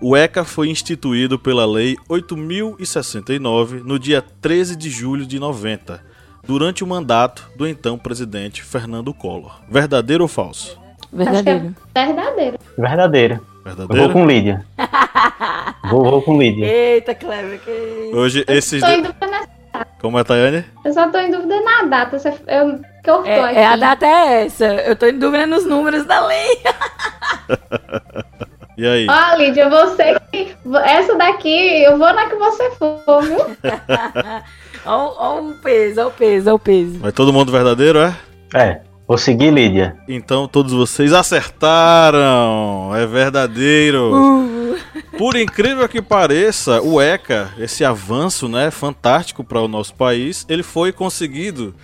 O 0.02 0.14
ECA 0.14 0.44
foi 0.44 0.68
instituído 0.68 1.38
pela 1.38 1.64
Lei 1.64 1.96
8069 2.10 3.80
no 3.82 3.98
dia 3.98 4.20
13 4.20 4.76
de 4.76 4.90
julho 4.90 5.24
de 5.24 5.38
90, 5.38 6.04
durante 6.46 6.84
o 6.84 6.86
mandato 6.86 7.50
do 7.56 7.66
então 7.66 7.96
presidente 7.96 8.62
Fernando 8.62 9.14
Collor. 9.14 9.62
Verdadeiro 9.70 10.24
ou 10.24 10.28
falso? 10.28 10.78
Verdadeiro. 11.10 11.74
Verdadeiro. 11.94 12.58
Verdadeiro. 12.76 13.55
Eu 13.66 13.86
vou 13.88 14.10
com 14.10 14.26
Lídia. 14.26 14.64
vou, 15.90 16.04
vou 16.04 16.22
com 16.22 16.38
Lídia. 16.38 16.66
Eita, 16.66 17.14
Cleber, 17.14 17.60
que 17.60 17.70
isso. 17.70 18.16
Hoje 18.16 18.44
esses. 18.46 18.80
Tô 18.82 18.88
em 18.88 19.02
do- 19.02 19.08
dúvida 19.08 19.26
nessa. 19.26 19.86
Como 20.00 20.18
é, 20.18 20.24
Tayane? 20.24 20.64
Eu 20.84 20.92
só 20.92 21.08
tô 21.08 21.18
em 21.18 21.30
dúvida 21.30 21.60
na 21.60 21.82
data. 21.82 22.16
Eu, 22.46 22.78
que 23.02 23.10
eu 23.10 23.22
tô 23.22 23.28
aqui. 23.42 23.56
É, 23.58 23.62
é, 23.62 23.66
a 23.66 23.76
data 23.76 24.06
é 24.06 24.44
essa. 24.46 24.66
Eu 24.66 24.94
tô 24.94 25.06
em 25.06 25.18
dúvida 25.18 25.46
nos 25.46 25.66
números 25.66 26.04
da 26.06 26.24
lei. 26.26 26.58
E 28.78 28.86
aí? 28.86 29.06
Ó, 29.08 29.36
Lídia, 29.36 29.70
você 29.70 30.20
que. 30.30 30.54
Essa 30.84 31.14
daqui, 31.16 31.82
eu 31.82 31.96
vou 31.96 32.12
na 32.12 32.28
que 32.28 32.34
você 32.36 32.70
for, 32.72 33.22
viu? 33.22 33.38
Ó, 34.84 35.14
ó 35.18 35.40
o 35.40 35.54
peso, 35.62 36.02
ó 36.02 36.06
o 36.08 36.10
peso, 36.10 36.50
ó 36.50 36.54
o 36.54 36.58
peso. 36.58 36.98
Vai 36.98 37.10
todo 37.10 37.32
mundo 37.32 37.50
verdadeiro, 37.50 37.98
é? 37.98 38.14
É, 38.54 38.80
vou 39.06 39.18
seguir 39.18 39.52
Lídia. 39.52 39.96
Então 40.08 40.48
todos 40.48 40.72
vocês 40.72 41.12
acertaram! 41.12 42.92
É 42.94 43.06
verdadeiro! 43.06 44.12
Uh, 44.14 44.76
Por 45.16 45.36
incrível 45.36 45.88
que 45.88 46.02
pareça, 46.02 46.80
o 46.82 47.00
ECA, 47.00 47.50
esse 47.58 47.84
avanço, 47.84 48.48
né, 48.48 48.70
fantástico 48.70 49.42
para 49.42 49.60
o 49.60 49.68
nosso 49.68 49.94
país, 49.94 50.44
ele 50.48 50.62
foi 50.62 50.92
conseguido 50.92 51.74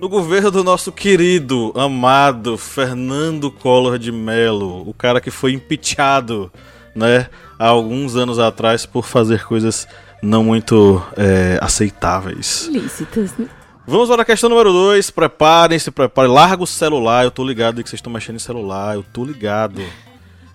no 0.00 0.08
governo 0.08 0.50
do 0.50 0.64
nosso 0.64 0.90
querido, 0.90 1.72
amado 1.76 2.58
Fernando 2.58 3.52
Collor 3.52 3.98
de 4.00 4.10
Mello, 4.10 4.82
o 4.88 4.92
cara 4.92 5.20
que 5.20 5.30
foi 5.30 5.52
impeachado, 5.52 6.50
né, 6.92 7.28
há 7.56 7.68
alguns 7.68 8.16
anos 8.16 8.40
atrás 8.40 8.84
por 8.84 9.04
fazer 9.04 9.44
coisas 9.44 9.86
não 10.20 10.42
muito 10.42 11.00
é, 11.16 11.56
aceitáveis. 11.62 12.66
ilícitas, 12.66 13.32
né? 13.38 13.46
Vamos 13.84 14.08
para 14.08 14.22
a 14.22 14.24
questão 14.24 14.48
número 14.48 14.72
2. 14.72 15.10
Preparem-se, 15.10 15.90
preparem. 15.90 16.30
Larga 16.30 16.62
o 16.62 16.66
celular. 16.66 17.24
Eu 17.24 17.32
tô 17.32 17.44
ligado 17.44 17.82
que 17.82 17.90
vocês 17.90 17.98
estão 17.98 18.12
mexendo 18.12 18.36
em 18.36 18.38
celular. 18.38 18.94
Eu 18.94 19.02
tô 19.02 19.24
ligado. 19.24 19.82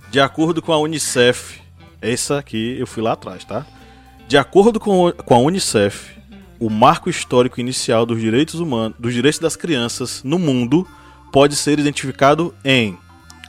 De 0.09 0.19
acordo 0.21 0.61
com 0.61 0.71
a 0.71 0.79
Unicef, 0.79 1.59
essa 2.01 2.39
aqui 2.39 2.77
eu 2.79 2.87
fui 2.87 3.03
lá 3.03 3.11
atrás, 3.11 3.43
tá? 3.43 3.65
De 4.29 4.37
acordo 4.37 4.79
com, 4.79 5.11
com 5.11 5.35
a 5.35 5.39
Unicef, 5.39 6.17
o 6.57 6.69
marco 6.69 7.09
histórico 7.09 7.59
inicial 7.59 8.05
dos 8.05 8.19
direitos 8.19 8.61
humanos, 8.61 8.97
dos 8.97 9.13
direitos 9.13 9.39
das 9.39 9.57
crianças 9.57 10.23
no 10.23 10.39
mundo 10.39 10.87
pode 11.31 11.57
ser 11.57 11.77
identificado 11.77 12.55
em 12.63 12.97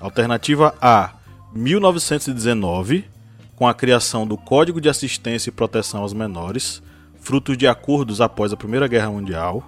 alternativa 0.00 0.74
A, 0.80 1.12
1919, 1.54 3.04
com 3.54 3.68
a 3.68 3.74
criação 3.74 4.26
do 4.26 4.36
Código 4.36 4.80
de 4.80 4.88
Assistência 4.88 5.50
e 5.50 5.52
Proteção 5.52 6.00
aos 6.00 6.12
Menores, 6.12 6.82
frutos 7.20 7.56
de 7.56 7.66
acordos 7.66 8.20
após 8.20 8.52
a 8.52 8.56
Primeira 8.56 8.86
Guerra 8.86 9.10
Mundial. 9.10 9.64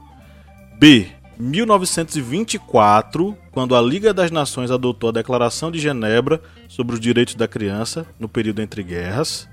B. 0.79 1.09
1924, 1.39 3.37
quando 3.51 3.75
a 3.75 3.81
Liga 3.81 4.13
das 4.13 4.31
Nações 4.31 4.71
adotou 4.71 5.09
a 5.09 5.13
Declaração 5.13 5.71
de 5.71 5.79
Genebra 5.79 6.41
sobre 6.69 6.95
os 6.95 7.01
Direitos 7.01 7.35
da 7.35 7.49
Criança 7.49 8.07
no 8.19 8.29
período 8.29 8.61
entre 8.61 8.83
guerras. 8.83 9.49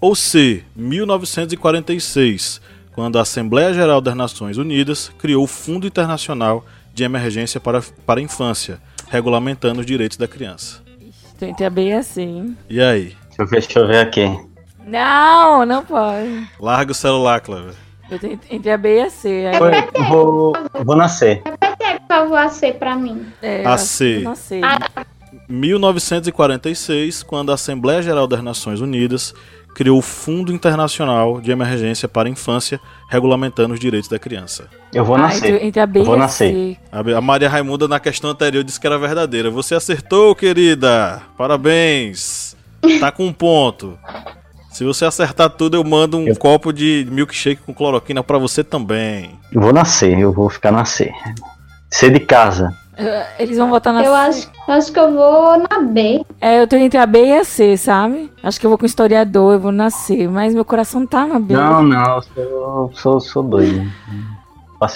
Ou 0.00 0.14
C. 0.16 0.64
1946, 0.74 2.60
quando 2.92 3.18
a 3.18 3.22
Assembleia 3.22 3.72
Geral 3.72 4.00
das 4.00 4.16
Nações 4.16 4.58
Unidas 4.58 5.12
criou 5.18 5.44
o 5.44 5.48
Fundo 5.48 5.86
Internacional 5.86 6.66
de 6.92 7.04
Emergência 7.04 7.60
para, 7.60 7.80
para 8.04 8.18
a 8.18 8.22
Infância, 8.22 8.80
regulamentando 9.08 9.80
os 9.80 9.86
direitos 9.86 10.18
da 10.18 10.26
criança. 10.26 10.82
Tô 11.38 11.46
entre 11.46 11.64
a 11.64 11.70
B 11.70 11.86
e 11.86 11.92
a 11.92 12.02
C, 12.02 12.22
hein? 12.22 12.56
E 12.68 12.80
aí? 12.80 13.16
Deixa 13.28 13.42
eu 13.42 13.46
ver, 13.46 13.60
deixa 13.60 13.78
eu 13.78 13.86
ver 13.86 13.98
aqui. 14.00 14.47
Não, 14.88 15.66
não 15.66 15.84
pode. 15.84 16.48
Larga 16.58 16.92
o 16.92 16.94
celular, 16.94 17.40
Clever. 17.40 17.74
Eu 18.10 18.38
entre 18.50 18.70
a 18.70 18.78
B 18.78 18.96
e 18.96 19.00
a 19.02 19.10
C. 19.10 19.28
aí- 19.52 19.88
eu 19.94 20.04
vou, 20.04 20.52
vou 20.84 20.96
nascer. 20.96 21.42
Repete, 21.44 22.00
por 22.00 22.08
favor, 22.08 22.38
a 22.38 22.48
C 22.48 22.72
pra 22.72 22.96
mim. 22.96 23.26
É, 23.42 23.66
A 23.66 23.76
C. 23.76 24.20
Não 24.24 24.34
sei. 24.34 24.62
1946, 25.48 27.22
quando 27.22 27.50
a 27.50 27.54
Assembleia 27.54 28.00
Geral 28.02 28.26
das 28.26 28.42
Nações 28.42 28.80
Unidas 28.80 29.34
criou 29.74 29.98
o 29.98 30.02
Fundo 30.02 30.52
Internacional 30.52 31.40
de 31.40 31.50
Emergência 31.50 32.08
para 32.08 32.28
a 32.28 32.30
Infância, 32.32 32.80
regulamentando 33.10 33.74
os 33.74 33.80
direitos 33.80 34.08
da 34.08 34.18
criança. 34.18 34.68
Eu 34.92 35.04
vou 35.04 35.14
Ah, 35.16 35.20
nascer. 35.20 35.54
entre, 35.54 35.66
entre 35.66 35.80
a 35.80 35.86
B 35.86 36.00
Eu 36.00 36.04
vou 36.04 36.14
e 36.14 36.18
a 36.18 36.20
nascer. 36.20 36.52
C. 36.52 36.76
A 36.90 37.18
a 37.18 37.20
Maria 37.20 37.48
Raimunda, 37.48 37.86
na 37.86 38.00
questão 38.00 38.30
anterior, 38.30 38.64
disse 38.64 38.80
que 38.80 38.86
era 38.86 38.98
verdadeira. 38.98 39.50
Você 39.50 39.74
acertou, 39.74 40.34
querida! 40.34 41.22
Parabéns! 41.36 42.56
Tá 42.98 43.12
com 43.12 43.26
um 43.26 43.32
ponto. 43.32 43.98
Se 44.78 44.84
você 44.84 45.04
acertar 45.04 45.50
tudo, 45.50 45.76
eu 45.76 45.82
mando 45.82 46.16
um 46.18 46.28
Eu- 46.28 46.36
copo 46.36 46.72
de 46.72 47.04
milkshake 47.10 47.60
com 47.66 47.74
cloroquina 47.74 48.22
pra 48.22 48.38
você 48.38 48.62
também. 48.62 49.32
Eu 49.52 49.60
vou 49.60 49.72
nascer, 49.72 50.16
eu 50.16 50.30
vou 50.32 50.48
ficar 50.48 50.70
nascer. 50.70 51.12
Ser 51.90 52.12
de 52.12 52.20
casa. 52.20 52.72
Eh, 52.96 53.26
Eles 53.40 53.58
vão 53.58 53.70
votar 53.70 53.92
na 53.92 54.04
Eu 54.04 54.12
C. 54.12 54.18
acho, 54.18 54.50
acho 54.68 54.92
que 54.92 55.00
eu 55.00 55.12
vou 55.12 55.58
na 55.58 55.80
B. 55.82 56.24
É, 56.40 56.62
eu 56.62 56.68
tô 56.68 56.76
entre 56.76 56.96
a 56.96 57.06
B 57.06 57.24
e 57.26 57.32
a 57.38 57.42
C, 57.42 57.76
sabe? 57.76 58.30
Acho 58.40 58.60
que 58.60 58.66
eu 58.66 58.70
vou 58.70 58.78
com 58.78 58.86
historiador, 58.86 59.54
eu 59.54 59.58
vou 59.58 59.72
na 59.72 59.90
C. 59.90 60.28
Mas 60.28 60.54
meu 60.54 60.64
coração 60.64 61.04
tá 61.04 61.26
na 61.26 61.40
B. 61.40 61.54
Não, 61.54 61.82
não, 61.82 62.14
eu 62.14 62.22
sou, 62.22 62.92
sou, 62.94 63.20
sou 63.20 63.42
doido. 63.42 63.82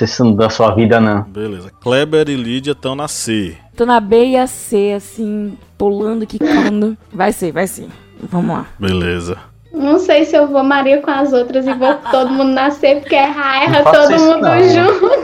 Isso 0.00 0.32
da 0.36 0.48
sua 0.48 0.72
vida, 0.76 1.00
não. 1.00 1.22
Beleza. 1.24 1.72
Kleber 1.80 2.28
e 2.28 2.36
Lídia 2.36 2.70
estão 2.70 2.94
na 2.94 3.08
C. 3.08 3.56
Tô 3.76 3.84
na 3.84 3.98
B 3.98 4.26
e 4.26 4.36
a 4.36 4.46
C, 4.46 4.92
assim, 4.96 5.58
pulando, 5.76 6.24
quicando. 6.24 6.96
Vai 7.12 7.32
ser, 7.32 7.50
vai 7.50 7.66
ser. 7.66 7.88
Vamos 8.22 8.54
lá. 8.56 8.66
Beleza. 8.78 9.38
Não 9.72 9.98
sei 9.98 10.24
se 10.24 10.36
eu 10.36 10.46
vou 10.48 10.62
Maria 10.62 11.00
com 11.00 11.10
as 11.10 11.32
outras 11.32 11.66
e 11.66 11.72
vou 11.72 11.94
todo 12.10 12.30
mundo 12.30 12.52
nascer, 12.52 13.00
porque 13.00 13.14
errar, 13.14 13.64
erra 13.64 13.82
faça 13.82 14.02
todo 14.02 14.14
isso, 14.14 14.24
mundo 14.24 14.42
não. 14.42 14.68
junto. 14.68 15.22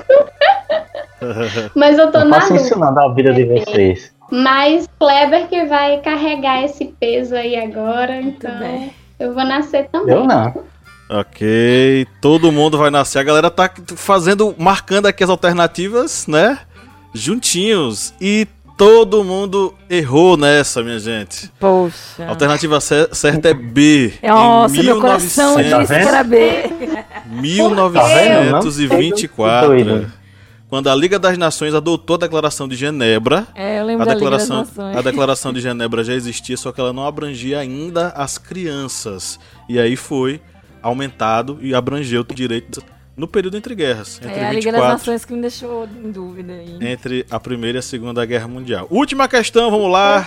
Mas 1.74 1.98
eu 1.98 2.10
tô 2.10 2.20
Não 2.20 2.28
na 2.28 2.40
faça 2.40 2.56
isso 2.56 2.78
não 2.78 2.94
da 2.94 3.08
vida 3.08 3.32
de 3.32 3.44
vocês. 3.44 4.12
Mas 4.30 4.88
Kleber 4.98 5.48
que 5.48 5.64
vai 5.64 5.98
carregar 5.98 6.62
esse 6.64 6.86
peso 6.86 7.34
aí 7.34 7.56
agora, 7.56 8.20
então 8.20 8.50
eu 9.18 9.34
vou 9.34 9.44
nascer 9.44 9.88
também. 9.90 10.14
Eu 10.14 10.24
não. 10.24 10.54
Ok, 11.10 12.06
todo 12.20 12.52
mundo 12.52 12.76
vai 12.76 12.90
nascer. 12.90 13.18
A 13.18 13.22
galera 13.22 13.50
tá 13.50 13.70
fazendo, 13.96 14.54
marcando 14.58 15.06
aqui 15.06 15.24
as 15.24 15.30
alternativas, 15.30 16.26
né? 16.26 16.58
Juntinhos. 17.14 18.12
E 18.20 18.46
todo 18.78 19.22
mundo 19.24 19.74
errou 19.90 20.36
nessa, 20.36 20.82
minha 20.82 20.98
gente. 20.98 21.50
Poxa. 21.58 22.24
A 22.24 22.28
alternativa 22.30 22.80
cer- 22.80 23.08
certa 23.12 23.48
é 23.48 23.54
B. 23.54 24.14
Nossa, 24.22 24.76
em 24.76 24.84
meu 24.84 25.00
coração 25.00 25.56
1900 25.58 25.88
disse 25.88 26.00
que 26.00 26.08
era 26.08 26.22
B. 26.24 26.62
Tá 26.62 26.68
vendo? 27.26 27.74
Não 27.74 27.92
sei, 27.92 28.42
1924. 28.44 29.68
doido. 29.68 30.12
Quando 30.68 30.88
a 30.90 30.94
Liga 30.94 31.18
das 31.18 31.36
Nações 31.38 31.74
adotou 31.74 32.14
a 32.16 32.18
Declaração 32.18 32.68
de 32.68 32.76
Genebra, 32.76 33.46
É, 33.54 33.78
eu 33.78 33.82
a 33.82 33.84
lembro 33.86 34.04
da 34.06 34.14
Liga 34.14 34.30
das 34.30 34.42
declaração, 34.42 34.56
Nações. 34.58 34.96
a 34.98 35.02
declaração 35.02 35.52
de 35.52 35.60
Genebra 35.62 36.04
já 36.04 36.12
existia, 36.12 36.56
só 36.58 36.70
que 36.72 36.80
ela 36.80 36.92
não 36.92 37.06
abrangia 37.06 37.58
ainda 37.58 38.08
as 38.08 38.36
crianças. 38.36 39.40
E 39.68 39.78
aí 39.80 39.96
foi 39.96 40.40
aumentado 40.82 41.58
e 41.62 41.74
abrangeu 41.74 42.20
o 42.20 42.34
direito 42.34 42.82
no 43.18 43.28
período 43.28 43.56
entre 43.56 43.74
guerras, 43.74 44.18
entre 44.22 44.38
É 44.40 44.46
a 44.46 44.52
Liga 44.52 44.70
das 44.72 44.80
24, 44.80 44.88
Nações 44.92 45.24
que 45.24 45.32
me 45.34 45.40
deixou 45.42 45.84
em 45.86 46.10
dúvida 46.10 46.52
aí. 46.54 46.78
entre 46.80 47.26
a 47.30 47.38
Primeira 47.38 47.78
e 47.78 47.80
a 47.80 47.82
Segunda 47.82 48.24
Guerra 48.24 48.48
Mundial. 48.48 48.86
Última 48.90 49.28
questão, 49.28 49.70
vamos 49.70 49.90
lá. 49.90 50.24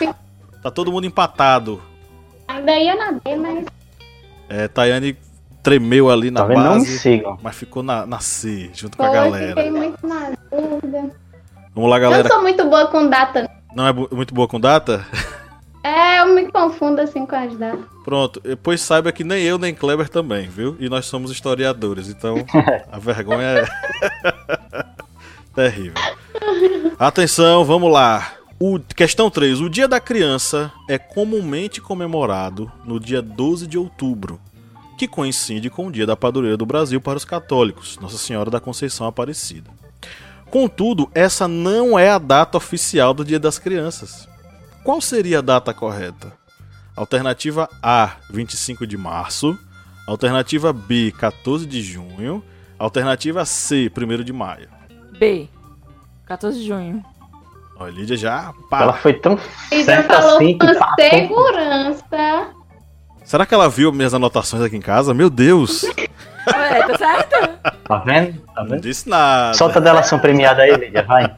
Tá 0.61 0.69
todo 0.69 0.91
mundo 0.91 1.07
empatado. 1.07 1.81
Ainda 2.47 2.75
ia 2.77 2.95
na 2.95 3.13
B, 3.13 3.35
mas 3.37 3.65
É, 4.49 4.67
Tayane 4.67 5.15
tremeu 5.63 6.09
ali 6.11 6.29
na 6.29 6.41
Tá 6.41 6.47
vendo? 6.47 6.57
Não 6.59 6.73
base, 6.79 6.99
sigam. 6.99 7.37
mas 7.41 7.55
ficou 7.55 7.81
na, 7.81 8.05
na 8.05 8.19
C, 8.19 8.69
junto 8.73 8.97
com 8.97 9.03
a 9.03 9.07
pô, 9.09 9.15
eu 9.15 9.21
galera. 9.21 9.47
fiquei 9.55 9.71
muito 9.71 10.05
na 10.07 10.31
dúvida. 10.51 11.09
Vamos 11.73 11.89
lá, 11.89 11.95
Eu 11.97 12.01
galera. 12.01 12.23
não 12.23 12.31
sou 12.31 12.41
muito 12.41 12.63
boa 12.65 12.87
com 12.87 13.07
data. 13.09 13.49
Não 13.73 13.87
é 13.87 13.93
muito 13.93 14.33
boa 14.33 14.47
com 14.49 14.59
data? 14.59 15.05
É, 15.84 16.21
eu 16.21 16.36
me 16.36 16.51
confundo 16.51 17.01
assim 17.01 17.25
com 17.25 17.36
as 17.36 17.57
datas. 17.57 17.86
Pronto, 18.03 18.41
pois 18.61 18.82
saiba 18.82 19.11
que 19.11 19.23
nem 19.23 19.43
eu 19.43 19.57
nem 19.57 19.73
Kleber 19.73 20.09
também, 20.09 20.47
viu? 20.47 20.75
E 20.79 20.88
nós 20.89 21.05
somos 21.05 21.32
historiadores, 21.32 22.07
então 22.07 22.36
a 22.91 22.99
vergonha 22.99 23.47
é 23.47 23.65
terrível. 25.55 26.01
Atenção, 26.99 27.65
vamos 27.65 27.91
lá. 27.91 28.34
O, 28.59 28.79
questão 28.79 29.29
3. 29.32 29.59
O 29.59 29.69
Dia 29.69 29.88
da 29.88 29.99
Criança 29.99 30.71
é 30.88 30.99
comumente 30.99 31.82
comemorado 31.82 32.71
no 32.86 32.99
dia 32.99 33.19
12 33.19 33.65
de 33.65 33.75
outubro, 33.75 34.39
que 34.99 35.07
coincide 35.07 35.67
com 35.67 35.88
o 35.88 35.91
Dia 35.91 36.05
da 36.05 36.15
Padroeira 36.15 36.57
do 36.57 36.65
Brasil 36.65 37.01
para 37.01 37.17
os 37.17 37.25
católicos, 37.25 37.97
Nossa 37.99 38.19
Senhora 38.19 38.51
da 38.51 38.59
Conceição 38.59 39.07
Aparecida. 39.07 39.71
Contudo, 40.51 41.09
essa 41.15 41.47
não 41.47 41.97
é 41.97 42.09
a 42.09 42.19
data 42.19 42.57
oficial 42.57 43.15
do 43.15 43.25
Dia 43.25 43.39
das 43.39 43.57
Crianças. 43.57 44.27
Qual 44.84 44.99
seria 45.01 45.39
a 45.39 45.41
data 45.41 45.73
correta? 45.73 46.34
Alternativa 46.95 47.69
A, 47.82 48.11
25 48.29 48.86
de 48.86 48.97
março. 48.97 49.57
Alternativa 50.07 50.73
B, 50.73 51.13
14 51.17 51.65
de 51.65 51.82
junho. 51.82 52.43
Alternativa 52.77 53.45
C, 53.45 53.91
1 53.95 54.23
de 54.23 54.34
maio. 54.34 54.67
B. 55.19 55.47
14 56.25 56.59
de 56.59 56.67
junho. 56.67 57.03
Ó, 57.77 57.88
Lídia 57.88 58.17
já. 58.17 58.53
Ela 58.71 58.93
Pá. 58.93 58.93
foi 58.93 59.13
tão 59.13 59.39
E 59.71 59.79
já 59.79 59.86
certa 59.86 60.15
falou 60.21 60.36
assim 60.36 60.57
que 60.57 60.65
com 60.67 60.79
passou. 60.79 60.95
segurança. 60.99 62.47
Será 63.23 63.45
que 63.45 63.53
ela 63.53 63.69
viu 63.69 63.91
minhas 63.91 64.13
anotações 64.13 64.63
aqui 64.63 64.75
em 64.75 64.82
casa? 64.82 65.13
Meu 65.13 65.29
Deus! 65.29 65.84
É, 65.84 66.88
tá 66.88 66.97
certo? 66.97 67.61
Tá 67.91 67.97
vendo? 67.97 68.39
Tá 68.55 68.61
Não 68.63 68.69
vendo? 68.69 68.82
disse 68.82 69.09
nada. 69.09 69.53
Solta 69.53 69.79
a 69.79 69.82
delação 69.82 70.17
premiada 70.17 70.61
aí, 70.61 70.71
Lídia, 70.77 71.03
vai. 71.03 71.25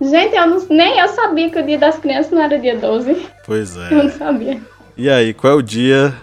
Gente, 0.00 0.36
eu 0.36 0.46
não- 0.46 0.66
nem 0.70 0.98
eu 0.98 1.08
sabia 1.08 1.50
que 1.50 1.58
o 1.58 1.64
dia 1.66 1.78
das 1.78 1.96
crianças 1.98 2.30
não 2.32 2.42
era 2.42 2.58
dia 2.58 2.76
12. 2.78 3.26
Pois 3.46 3.74
Eu 3.90 3.90
não 3.90 4.06
é. 4.06 4.10
sabia. 4.10 4.60
E 4.96 5.08
aí, 5.10 5.32
qual 5.34 5.52
é 5.54 5.56
o 5.56 5.62
dia? 5.62 6.14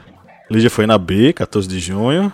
Lídia 0.50 0.70
foi 0.70 0.86
na 0.86 0.98
B, 0.98 1.34
14 1.34 1.68
de 1.68 1.80
junho. 1.80 2.32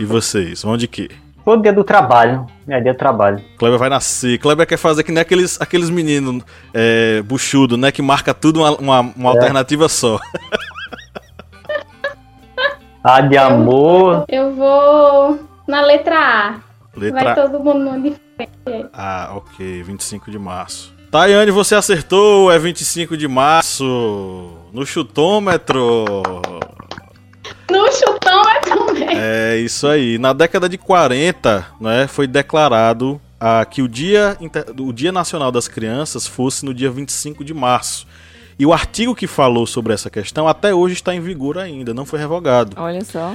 E 0.00 0.04
vocês? 0.04 0.62
Vão 0.62 0.76
de 0.76 0.86
quê? 0.88 1.10
Foi 1.44 1.56
o 1.56 1.62
dia 1.62 1.72
do 1.72 1.82
trabalho. 1.82 2.46
É 2.68 2.80
dia 2.80 2.92
do 2.92 2.98
trabalho. 2.98 3.42
Kleber 3.58 3.78
vai 3.78 3.88
nascer. 3.88 4.38
Kleber 4.38 4.66
quer 4.66 4.76
fazer 4.76 5.02
que 5.02 5.10
nem 5.10 5.20
aqueles, 5.22 5.60
aqueles 5.60 5.88
meninos 5.90 6.42
é, 6.74 7.20
buchudo, 7.22 7.76
né? 7.76 7.90
Que 7.90 8.00
marca 8.02 8.32
tudo 8.34 8.60
uma, 8.60 8.70
uma, 8.76 9.00
uma 9.16 9.30
É. 9.30 9.32
alternativa 9.34 9.88
só. 9.88 10.18
A 13.02 13.20
de 13.22 13.36
amor. 13.36 14.24
Eu 14.28 14.54
vou 14.54 15.38
na 15.66 15.80
letra 15.82 16.16
A. 16.18 16.54
Letra 16.96 17.24
Vai 17.24 17.34
todo 17.34 17.60
mundo. 17.60 18.14
Ah, 18.92 19.30
ok, 19.34 19.82
25 19.82 20.30
de 20.30 20.38
março. 20.38 20.92
Tayane, 21.10 21.50
você 21.50 21.74
acertou, 21.74 22.52
é 22.52 22.58
25 22.58 23.16
de 23.16 23.26
março. 23.26 23.84
No 24.72 24.84
chutômetro. 24.84 26.04
No 27.70 27.86
é 27.86 28.60
também. 28.60 29.08
É 29.18 29.56
isso 29.56 29.86
aí. 29.86 30.18
Na 30.18 30.32
década 30.32 30.68
de 30.68 30.76
40, 30.76 31.66
né, 31.80 32.06
foi 32.06 32.26
declarado 32.26 33.20
ah, 33.40 33.64
que 33.64 33.80
o 33.80 33.88
dia, 33.88 34.36
o 34.78 34.92
dia 34.92 35.12
Nacional 35.12 35.50
das 35.50 35.68
Crianças 35.68 36.26
fosse 36.26 36.64
no 36.64 36.74
dia 36.74 36.90
25 36.90 37.44
de 37.44 37.54
março. 37.54 38.06
E 38.58 38.66
o 38.66 38.72
artigo 38.72 39.14
que 39.14 39.26
falou 39.26 39.66
sobre 39.66 39.94
essa 39.94 40.10
questão 40.10 40.48
até 40.48 40.74
hoje 40.74 40.94
está 40.94 41.14
em 41.14 41.20
vigor 41.20 41.58
ainda, 41.58 41.94
não 41.94 42.04
foi 42.04 42.18
revogado. 42.18 42.76
Olha 42.76 43.04
só. 43.04 43.34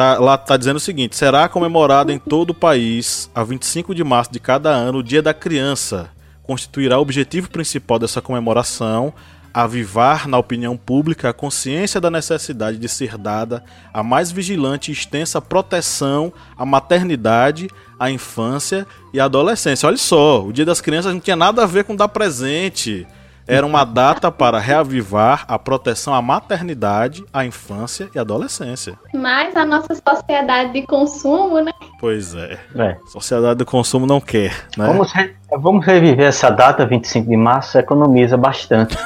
Tá, 0.00 0.18
lá 0.18 0.38
tá 0.38 0.56
dizendo 0.56 0.76
o 0.76 0.80
seguinte: 0.80 1.14
será 1.14 1.46
comemorado 1.46 2.10
em 2.10 2.18
todo 2.18 2.50
o 2.50 2.54
país, 2.54 3.30
a 3.34 3.44
25 3.44 3.94
de 3.94 4.02
março 4.02 4.32
de 4.32 4.40
cada 4.40 4.70
ano, 4.70 5.00
o 5.00 5.02
Dia 5.02 5.20
da 5.20 5.34
Criança. 5.34 6.08
Constituirá 6.42 6.98
o 6.98 7.02
objetivo 7.02 7.50
principal 7.50 7.98
dessa 7.98 8.22
comemoração 8.22 9.12
avivar 9.52 10.26
na 10.26 10.38
opinião 10.38 10.74
pública 10.74 11.28
a 11.28 11.32
consciência 11.34 12.00
da 12.00 12.10
necessidade 12.10 12.78
de 12.78 12.88
ser 12.88 13.18
dada 13.18 13.62
a 13.92 14.02
mais 14.02 14.32
vigilante 14.32 14.90
e 14.90 14.94
extensa 14.94 15.38
proteção 15.38 16.32
à 16.56 16.64
maternidade, 16.64 17.68
à 17.98 18.10
infância 18.10 18.86
e 19.12 19.20
à 19.20 19.26
adolescência. 19.26 19.86
Olha 19.86 19.98
só, 19.98 20.46
o 20.46 20.50
Dia 20.50 20.64
das 20.64 20.80
Crianças 20.80 21.12
não 21.12 21.20
tinha 21.20 21.36
nada 21.36 21.62
a 21.62 21.66
ver 21.66 21.84
com 21.84 21.94
dar 21.94 22.08
presente, 22.08 23.06
era 23.50 23.66
uma 23.66 23.84
data 23.84 24.30
para 24.30 24.58
reavivar 24.58 25.44
a 25.48 25.58
proteção 25.58 26.14
à 26.14 26.22
maternidade, 26.22 27.24
à 27.32 27.44
infância 27.44 28.08
e 28.14 28.18
à 28.18 28.22
adolescência. 28.22 28.96
Mas 29.12 29.56
a 29.56 29.66
nossa 29.66 29.94
sociedade 29.94 30.72
de 30.72 30.86
consumo, 30.86 31.60
né? 31.60 31.72
Pois 31.98 32.34
é. 32.34 32.58
É. 32.76 32.96
Sociedade 33.06 33.58
do 33.58 33.66
consumo 33.66 34.06
não 34.06 34.20
quer, 34.20 34.52
né? 34.76 34.86
Vamos, 34.86 35.12
re- 35.12 35.34
vamos 35.58 35.84
reviver 35.84 36.28
essa 36.28 36.48
data, 36.48 36.86
25 36.86 37.28
de 37.28 37.36
março, 37.36 37.76
economiza 37.76 38.36
bastante. 38.36 38.96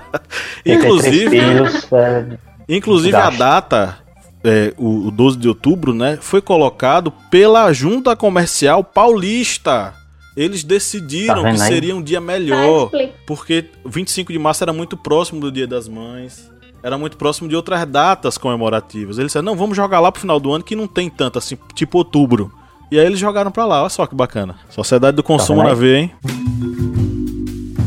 Inclusive, 0.64 1.30
filhos, 1.30 1.88
é, 1.92 2.24
inclusive 2.68 3.16
a 3.16 3.30
data, 3.30 3.98
é, 4.42 4.72
o, 4.78 5.08
o 5.08 5.10
12 5.10 5.38
de 5.38 5.48
outubro, 5.48 5.92
né, 5.92 6.18
foi 6.20 6.40
colocado 6.40 7.12
pela 7.30 7.72
Junta 7.72 8.16
Comercial 8.16 8.82
Paulista. 8.82 9.94
Eles 10.36 10.64
decidiram 10.64 11.42
Tá 11.42 11.50
que 11.52 11.58
seria 11.58 11.94
um 11.94 12.02
dia 12.02 12.18
Tá, 12.18 12.26
melhor, 12.26 12.84
explica. 12.84 13.12
porque 13.26 13.64
25 13.84 14.32
de 14.32 14.38
março 14.38 14.64
era 14.64 14.72
muito 14.72 14.96
próximo 14.96 15.40
do 15.40 15.52
Dia 15.52 15.66
das 15.66 15.86
Mães. 15.88 16.50
Era 16.82 16.98
muito 16.98 17.16
próximo 17.16 17.48
de 17.48 17.54
outras 17.54 17.86
datas 17.86 18.36
comemorativas. 18.38 19.18
Eles 19.18 19.28
disseram, 19.28 19.44
não, 19.44 19.54
vamos 19.56 19.76
jogar 19.76 20.00
lá 20.00 20.10
pro 20.10 20.20
final 20.20 20.40
do 20.40 20.52
ano 20.52 20.64
que 20.64 20.74
não 20.74 20.86
tem 20.88 21.08
tanto, 21.08 21.38
assim, 21.38 21.56
tipo 21.74 21.98
outubro. 21.98 22.50
E 22.90 22.98
aí 22.98 23.06
eles 23.06 23.18
jogaram 23.18 23.50
pra 23.50 23.64
lá, 23.64 23.80
olha 23.82 23.88
só 23.88 24.06
que 24.06 24.14
bacana. 24.14 24.56
Sociedade 24.68 25.16
do 25.16 25.22
consumo 25.22 25.60
vendo 25.60 25.68
na 25.68 25.74
veia, 25.74 25.98
hein? 25.98 26.12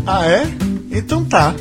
Ah, 0.08 0.26
é? 0.26 0.44
Então 0.92 1.26
tá. 1.26 1.54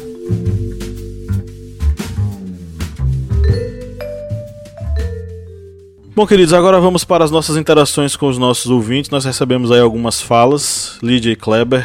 Bom, 6.16 6.28
queridos, 6.28 6.54
agora 6.54 6.78
vamos 6.78 7.02
para 7.02 7.24
as 7.24 7.30
nossas 7.32 7.56
interações 7.56 8.14
com 8.14 8.28
os 8.28 8.38
nossos 8.38 8.70
ouvintes. 8.70 9.10
Nós 9.10 9.24
recebemos 9.24 9.72
aí 9.72 9.80
algumas 9.80 10.20
falas, 10.20 10.96
Lídia 11.02 11.32
e 11.32 11.36
Kleber. 11.36 11.84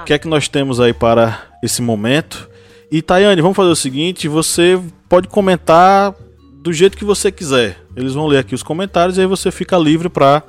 O 0.00 0.04
que 0.04 0.12
é 0.12 0.18
que 0.18 0.28
nós 0.28 0.46
temos 0.46 0.78
aí 0.78 0.92
para 0.92 1.42
esse 1.60 1.82
momento? 1.82 2.48
E 2.88 3.02
Tayane, 3.02 3.42
vamos 3.42 3.56
fazer 3.56 3.70
o 3.70 3.74
seguinte: 3.74 4.28
você 4.28 4.80
pode 5.08 5.26
comentar 5.26 6.14
do 6.62 6.72
jeito 6.72 6.96
que 6.96 7.04
você 7.04 7.32
quiser. 7.32 7.76
Eles 7.96 8.14
vão 8.14 8.28
ler 8.28 8.38
aqui 8.38 8.54
os 8.54 8.62
comentários 8.62 9.18
e 9.18 9.22
aí 9.22 9.26
você 9.26 9.50
fica 9.50 9.76
livre 9.76 10.08
para 10.08 10.44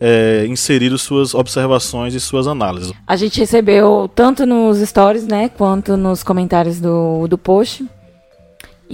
é, 0.00 0.46
inserir 0.48 0.92
as 0.92 1.02
suas 1.02 1.34
observações 1.34 2.14
e 2.14 2.20
suas 2.20 2.46
análises. 2.46 2.92
A 3.04 3.16
gente 3.16 3.40
recebeu 3.40 4.08
tanto 4.14 4.46
nos 4.46 4.78
stories, 4.78 5.26
né, 5.26 5.48
quanto 5.48 5.96
nos 5.96 6.22
comentários 6.22 6.78
do, 6.78 7.26
do 7.26 7.36
post. 7.36 7.84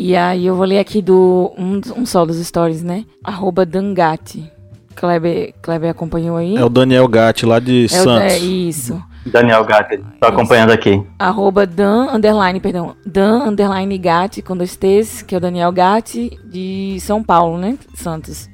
E 0.01 0.15
aí 0.15 0.47
eu 0.47 0.55
vou 0.55 0.65
ler 0.65 0.79
aqui 0.79 1.03
do 1.03 1.53
um, 1.59 1.81
um 2.01 2.07
só 2.07 2.25
dos 2.25 2.37
stories, 2.47 2.85
né? 2.85 3.05
Arroba 3.25 3.67
Dangati. 3.67 4.49
Kleber, 4.95 5.53
Kleber 5.61 5.91
acompanhou 5.91 6.37
aí? 6.37 6.57
É 6.57 6.65
o 6.65 6.69
Daniel 6.69 7.09
Gatti 7.09 7.45
lá 7.45 7.59
de 7.59 7.83
É 7.83 7.85
o- 7.87 7.89
Santos. 8.05 8.33
é 8.33 8.39
isso. 8.39 9.03
Daniel 9.27 9.65
Gatti, 9.65 9.99
tô 10.21 10.27
acompanhando 10.29 10.71
aqui. 10.71 11.03
Arroba 11.19 11.67
Dan, 11.67 12.15
underline, 12.15 12.61
perdão. 12.61 12.95
Dan, 13.05 13.45
underline 13.49 13.99
Gatti, 13.99 14.41
com 14.41 14.57
dois 14.57 14.77
T's, 14.77 15.21
que 15.23 15.35
é 15.35 15.39
o 15.39 15.41
Daniel 15.41 15.73
Gatti, 15.73 16.39
de 16.45 16.97
São 17.01 17.23
Paulo, 17.23 17.59
né? 17.59 17.77
Santos. 17.95 18.49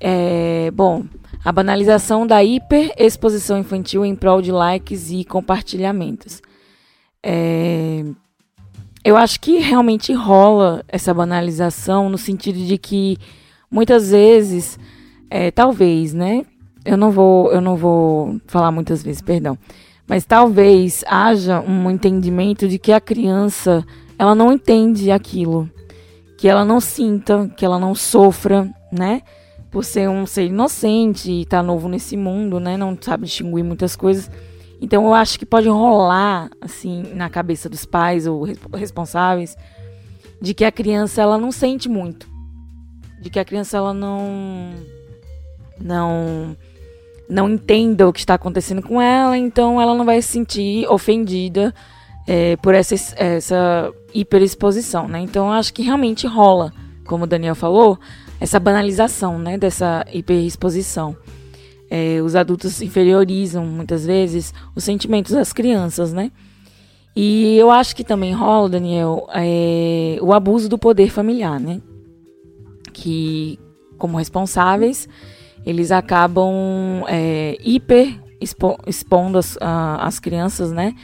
É, 0.00 0.70
bom, 0.72 1.02
a 1.44 1.50
banalização 1.50 2.26
da 2.26 2.42
hiperexposição 2.44 3.58
infantil 3.58 4.04
em 4.04 4.14
prol 4.14 4.40
de 4.40 4.52
likes 4.52 5.10
e 5.10 5.24
compartilhamentos. 5.24 6.40
É, 7.22 8.04
eu 9.04 9.18
acho 9.18 9.38
que 9.38 9.58
realmente 9.58 10.14
rola 10.14 10.82
essa 10.88 11.12
banalização 11.12 12.08
no 12.08 12.16
sentido 12.16 12.58
de 12.58 12.78
que 12.78 13.18
muitas 13.70 14.10
vezes, 14.10 14.78
é, 15.28 15.50
talvez, 15.50 16.14
né? 16.14 16.46
Eu 16.84 16.96
não 16.96 17.10
vou, 17.10 17.52
eu 17.52 17.60
não 17.60 17.76
vou 17.76 18.40
falar 18.46 18.72
muitas 18.72 19.02
vezes, 19.02 19.20
perdão. 19.20 19.58
Mas 20.06 20.24
talvez 20.24 21.04
haja 21.06 21.60
um 21.60 21.90
entendimento 21.90 22.66
de 22.66 22.78
que 22.78 22.92
a 22.92 23.00
criança, 23.00 23.84
ela 24.18 24.34
não 24.34 24.52
entende 24.52 25.10
aquilo, 25.10 25.68
que 26.38 26.48
ela 26.48 26.64
não 26.64 26.80
sinta, 26.80 27.50
que 27.56 27.64
ela 27.64 27.78
não 27.78 27.94
sofra, 27.94 28.70
né? 28.90 29.20
Por 29.70 29.84
ser 29.84 30.08
um 30.08 30.24
ser 30.24 30.46
inocente 30.46 31.30
e 31.30 31.44
tá 31.44 31.62
novo 31.62 31.88
nesse 31.88 32.16
mundo, 32.16 32.58
né? 32.58 32.76
Não 32.76 32.96
sabe 32.98 33.26
distinguir 33.26 33.64
muitas 33.64 33.96
coisas. 33.96 34.30
Então 34.84 35.06
eu 35.06 35.14
acho 35.14 35.38
que 35.38 35.46
pode 35.46 35.66
rolar 35.66 36.50
assim 36.60 37.04
na 37.14 37.30
cabeça 37.30 37.70
dos 37.70 37.86
pais 37.86 38.26
ou 38.26 38.42
res- 38.42 38.58
responsáveis 38.74 39.56
de 40.42 40.52
que 40.52 40.62
a 40.62 40.70
criança 40.70 41.22
ela 41.22 41.38
não 41.38 41.50
sente 41.50 41.88
muito, 41.88 42.28
de 43.22 43.30
que 43.30 43.38
a 43.38 43.44
criança 43.46 43.78
ela 43.78 43.94
não 43.94 44.74
não 45.80 46.54
não 47.26 47.48
entenda 47.48 48.06
o 48.06 48.12
que 48.12 48.18
está 48.20 48.34
acontecendo 48.34 48.82
com 48.82 49.00
ela, 49.00 49.38
então 49.38 49.80
ela 49.80 49.94
não 49.94 50.04
vai 50.04 50.20
se 50.20 50.28
sentir 50.28 50.86
ofendida 50.90 51.74
é, 52.26 52.54
por 52.58 52.74
essa, 52.74 52.94
essa 53.16 53.90
hiperexposição, 54.12 55.08
né? 55.08 55.20
Então 55.20 55.46
eu 55.46 55.52
acho 55.52 55.72
que 55.72 55.82
realmente 55.82 56.26
rola, 56.26 56.70
como 57.06 57.24
o 57.24 57.26
Daniel 57.26 57.54
falou, 57.54 57.98
essa 58.38 58.60
banalização, 58.60 59.38
né, 59.38 59.56
dessa 59.56 60.04
hiperexposição. 60.12 61.16
É, 61.96 62.20
os 62.20 62.34
adultos 62.34 62.82
inferiorizam 62.82 63.64
muitas 63.64 64.04
vezes 64.04 64.52
os 64.74 64.82
sentimentos 64.82 65.30
das 65.30 65.52
crianças, 65.52 66.12
né? 66.12 66.32
E 67.14 67.56
eu 67.56 67.70
acho 67.70 67.94
que 67.94 68.02
também 68.02 68.32
rola, 68.32 68.68
Daniel, 68.68 69.28
é, 69.32 70.18
o 70.20 70.32
abuso 70.32 70.68
do 70.68 70.76
poder 70.76 71.08
familiar, 71.08 71.60
né? 71.60 71.80
Que, 72.92 73.60
como 73.96 74.18
responsáveis, 74.18 75.08
eles 75.64 75.92
acabam 75.92 77.04
é, 77.06 77.56
hiper 77.64 78.20
expo 78.40 78.76
expondo 78.88 79.38
as, 79.38 79.56
a, 79.60 80.04
as 80.04 80.18
crianças, 80.18 80.72
né? 80.72 80.96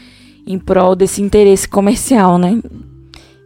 Em 0.44 0.58
prol 0.58 0.96
desse 0.96 1.22
interesse 1.22 1.68
comercial, 1.68 2.36
né? 2.36 2.60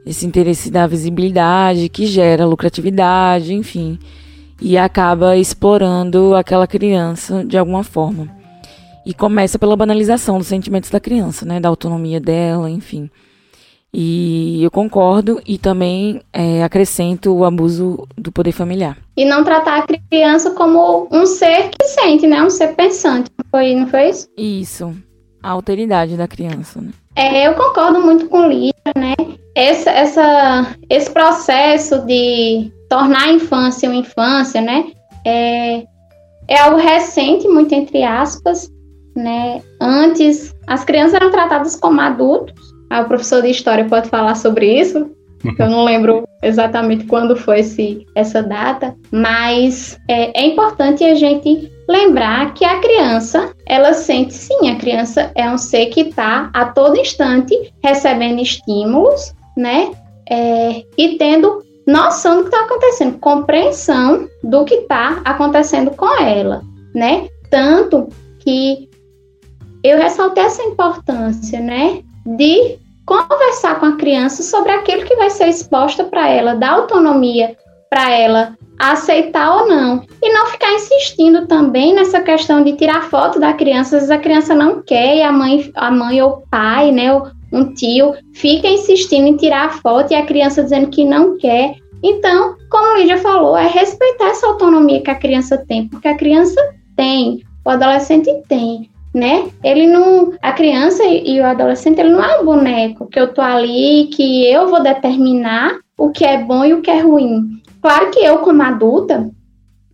Esse 0.06 0.24
interesse 0.24 0.70
da 0.70 0.86
visibilidade 0.86 1.90
que 1.90 2.06
gera 2.06 2.46
lucratividade, 2.46 3.52
enfim. 3.52 3.98
E 4.66 4.78
acaba 4.78 5.36
explorando 5.36 6.34
aquela 6.34 6.66
criança 6.66 7.44
de 7.44 7.58
alguma 7.58 7.84
forma. 7.84 8.34
E 9.04 9.12
começa 9.12 9.58
pela 9.58 9.76
banalização 9.76 10.38
dos 10.38 10.46
sentimentos 10.46 10.88
da 10.88 10.98
criança, 10.98 11.44
né? 11.44 11.60
Da 11.60 11.68
autonomia 11.68 12.18
dela, 12.18 12.70
enfim. 12.70 13.10
E 13.92 14.64
eu 14.64 14.70
concordo 14.70 15.38
e 15.46 15.58
também 15.58 16.22
é, 16.32 16.64
acrescento 16.64 17.30
o 17.30 17.44
abuso 17.44 18.08
do 18.16 18.32
poder 18.32 18.52
familiar. 18.52 18.96
E 19.14 19.26
não 19.26 19.44
tratar 19.44 19.80
a 19.80 19.98
criança 20.08 20.52
como 20.52 21.08
um 21.12 21.26
ser 21.26 21.68
que 21.68 21.84
sente, 21.84 22.26
né? 22.26 22.42
Um 22.42 22.48
ser 22.48 22.68
pensante. 22.68 23.30
Foi, 23.50 23.74
não 23.74 23.86
foi 23.86 24.08
isso? 24.08 24.28
Isso, 24.34 24.94
a 25.42 25.50
alteridade 25.50 26.16
da 26.16 26.26
criança, 26.26 26.80
né? 26.80 26.90
É, 27.14 27.46
eu 27.46 27.52
concordo 27.52 28.00
muito 28.00 28.30
com 28.30 28.48
Lídia, 28.48 28.72
né? 28.96 29.14
Essa, 29.54 29.90
essa, 29.90 30.76
esse 30.90 31.10
processo 31.10 32.04
de 32.06 32.72
tornar 32.88 33.28
a 33.28 33.32
infância 33.32 33.88
uma 33.88 33.98
infância, 33.98 34.60
né? 34.60 34.86
É, 35.24 35.84
é 36.48 36.58
algo 36.60 36.76
recente, 36.76 37.46
muito 37.48 37.72
entre 37.72 38.02
aspas, 38.02 38.68
né? 39.16 39.62
Antes, 39.80 40.54
as 40.66 40.84
crianças 40.84 41.14
eram 41.14 41.30
tratadas 41.30 41.76
como 41.76 42.00
adultos. 42.00 42.54
Ah, 42.90 43.02
o 43.02 43.08
professor 43.08 43.42
de 43.42 43.50
história 43.50 43.84
pode 43.84 44.08
falar 44.08 44.34
sobre 44.34 44.78
isso. 44.78 45.10
Eu 45.58 45.68
não 45.68 45.84
lembro 45.84 46.26
exatamente 46.42 47.04
quando 47.04 47.36
foi 47.36 47.60
esse, 47.60 48.06
essa 48.14 48.42
data, 48.42 48.94
mas 49.10 49.98
é, 50.08 50.42
é 50.42 50.46
importante 50.46 51.04
a 51.04 51.14
gente 51.14 51.70
lembrar 51.88 52.54
que 52.54 52.64
a 52.64 52.80
criança, 52.80 53.52
ela 53.66 53.92
sente 53.92 54.32
sim, 54.32 54.70
a 54.70 54.76
criança 54.76 55.30
é 55.34 55.48
um 55.50 55.58
ser 55.58 55.86
que 55.86 56.00
está 56.00 56.50
a 56.54 56.66
todo 56.66 56.98
instante 56.98 57.54
recebendo 57.82 58.40
estímulos, 58.40 59.34
né? 59.56 59.92
É, 60.28 60.84
e 60.96 61.16
tendo 61.18 61.62
noção 61.86 62.36
do 62.36 62.42
que 62.42 62.48
está 62.48 62.64
acontecendo, 62.64 63.18
compreensão 63.18 64.28
do 64.42 64.64
que 64.64 64.74
está 64.74 65.20
acontecendo 65.24 65.90
com 65.90 66.08
ela, 66.20 66.62
né? 66.94 67.28
Tanto 67.50 68.08
que 68.40 68.88
eu 69.82 69.98
ressaltei 69.98 70.44
essa 70.44 70.62
importância, 70.62 71.60
né? 71.60 72.02
De 72.24 72.78
conversar 73.04 73.78
com 73.78 73.86
a 73.86 73.96
criança 73.96 74.42
sobre 74.42 74.72
aquilo 74.72 75.04
que 75.04 75.14
vai 75.16 75.28
ser 75.28 75.48
exposta 75.48 76.04
para 76.04 76.28
ela, 76.28 76.54
dar 76.54 76.72
autonomia 76.72 77.54
para 77.90 78.10
ela 78.10 78.56
aceitar 78.78 79.54
ou 79.56 79.68
não. 79.68 80.02
E 80.22 80.32
não 80.32 80.46
ficar 80.46 80.72
insistindo 80.72 81.46
também 81.46 81.94
nessa 81.94 82.20
questão 82.20 82.64
de 82.64 82.72
tirar 82.72 83.08
foto 83.10 83.38
da 83.38 83.52
criança, 83.52 83.96
às 83.96 84.02
vezes 84.02 84.10
a 84.10 84.18
criança 84.18 84.54
não 84.54 84.82
quer 84.82 85.16
e 85.16 85.22
a 85.22 85.30
mãe, 85.30 85.70
a 85.74 85.90
mãe 85.90 86.20
ou 86.22 86.30
o 86.30 86.42
pai, 86.50 86.90
né, 86.90 87.12
um 87.54 87.72
tio, 87.74 88.14
fica 88.32 88.68
insistindo 88.68 89.26
em 89.26 89.36
tirar 89.36 89.66
a 89.66 89.72
foto 89.72 90.12
e 90.12 90.16
a 90.16 90.26
criança 90.26 90.62
dizendo 90.62 90.88
que 90.88 91.04
não 91.04 91.38
quer. 91.38 91.76
Então, 92.02 92.56
como 92.70 92.94
a 92.94 92.98
Lídia 92.98 93.18
falou, 93.18 93.56
é 93.56 93.66
respeitar 93.66 94.26
essa 94.26 94.46
autonomia 94.46 95.00
que 95.00 95.10
a 95.10 95.14
criança 95.14 95.56
tem, 95.66 95.88
porque 95.88 96.08
a 96.08 96.16
criança 96.16 96.60
tem, 96.96 97.42
o 97.64 97.70
adolescente 97.70 98.30
tem 98.48 98.90
né? 99.14 99.48
Ele 99.62 99.86
não, 99.86 100.32
a 100.42 100.52
criança 100.52 101.04
e 101.04 101.40
o 101.40 101.46
adolescente, 101.46 102.00
ele 102.00 102.10
não 102.10 102.22
é 102.22 102.40
um 102.40 102.44
boneco 102.44 103.06
que 103.06 103.18
eu 103.18 103.32
tô 103.32 103.40
ali, 103.40 104.08
que 104.12 104.44
eu 104.44 104.68
vou 104.68 104.82
determinar 104.82 105.78
o 105.96 106.10
que 106.10 106.24
é 106.24 106.42
bom 106.42 106.64
e 106.64 106.74
o 106.74 106.82
que 106.82 106.90
é 106.90 107.00
ruim. 107.00 107.62
Claro 107.80 108.10
que 108.10 108.18
eu 108.18 108.38
como 108.38 108.60
adulta, 108.62 109.30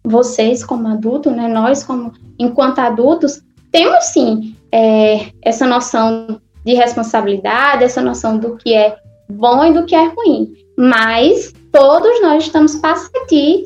vocês 0.03 0.65
como 0.65 0.89
adultos, 0.89 1.33
né? 1.33 1.47
Nós 1.49 1.85
como 1.85 2.13
enquanto 2.39 2.79
adultos 2.79 3.43
temos 3.71 4.05
sim 4.07 4.57
é, 4.73 5.27
essa 5.43 5.67
noção 5.67 6.41
de 6.65 6.75
responsabilidade, 6.75 7.85
essa 7.85 8.01
noção 8.01 8.39
do 8.39 8.57
que 8.57 8.75
é 8.75 8.97
bom 9.29 9.65
e 9.65 9.73
do 9.73 9.85
que 9.85 9.95
é 9.95 10.07
ruim. 10.09 10.53
Mas 10.77 11.53
todos 11.73 12.21
nós 12.23 12.45
estamos 12.45 12.77
passando 12.77 13.11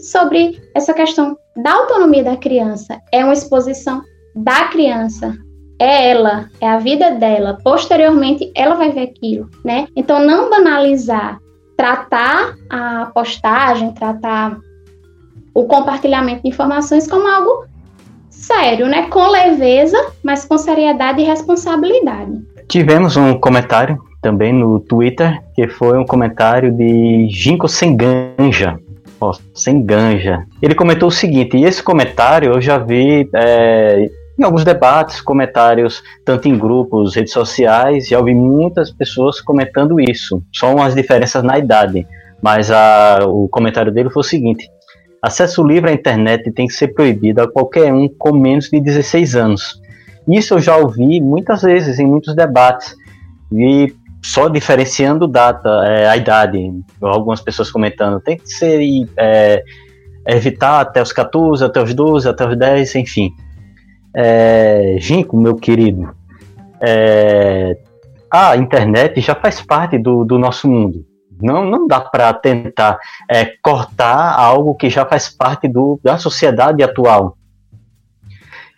sobre 0.01 0.61
essa 0.75 0.93
questão 0.93 1.37
da 1.57 1.73
autonomia 1.73 2.25
da 2.25 2.37
criança. 2.37 3.01
É 3.13 3.25
uma 3.25 3.33
exposição 3.33 4.03
da 4.35 4.69
criança. 4.69 5.37
É 5.79 6.11
ela, 6.11 6.49
é 6.61 6.69
a 6.69 6.79
vida 6.79 7.13
dela. 7.13 7.59
Posteriormente, 7.63 8.51
ela 8.55 8.75
vai 8.75 8.91
ver 8.91 9.03
aquilo, 9.03 9.49
né? 9.65 9.87
Então, 9.97 10.25
não 10.25 10.51
banalizar, 10.51 11.39
tratar 11.77 12.55
a 12.71 13.07
postagem, 13.07 13.93
tratar 13.93 14.59
o 15.53 15.65
compartilhamento 15.65 16.43
de 16.43 16.49
informações 16.49 17.09
como 17.09 17.27
algo 17.27 17.67
sério, 18.31 18.87
né? 18.87 19.09
Com 19.09 19.27
leveza, 19.29 19.99
mas 20.23 20.45
com 20.45 20.59
seriedade 20.59 21.21
e 21.21 21.25
responsabilidade. 21.25 22.54
Tivemos 22.69 23.17
um 23.17 23.39
comentário 23.39 23.99
também 24.21 24.53
no 24.53 24.81
Twitter, 24.81 25.41
que 25.55 25.69
foi 25.69 25.99
um 25.99 26.05
comentário 26.05 26.73
de 26.73 27.29
Ginkgo 27.29 27.69
Senganja. 27.69 28.79
Oh, 29.21 29.33
Senganja. 29.55 30.45
Ele 30.63 30.75
comentou 30.75 31.09
o 31.09 31.13
seguinte, 31.13 31.57
e 31.57 31.65
esse 31.65 31.83
comentário 31.83 32.53
eu 32.53 32.61
já 32.61 32.79
vi 32.79 33.29
é, 33.35 34.09
em 34.39 34.43
alguns 34.43 34.65
debates, 34.65 35.21
comentários, 35.21 36.03
tanto 36.25 36.49
em 36.49 36.59
grupos, 36.59 37.15
redes 37.15 37.33
sociais, 37.33 38.09
já 38.09 38.19
ouvi 38.19 38.35
muitas 38.35 38.91
pessoas 38.91 39.41
comentando 39.41 40.01
isso. 40.01 40.43
Só 40.53 40.75
umas 40.75 40.95
diferenças 40.95 41.43
na 41.43 41.59
idade. 41.59 42.07
Mas 42.43 42.71
a, 42.71 43.21
o 43.27 43.49
comentário 43.49 43.93
dele 43.93 44.11
foi 44.11 44.21
o 44.21 44.25
seguinte: 44.25 44.69
acesso 45.23 45.63
livre 45.63 45.91
à 45.91 45.95
internet 45.95 46.51
tem 46.51 46.67
que 46.67 46.75
ser 46.75 46.89
proibido 46.89 47.43
a 47.43 47.51
qualquer 47.51 47.93
um 47.93 48.09
com 48.09 48.37
menos 48.37 48.69
de 48.69 48.81
16 48.81 49.37
anos. 49.37 49.81
Isso 50.29 50.55
eu 50.55 50.61
já 50.61 50.77
ouvi 50.77 51.21
muitas 51.21 51.63
vezes 51.63 51.99
em 51.99 52.07
muitos 52.07 52.35
debates. 52.35 52.97
E 53.53 53.95
só 54.23 54.49
diferenciando 54.49 55.29
data, 55.29 55.69
é, 55.87 56.09
a 56.09 56.17
idade, 56.17 56.59
algumas 57.01 57.43
pessoas 57.43 57.71
comentando, 57.71 58.21
tem 58.21 58.39
que 58.39 58.49
ser 58.49 58.81
é, 59.19 59.63
evitar 60.27 60.81
até 60.81 61.03
os 61.03 61.13
14, 61.13 61.63
até 61.63 61.83
os 61.83 61.93
12, 61.93 62.29
até 62.29 62.49
os 62.49 62.57
10, 62.57 62.95
enfim. 62.97 63.31
É, 64.17 64.97
meu 65.35 65.57
querido, 65.57 66.15
é, 66.81 67.77
a 68.31 68.57
internet 68.57 69.21
já 69.21 69.35
faz 69.35 69.61
parte 69.61 69.99
do, 69.99 70.25
do 70.25 70.39
nosso 70.39 70.69
mundo. 70.69 71.05
Não, 71.43 71.65
não 71.65 71.87
dá 71.87 72.01
para 72.01 72.33
tentar 72.33 72.99
é, 73.31 73.45
cortar 73.63 74.35
algo 74.39 74.75
que 74.75 74.89
já 74.89 75.05
faz 75.05 75.29
parte 75.29 75.69
do, 75.69 76.01
da 76.03 76.17
sociedade 76.17 76.83
atual. 76.83 77.37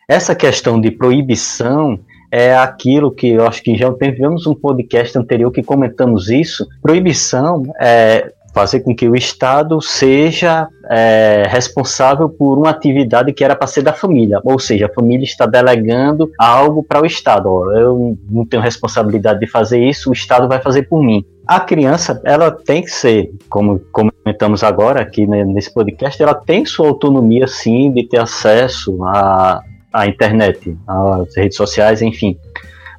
Essa 0.08 0.36
questão 0.36 0.80
de 0.80 0.92
proibição 0.92 1.98
é 2.30 2.56
aquilo 2.56 3.10
que 3.10 3.30
eu 3.30 3.44
acho 3.44 3.60
que 3.60 3.76
já 3.76 3.92
tivemos 3.92 4.46
um 4.46 4.54
podcast 4.54 5.18
anterior 5.18 5.50
que 5.50 5.64
comentamos 5.64 6.30
isso. 6.30 6.64
Proibição 6.80 7.64
é 7.80 8.32
fazer 8.54 8.80
com 8.80 8.94
que 8.94 9.08
o 9.08 9.16
Estado 9.16 9.82
seja 9.82 10.68
é, 10.88 11.42
responsável 11.48 12.28
por 12.28 12.56
uma 12.56 12.70
atividade 12.70 13.32
que 13.32 13.42
era 13.42 13.56
para 13.56 13.66
ser 13.66 13.82
da 13.82 13.92
família, 13.92 14.40
ou 14.44 14.60
seja, 14.60 14.86
a 14.86 14.94
família 14.94 15.24
está 15.24 15.44
delegando 15.44 16.30
algo 16.38 16.84
para 16.84 17.02
o 17.02 17.04
Estado. 17.04 17.52
Ó, 17.52 17.72
eu 17.72 18.16
não 18.30 18.46
tenho 18.46 18.62
responsabilidade 18.62 19.40
de 19.40 19.48
fazer 19.48 19.82
isso, 19.82 20.10
o 20.10 20.12
Estado 20.12 20.46
vai 20.46 20.62
fazer 20.62 20.84
por 20.84 21.02
mim. 21.02 21.24
A 21.44 21.58
criança, 21.58 22.22
ela 22.24 22.52
tem 22.52 22.80
que 22.80 22.92
ser, 22.92 23.32
como 23.50 23.80
comentamos 23.90 24.62
agora 24.62 25.02
aqui 25.02 25.26
né, 25.26 25.44
nesse 25.44 25.74
podcast, 25.74 26.22
ela 26.22 26.34
tem 26.34 26.64
sua 26.64 26.86
autonomia 26.86 27.48
sim 27.48 27.92
de 27.92 28.04
ter 28.04 28.20
acesso 28.20 29.04
à, 29.04 29.60
à 29.96 30.06
internet, 30.06 30.76
às 30.86 31.34
redes 31.34 31.56
sociais, 31.56 32.02
enfim. 32.02 32.38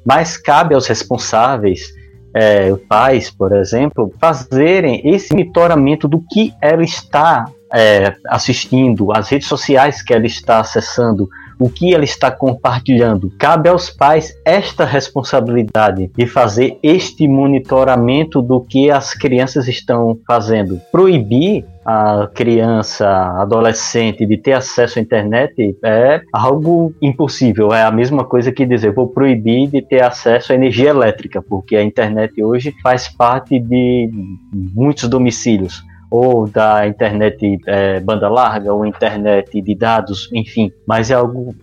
Mas 0.04 0.36
cabe 0.36 0.74
aos 0.74 0.86
responsáveis 0.86 1.92
é, 2.34 2.74
pais, 2.88 3.30
por 3.30 3.52
exemplo, 3.52 4.12
fazerem 4.20 5.00
esse 5.04 5.32
monitoramento 5.32 6.08
do 6.08 6.22
que 6.30 6.52
ela 6.60 6.82
está 6.82 7.46
é, 7.72 8.14
assistindo, 8.28 9.12
as 9.12 9.28
redes 9.28 9.46
sociais 9.46 10.02
que 10.02 10.12
ela 10.12 10.26
está 10.26 10.60
acessando, 10.60 11.28
o 11.58 11.68
que 11.68 11.94
ela 11.94 12.04
está 12.04 12.30
compartilhando. 12.30 13.32
Cabe 13.38 13.68
aos 13.68 13.90
pais 13.90 14.34
esta 14.44 14.84
responsabilidade 14.84 16.10
de 16.16 16.26
fazer 16.26 16.78
este 16.82 17.26
monitoramento 17.26 18.40
do 18.40 18.60
que 18.60 18.90
as 18.90 19.12
crianças 19.12 19.66
estão 19.68 20.18
fazendo. 20.26 20.80
Proibir 20.92 21.64
a 21.90 22.28
criança, 22.34 23.08
adolescente 23.40 24.26
de 24.26 24.36
ter 24.36 24.52
acesso 24.52 24.98
à 24.98 25.02
internet 25.02 25.74
é 25.82 26.20
algo 26.34 26.92
impossível. 27.00 27.72
É 27.72 27.82
a 27.82 27.90
mesma 27.90 28.26
coisa 28.26 28.52
que 28.52 28.66
dizer, 28.66 28.92
vou 28.92 29.08
proibir 29.08 29.70
de 29.70 29.80
ter 29.80 30.04
acesso 30.04 30.52
à 30.52 30.54
energia 30.54 30.90
elétrica, 30.90 31.40
porque 31.40 31.76
a 31.76 31.82
internet 31.82 32.42
hoje 32.42 32.74
faz 32.82 33.08
parte 33.08 33.58
de 33.58 34.10
muitos 34.52 35.08
domicílios 35.08 35.82
ou 36.10 36.46
da 36.46 36.86
internet 36.86 37.58
é, 37.66 38.00
banda 38.00 38.28
larga, 38.28 38.72
ou 38.72 38.84
internet 38.84 39.58
de 39.58 39.74
dados, 39.74 40.28
enfim. 40.34 40.70
Mas 40.86 41.10
é 41.10 41.14
algo. 41.14 41.54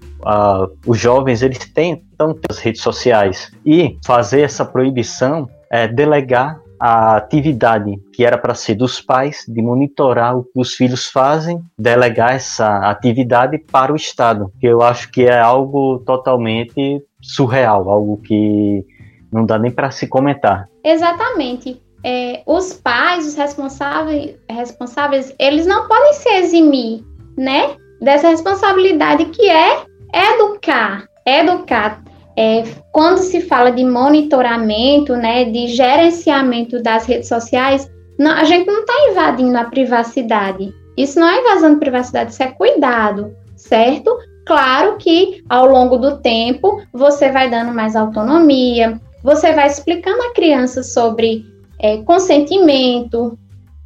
Os 0.88 0.98
jovens 0.98 1.44
eles 1.44 1.60
tentam 1.72 2.36
as 2.50 2.58
redes 2.58 2.82
sociais 2.82 3.52
e 3.64 4.00
fazer 4.04 4.42
essa 4.42 4.66
proibição 4.66 5.48
é 5.70 5.88
delegar 5.88 6.65
a 6.80 7.18
atividade 7.18 7.98
que 8.14 8.26
era 8.26 8.38
para 8.38 8.54
ser 8.54 8.76
dos 8.76 9.02
pais 9.02 9.46
de 9.48 9.62
monitorar 9.62 10.38
o 10.38 10.44
que 10.44 10.60
os 10.60 10.74
filhos 10.74 11.08
fazem, 11.08 11.62
delegar 11.78 12.34
essa 12.36 12.90
atividade 12.90 13.58
para 13.58 13.94
o 13.94 13.96
Estado, 13.96 14.52
que 14.60 14.68
eu 14.68 14.82
acho 14.82 15.12
que 15.12 15.24
é 15.24 15.40
algo 15.40 16.00
totalmente 16.06 17.02
surreal, 17.22 17.90
algo 17.90 18.18
que 18.18 18.86
não 19.32 19.46
dá 19.46 19.58
nem 19.58 19.72
para 19.72 19.92
se 19.92 20.08
comentar. 20.08 20.68
Exatamente 20.84 21.84
é, 22.06 22.44
os 22.46 22.72
pais, 22.72 23.26
os 23.26 23.34
responsáveis, 23.34 24.36
responsáveis, 24.48 25.34
eles 25.40 25.66
não 25.66 25.88
podem 25.88 26.14
se 26.14 26.30
eximir, 26.30 27.04
né, 27.36 27.76
dessa 28.00 28.30
responsabilidade 28.30 29.26
que 29.26 29.50
é 29.50 29.84
educar, 30.14 31.08
educar. 31.26 32.04
É, 32.38 32.64
quando 32.92 33.20
se 33.20 33.42
fala 33.42 33.72
de 33.72 33.84
monitoramento, 33.86 35.16
né, 35.16 35.46
de 35.46 35.68
gerenciamento 35.68 36.82
das 36.82 37.06
redes 37.06 37.30
sociais, 37.30 37.90
não, 38.20 38.32
a 38.32 38.44
gente 38.44 38.68
não 38.68 38.82
está 38.82 38.94
invadindo 39.10 39.58
a 39.58 39.66
privacidade. 39.66 40.74
Isso 40.98 41.20
não 41.20 41.28
é 41.28 41.40
invasão 41.40 41.74
de 41.74 41.80
privacidade, 41.80 42.32
isso 42.32 42.44
é 42.44 42.48
cuidado, 42.48 43.36
certo? 43.56 44.18
Claro 44.46 44.98
que 44.98 45.44
ao 45.50 45.66
longo 45.66 45.98
do 45.98 46.18
tempo 46.18 46.82
você 46.94 47.32
vai 47.32 47.50
dando 47.50 47.74
mais 47.74 47.96
autonomia, 47.96 49.00
você 49.24 49.52
vai 49.54 49.68
explicando 49.68 50.22
à 50.22 50.34
criança 50.34 50.84
sobre 50.84 51.46
é, 51.80 51.98
consentimento, 52.04 53.38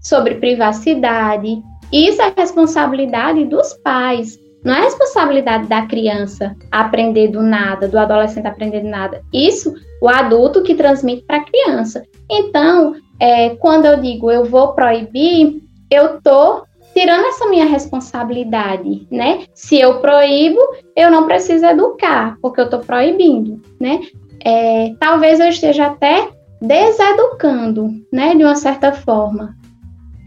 sobre 0.01 0.35
privacidade. 0.35 1.61
Isso 1.91 2.21
é 2.21 2.33
responsabilidade 2.35 3.45
dos 3.45 3.73
pais. 3.73 4.37
Não 4.63 4.73
é 4.73 4.81
responsabilidade 4.81 5.67
da 5.67 5.83
criança 5.83 6.55
aprender 6.71 7.29
do 7.29 7.41
nada, 7.41 7.87
do 7.87 7.97
adolescente 7.97 8.45
aprender 8.45 8.81
do 8.81 8.89
nada. 8.89 9.21
Isso 9.33 9.73
o 10.01 10.09
adulto 10.09 10.63
que 10.63 10.75
transmite 10.75 11.23
para 11.23 11.37
a 11.37 11.45
criança. 11.45 12.03
Então, 12.29 12.95
é, 13.19 13.49
quando 13.55 13.85
eu 13.85 13.97
digo 13.97 14.31
eu 14.31 14.45
vou 14.45 14.73
proibir, 14.73 15.61
eu 15.89 16.21
tô 16.21 16.63
tirando 16.93 17.25
essa 17.25 17.47
minha 17.47 17.65
responsabilidade, 17.65 19.07
né? 19.09 19.45
Se 19.53 19.79
eu 19.79 19.99
proíbo, 19.99 20.59
eu 20.95 21.09
não 21.09 21.25
preciso 21.25 21.65
educar, 21.65 22.37
porque 22.41 22.59
eu 22.59 22.65
estou 22.65 22.79
proibindo, 22.79 23.61
né? 23.79 24.01
É, 24.43 24.93
talvez 24.99 25.39
eu 25.39 25.47
esteja 25.47 25.87
até 25.87 26.29
deseducando, 26.61 27.89
né, 28.11 28.35
de 28.35 28.43
uma 28.43 28.55
certa 28.55 28.91
forma. 28.91 29.55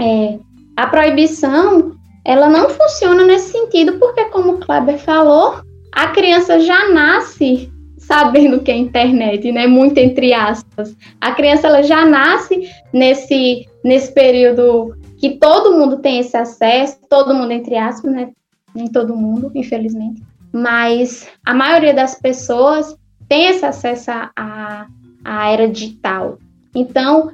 É, 0.01 0.39
a 0.77 0.87
proibição, 0.87 1.93
ela 2.25 2.49
não 2.49 2.71
funciona 2.71 3.25
nesse 3.25 3.53
sentido, 3.53 3.99
porque, 3.99 4.25
como 4.27 4.53
o 4.53 4.59
Kleber 4.59 4.99
falou, 4.99 5.61
a 5.93 6.09
criança 6.09 6.61
já 6.61 6.89
nasce 6.89 7.71
sabendo 7.99 8.61
que 8.61 8.71
é 8.71 8.77
internet, 8.77 9.51
né, 9.53 9.67
muito 9.67 9.99
entre 9.99 10.35
aspas. 10.35 10.97
A 11.21 11.33
criança 11.33 11.69
ela 11.69 11.83
já 11.83 12.05
nasce 12.05 12.69
nesse, 12.93 13.69
nesse 13.85 14.13
período 14.13 14.97
que 15.19 15.31
todo 15.39 15.77
mundo 15.79 15.99
tem 15.99 16.19
esse 16.19 16.37
acesso, 16.37 16.99
todo 17.09 17.35
mundo 17.35 17.53
entre 17.53 17.77
aspas, 17.77 18.13
né, 18.13 18.31
nem 18.75 18.89
todo 18.89 19.17
mundo, 19.17 19.51
infelizmente, 19.55 20.23
mas 20.53 21.29
a 21.45 21.55
maioria 21.55 21.95
das 21.95 22.15
pessoas 22.17 22.97
tem 23.29 23.47
esse 23.47 23.65
acesso 23.65 24.11
a, 24.11 24.87
a 25.25 25.51
era 25.51 25.69
digital. 25.69 26.39
Então, 26.75 27.31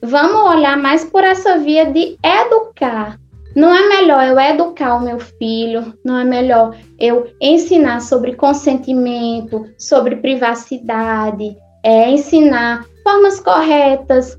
vamos 0.00 0.54
olhar 0.54 0.76
mais 0.76 1.04
por 1.04 1.24
essa 1.24 1.58
via 1.58 1.86
de 1.86 2.16
educar. 2.22 3.18
Não 3.54 3.74
é 3.74 3.88
melhor 3.88 4.26
eu 4.26 4.38
educar 4.38 4.96
o 4.96 5.00
meu 5.00 5.18
filho, 5.18 5.94
não 6.04 6.18
é 6.18 6.24
melhor 6.24 6.76
eu 6.98 7.28
ensinar 7.40 8.00
sobre 8.00 8.34
consentimento, 8.34 9.64
sobre 9.78 10.16
privacidade, 10.16 11.56
é, 11.82 12.10
ensinar 12.10 12.84
formas 13.02 13.38
corretas 13.40 14.36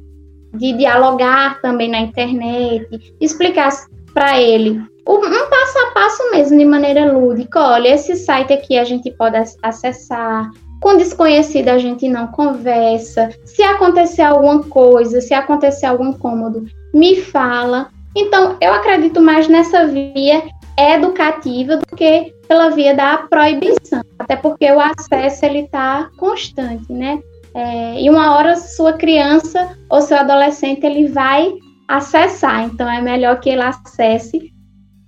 de 0.53 0.73
dialogar 0.73 1.61
também 1.61 1.89
na 1.89 1.99
internet, 1.99 3.13
explicar 3.21 3.71
para 4.13 4.41
ele 4.41 4.81
um 5.07 5.49
passo 5.49 5.77
a 5.79 5.91
passo 5.93 6.31
mesmo, 6.31 6.57
de 6.57 6.65
maneira 6.65 7.11
lúdica. 7.11 7.59
Olha, 7.59 7.89
esse 7.89 8.15
site 8.15 8.53
aqui 8.53 8.77
a 8.77 8.83
gente 8.83 9.11
pode 9.11 9.37
acessar, 9.61 10.49
Com 10.81 10.97
desconhecido 10.97 11.69
a 11.69 11.77
gente 11.77 12.07
não 12.09 12.27
conversa. 12.27 13.29
Se 13.45 13.63
acontecer 13.63 14.23
alguma 14.23 14.63
coisa, 14.63 15.21
se 15.21 15.33
acontecer 15.33 15.85
algum 15.85 16.09
incômodo, 16.09 16.65
me 16.93 17.15
fala. 17.21 17.89
Então, 18.15 18.57
eu 18.61 18.73
acredito 18.73 19.21
mais 19.21 19.47
nessa 19.47 19.85
via 19.87 20.43
educativa 20.77 21.77
do 21.77 21.95
que 21.95 22.33
pela 22.47 22.69
via 22.69 22.93
da 22.93 23.17
proibição, 23.17 24.01
até 24.19 24.35
porque 24.35 24.71
o 24.71 24.79
acesso 24.79 25.45
ele 25.45 25.59
está 25.59 26.09
constante, 26.17 26.91
né? 26.91 27.19
É, 27.53 28.01
e 28.01 28.09
uma 28.09 28.35
hora 28.35 28.55
sua 28.57 28.93
criança 28.93 29.77
ou 29.89 30.01
seu 30.01 30.17
adolescente 30.17 30.85
ele 30.85 31.07
vai 31.07 31.53
acessar, 31.87 32.65
então 32.65 32.89
é 32.89 33.01
melhor 33.01 33.39
que 33.39 33.49
ele 33.49 33.61
acesse 33.61 34.53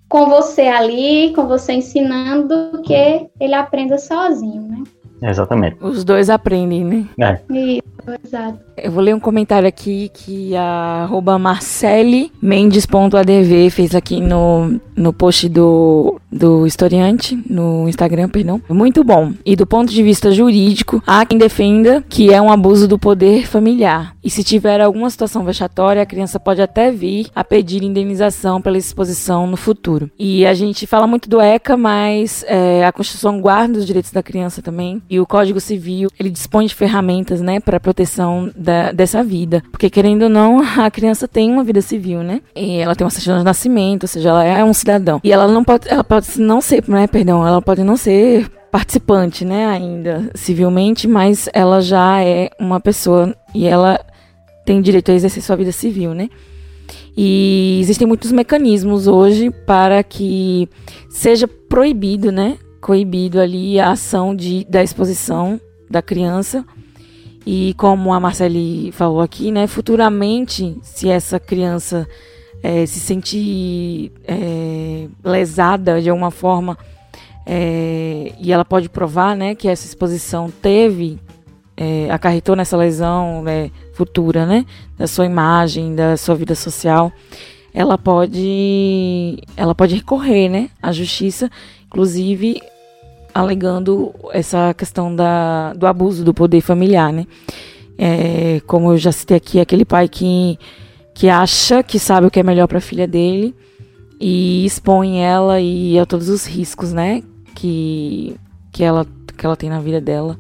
com 0.08 0.28
você 0.28 0.62
ali, 0.62 1.34
com 1.36 1.46
você 1.48 1.74
ensinando, 1.74 2.72
do 2.72 2.82
que 2.82 3.28
ele 3.40 3.54
aprenda 3.54 3.98
sozinho, 3.98 4.62
né? 4.62 4.84
Exatamente. 5.22 5.78
Os 5.82 6.04
dois 6.04 6.30
aprendem, 6.30 6.84
né? 6.86 7.10
É. 7.20 7.42
Isso, 7.54 7.84
exato. 8.24 8.60
Eu 8.78 8.92
vou 8.92 9.02
ler 9.04 9.16
um 9.16 9.20
comentário 9.20 9.68
aqui 9.68 10.10
que 10.14 10.56
a 10.56 11.04
arroba 11.04 11.38
Marcele 11.38 12.32
Mendes.adv 12.42 13.70
fez 13.72 13.96
aqui 13.96 14.20
no, 14.20 14.80
no 14.96 15.14
post 15.14 15.50
do, 15.50 16.20
do 16.32 16.66
historiante, 16.66 17.42
no 17.50 17.88
Instagram, 17.88 18.30
perdão. 18.30 18.62
Muito 18.70 19.04
bom. 19.04 19.34
E 19.46 19.56
do 19.56 19.66
ponto 19.66 19.92
de 19.92 20.04
vista 20.04 20.32
jurídico, 20.32 21.02
há 21.06 21.26
quem 21.26 21.38
defenda 21.38 22.04
que 22.08 22.34
é 22.34 22.42
um 22.42 22.52
abuso 22.52 22.88
do 22.88 23.00
poder 23.00 23.48
familiar. 23.48 24.16
E 24.28 24.30
se 24.30 24.44
tiver 24.44 24.82
alguma 24.82 25.10
situação 25.10 25.46
vexatória, 25.46 26.02
a 26.02 26.06
criança 26.06 26.38
pode 26.38 26.62
até 26.62 26.92
vir 26.92 27.28
a 27.34 27.46
pedir 27.46 27.82
indenização 27.82 28.62
pela 28.62 28.78
exposição 28.78 29.48
no 29.48 29.56
futuro. 29.56 30.12
E 30.20 30.46
a 30.46 30.54
gente 30.54 30.86
fala 30.86 31.08
muito 31.08 31.30
do 31.30 31.40
ECA, 31.40 31.78
mas 31.78 32.44
é, 32.46 32.86
a 32.86 32.92
Constituição 32.92 33.40
guarda 33.40 33.80
os 33.80 33.86
direitos 33.86 34.12
da 34.12 34.22
criança 34.22 34.62
também. 34.62 35.02
E 35.10 35.18
o 35.18 35.26
Código 35.26 35.62
Civil, 35.62 36.10
ele 36.20 36.30
dispõe 36.30 36.66
de 36.66 36.76
ferramentas, 36.76 37.40
né, 37.40 37.62
para 37.62 37.80
proteção 37.80 38.52
da, 38.54 38.92
dessa 38.92 39.24
vida. 39.24 39.64
Porque, 39.72 39.90
querendo 39.90 40.24
ou 40.24 40.30
não, 40.30 40.60
a 40.78 40.92
criança 40.92 41.26
tem 41.26 41.50
uma 41.50 41.64
vida 41.64 41.80
civil, 41.80 42.22
né? 42.22 42.42
E 42.54 42.80
ela 42.80 42.98
tem 42.98 43.06
uma 43.06 43.12
certidão 43.12 43.38
de 43.38 43.46
nascimento, 43.46 44.04
ou 44.04 44.10
seja, 44.10 44.28
ela 44.28 44.44
é 44.44 44.62
um 44.62 44.74
cidadão. 44.74 45.22
E 45.24 45.32
ela 45.32 45.48
não 45.48 45.64
pode, 45.64 45.88
ela 45.88 46.04
pode 46.04 46.38
não 46.38 46.60
ser, 46.60 46.84
né, 46.86 47.08
perdão, 47.08 47.48
ela 47.48 47.62
pode 47.62 47.82
não 47.82 47.96
ser 47.96 48.52
participante, 48.70 49.46
né, 49.46 49.68
ainda 49.68 50.30
civilmente, 50.36 51.08
mas 51.08 51.48
ela 51.54 51.80
já 51.80 52.22
é 52.22 52.50
uma 52.60 52.82
pessoa 52.82 53.34
e 53.56 53.66
ela 53.66 53.98
tem 54.68 54.82
direito 54.82 55.10
a 55.10 55.14
exercer 55.14 55.42
sua 55.42 55.56
vida 55.56 55.72
civil, 55.72 56.14
né? 56.14 56.30
E 57.16 57.80
existem 57.80 58.06
muitos 58.06 58.34
mecanismos 58.34 59.08
hoje 59.08 59.50
para 59.66 60.04
que 60.04 60.68
seja 61.10 61.48
proibido, 61.48 62.34
né, 62.34 62.58
coibido 62.82 63.40
ali 63.40 63.80
a 63.80 63.92
ação 63.92 64.36
de, 64.36 64.66
da 64.66 64.84
exposição 64.84 65.60
da 65.90 66.02
criança. 66.02 66.66
E 67.46 67.74
como 67.78 68.12
a 68.12 68.20
Marcele 68.20 68.92
falou 68.92 69.22
aqui, 69.22 69.54
né, 69.54 69.68
futuramente, 69.68 70.78
se 70.84 71.10
essa 71.10 71.40
criança 71.40 72.06
é, 72.62 72.86
se 72.86 73.00
sentir 73.00 74.12
é, 74.28 75.08
lesada 75.24 76.02
de 76.02 76.10
alguma 76.10 76.30
forma, 76.30 76.78
é, 77.46 78.34
e 78.38 78.52
ela 78.52 78.66
pode 78.66 78.90
provar 78.90 79.34
né, 79.34 79.56
que 79.56 79.70
essa 79.70 79.88
exposição 79.88 80.52
teve, 80.62 81.18
é, 81.78 82.10
acarretou 82.10 82.56
nessa 82.56 82.76
lesão 82.76 83.44
né, 83.44 83.70
futura, 83.94 84.46
né, 84.46 84.66
da 84.98 85.06
sua 85.06 85.28
imagem, 85.28 85.94
da 85.96 86.18
sua 86.18 86.34
vida 86.34 86.56
social, 86.56 87.12
ela 87.74 87.98
pode, 87.98 89.38
ela 89.56 89.76
pode 89.76 89.96
recorrer 89.96 90.50
né, 90.50 90.70
à 90.82 90.92
justiça, 90.92 91.52
inclusive 91.86 92.60
alegando 93.34 94.16
essa 94.32 94.74
questão 94.74 95.16
da, 95.16 95.74
do 95.74 95.86
abuso 95.86 96.26
do 96.26 96.34
poder 96.34 96.62
familiar, 96.62 97.14
né? 97.14 97.28
É, 98.00 98.62
como 98.66 98.94
eu 98.94 98.98
já 98.98 99.12
citei 99.12 99.38
aqui, 99.38 99.60
aquele 99.60 99.86
pai 99.86 100.08
que, 100.08 100.58
que 101.14 101.30
acha 101.30 101.84
que 101.84 102.00
sabe 102.00 102.26
o 102.26 102.32
que 102.32 102.40
é 102.40 102.44
melhor 102.44 102.68
para 102.68 102.80
a 102.80 102.82
filha 102.82 103.08
dele 103.08 103.56
e 104.20 104.66
expõe 104.66 105.20
ela 105.24 105.60
e 105.62 106.00
a 106.00 106.06
todos 106.06 106.30
os 106.30 106.48
riscos, 106.48 106.92
né? 106.92 107.22
Que, 107.54 108.36
que, 108.72 108.84
ela, 108.84 109.06
que 109.38 109.46
ela 109.46 109.56
tem 109.56 109.70
na 109.70 109.80
vida 109.80 110.02
dela 110.02 110.36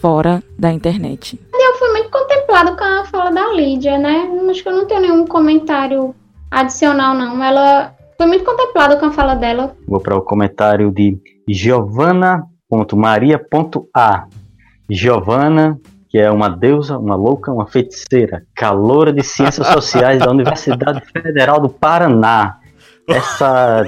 fora 0.00 0.42
da 0.58 0.72
internet. 0.72 1.38
Eu 1.52 1.74
fui 1.74 1.90
muito 1.90 2.10
contemplado 2.10 2.76
com 2.76 2.84
a 2.84 3.04
fala 3.04 3.30
da 3.30 3.52
Lídia, 3.52 3.98
né? 3.98 4.28
Acho 4.50 4.62
que 4.62 4.68
eu 4.68 4.76
não 4.76 4.86
tenho 4.86 5.02
nenhum 5.02 5.26
comentário 5.26 6.14
adicional, 6.50 7.14
não. 7.14 7.42
Ela 7.42 7.94
foi 8.16 8.26
muito 8.26 8.44
contemplado 8.44 8.98
com 8.98 9.06
a 9.06 9.12
fala 9.12 9.34
dela. 9.34 9.76
Vou 9.86 10.00
para 10.00 10.16
o 10.16 10.22
comentário 10.22 10.90
de 10.90 11.18
Giovana.maria.a. 11.48 14.26
Giovana, 14.90 15.78
que 16.08 16.18
é 16.18 16.30
uma 16.30 16.48
deusa, 16.48 16.98
uma 16.98 17.14
louca, 17.14 17.52
uma 17.52 17.66
feiticeira, 17.66 18.44
caloura 18.54 19.12
de 19.12 19.22
ciências 19.22 19.66
sociais 19.68 20.18
da 20.18 20.30
Universidade 20.30 21.02
Federal 21.12 21.60
do 21.60 21.68
Paraná. 21.68 22.56
Essa 23.08 23.84